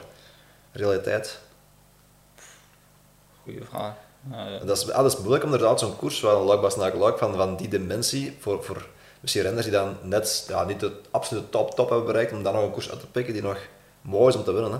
[0.71, 1.39] realiteit.
[3.43, 3.93] Goeie vraag.
[4.65, 7.17] dat, is, ah, dat is moeilijk om inderdaad zo'n koers, wel een luikbas naar luik,
[7.17, 8.87] van, van die dimensie, voor, voor
[9.19, 12.53] misschien renners die dan net ja, niet de absolute top top hebben bereikt, om dan
[12.53, 13.57] nog een koers uit te pikken die nog
[14.01, 14.71] mooi is om te winnen.
[14.71, 14.77] Hè.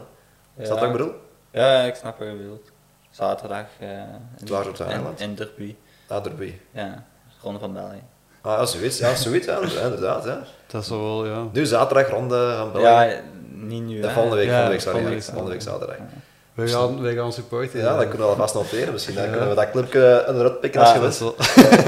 [0.62, 1.14] Is dat wat ik bedoel?
[1.52, 2.72] Ja, ik snap wat je bedoelt.
[3.10, 3.89] Zaterdag uh,
[4.38, 4.48] in,
[4.88, 5.76] in, in Derby.
[6.08, 6.60] Ah, Derby.
[6.72, 7.06] Ja,
[7.41, 8.04] Ronde van België.
[8.46, 10.26] Ah, ja, zoiets, ja, zoiets ja, inderdaad.
[10.26, 10.41] Ja.
[10.68, 11.44] Dat is wel, ja.
[11.52, 12.88] Nu zaterdag ronde van België.
[12.88, 13.22] Ja,
[13.52, 14.02] niet nu.
[14.02, 15.96] De volgende week, volgende week, sorry, volgende week, volgende week zaterdag.
[16.54, 17.80] We gaan, wij gaan supporten.
[17.80, 18.94] Ja, dat kunnen we alvast noteren.
[18.94, 21.36] Misschien dan kunnen we dat clubje de rut pikken als je wilt.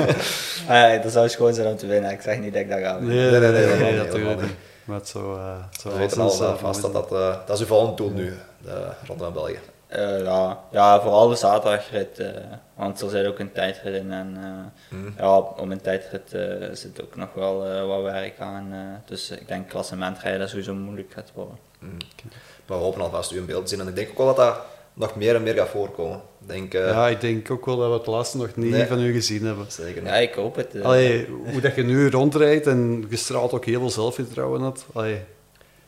[0.69, 2.11] ah, dat zou schoon zijn om te winnen.
[2.11, 3.15] Ik zeg niet dat ik dat ga winnen.
[3.15, 4.55] Nee, nee, nee, nee, dat doe niet.
[4.83, 7.67] Maar het zo, uh, zo we weten al vast dat dat, uh, dat is uw
[7.67, 9.59] volgende doel nu, de Ronde van België.
[9.89, 12.27] Uh, ja, ja, vooral de zaterdagrit, uh,
[12.75, 15.13] want er zit ook een tijdrit in en uh, mm.
[15.17, 16.37] ja, om een tijdrit
[16.77, 19.01] zit ook nog wel wat werk aan.
[19.05, 21.57] dus ik denk klassementrijden sowieso moeilijk gaat worden.
[21.79, 21.89] Mm.
[21.89, 22.37] Okay.
[22.65, 24.35] Maar we hopen alvast u in beeld te zien en ik denk ook wel dat
[24.35, 24.57] dat
[24.93, 26.21] nog meer en meer gaat voorkomen.
[26.39, 28.85] Denk, ja, ik denk ook wel dat we het laatste nog niet nee.
[28.85, 29.65] van u gezien hebben.
[29.69, 30.11] Zeker niet.
[30.11, 30.81] Ja, ik hoop het.
[30.83, 34.85] Allee, hoe dat je nu rondrijdt en je straalt ook heel veel zelfvertrouwen uit.
[34.93, 35.21] Allee.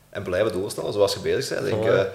[0.10, 1.84] En blijven doelstellen zoals je bezig bent.
[1.84, 2.08] Denk,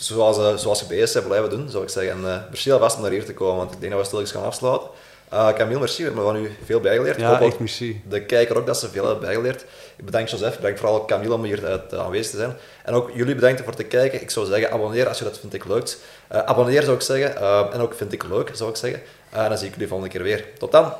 [0.00, 2.12] zoals, uh, zoals je bezig bent blijven doen, zou ik zeggen.
[2.12, 4.36] En uh, merci alvast om naar hier te komen, want ik denk dat we stilletjes
[4.36, 4.88] gaan afsluiten.
[5.32, 7.16] Uh, Camille, merci, we hebben van u veel bijgeleerd.
[7.20, 8.02] Ja, ik hoop echt merci.
[8.08, 9.64] De kijker ook dat ze veel hebben bijgeleerd.
[9.96, 12.56] Ik bedank Joseph, bedank vooral Camille om hier uh, aanwezig te zijn.
[12.84, 14.22] En ook jullie bedankt voor te kijken.
[14.22, 15.96] Ik zou zeggen, abonneer als je dat vindt ik leuk.
[16.32, 17.36] Uh, abonneer zou ik zeggen.
[17.72, 19.02] en ook vind ik leuk, zou ik zeggen.
[19.30, 20.44] en dan zie ik jullie volgende keer weer.
[20.58, 20.92] Tot dan.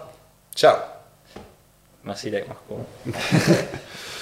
[0.51, 0.79] Ciao.
[2.01, 2.87] Merci dat ik mag komen.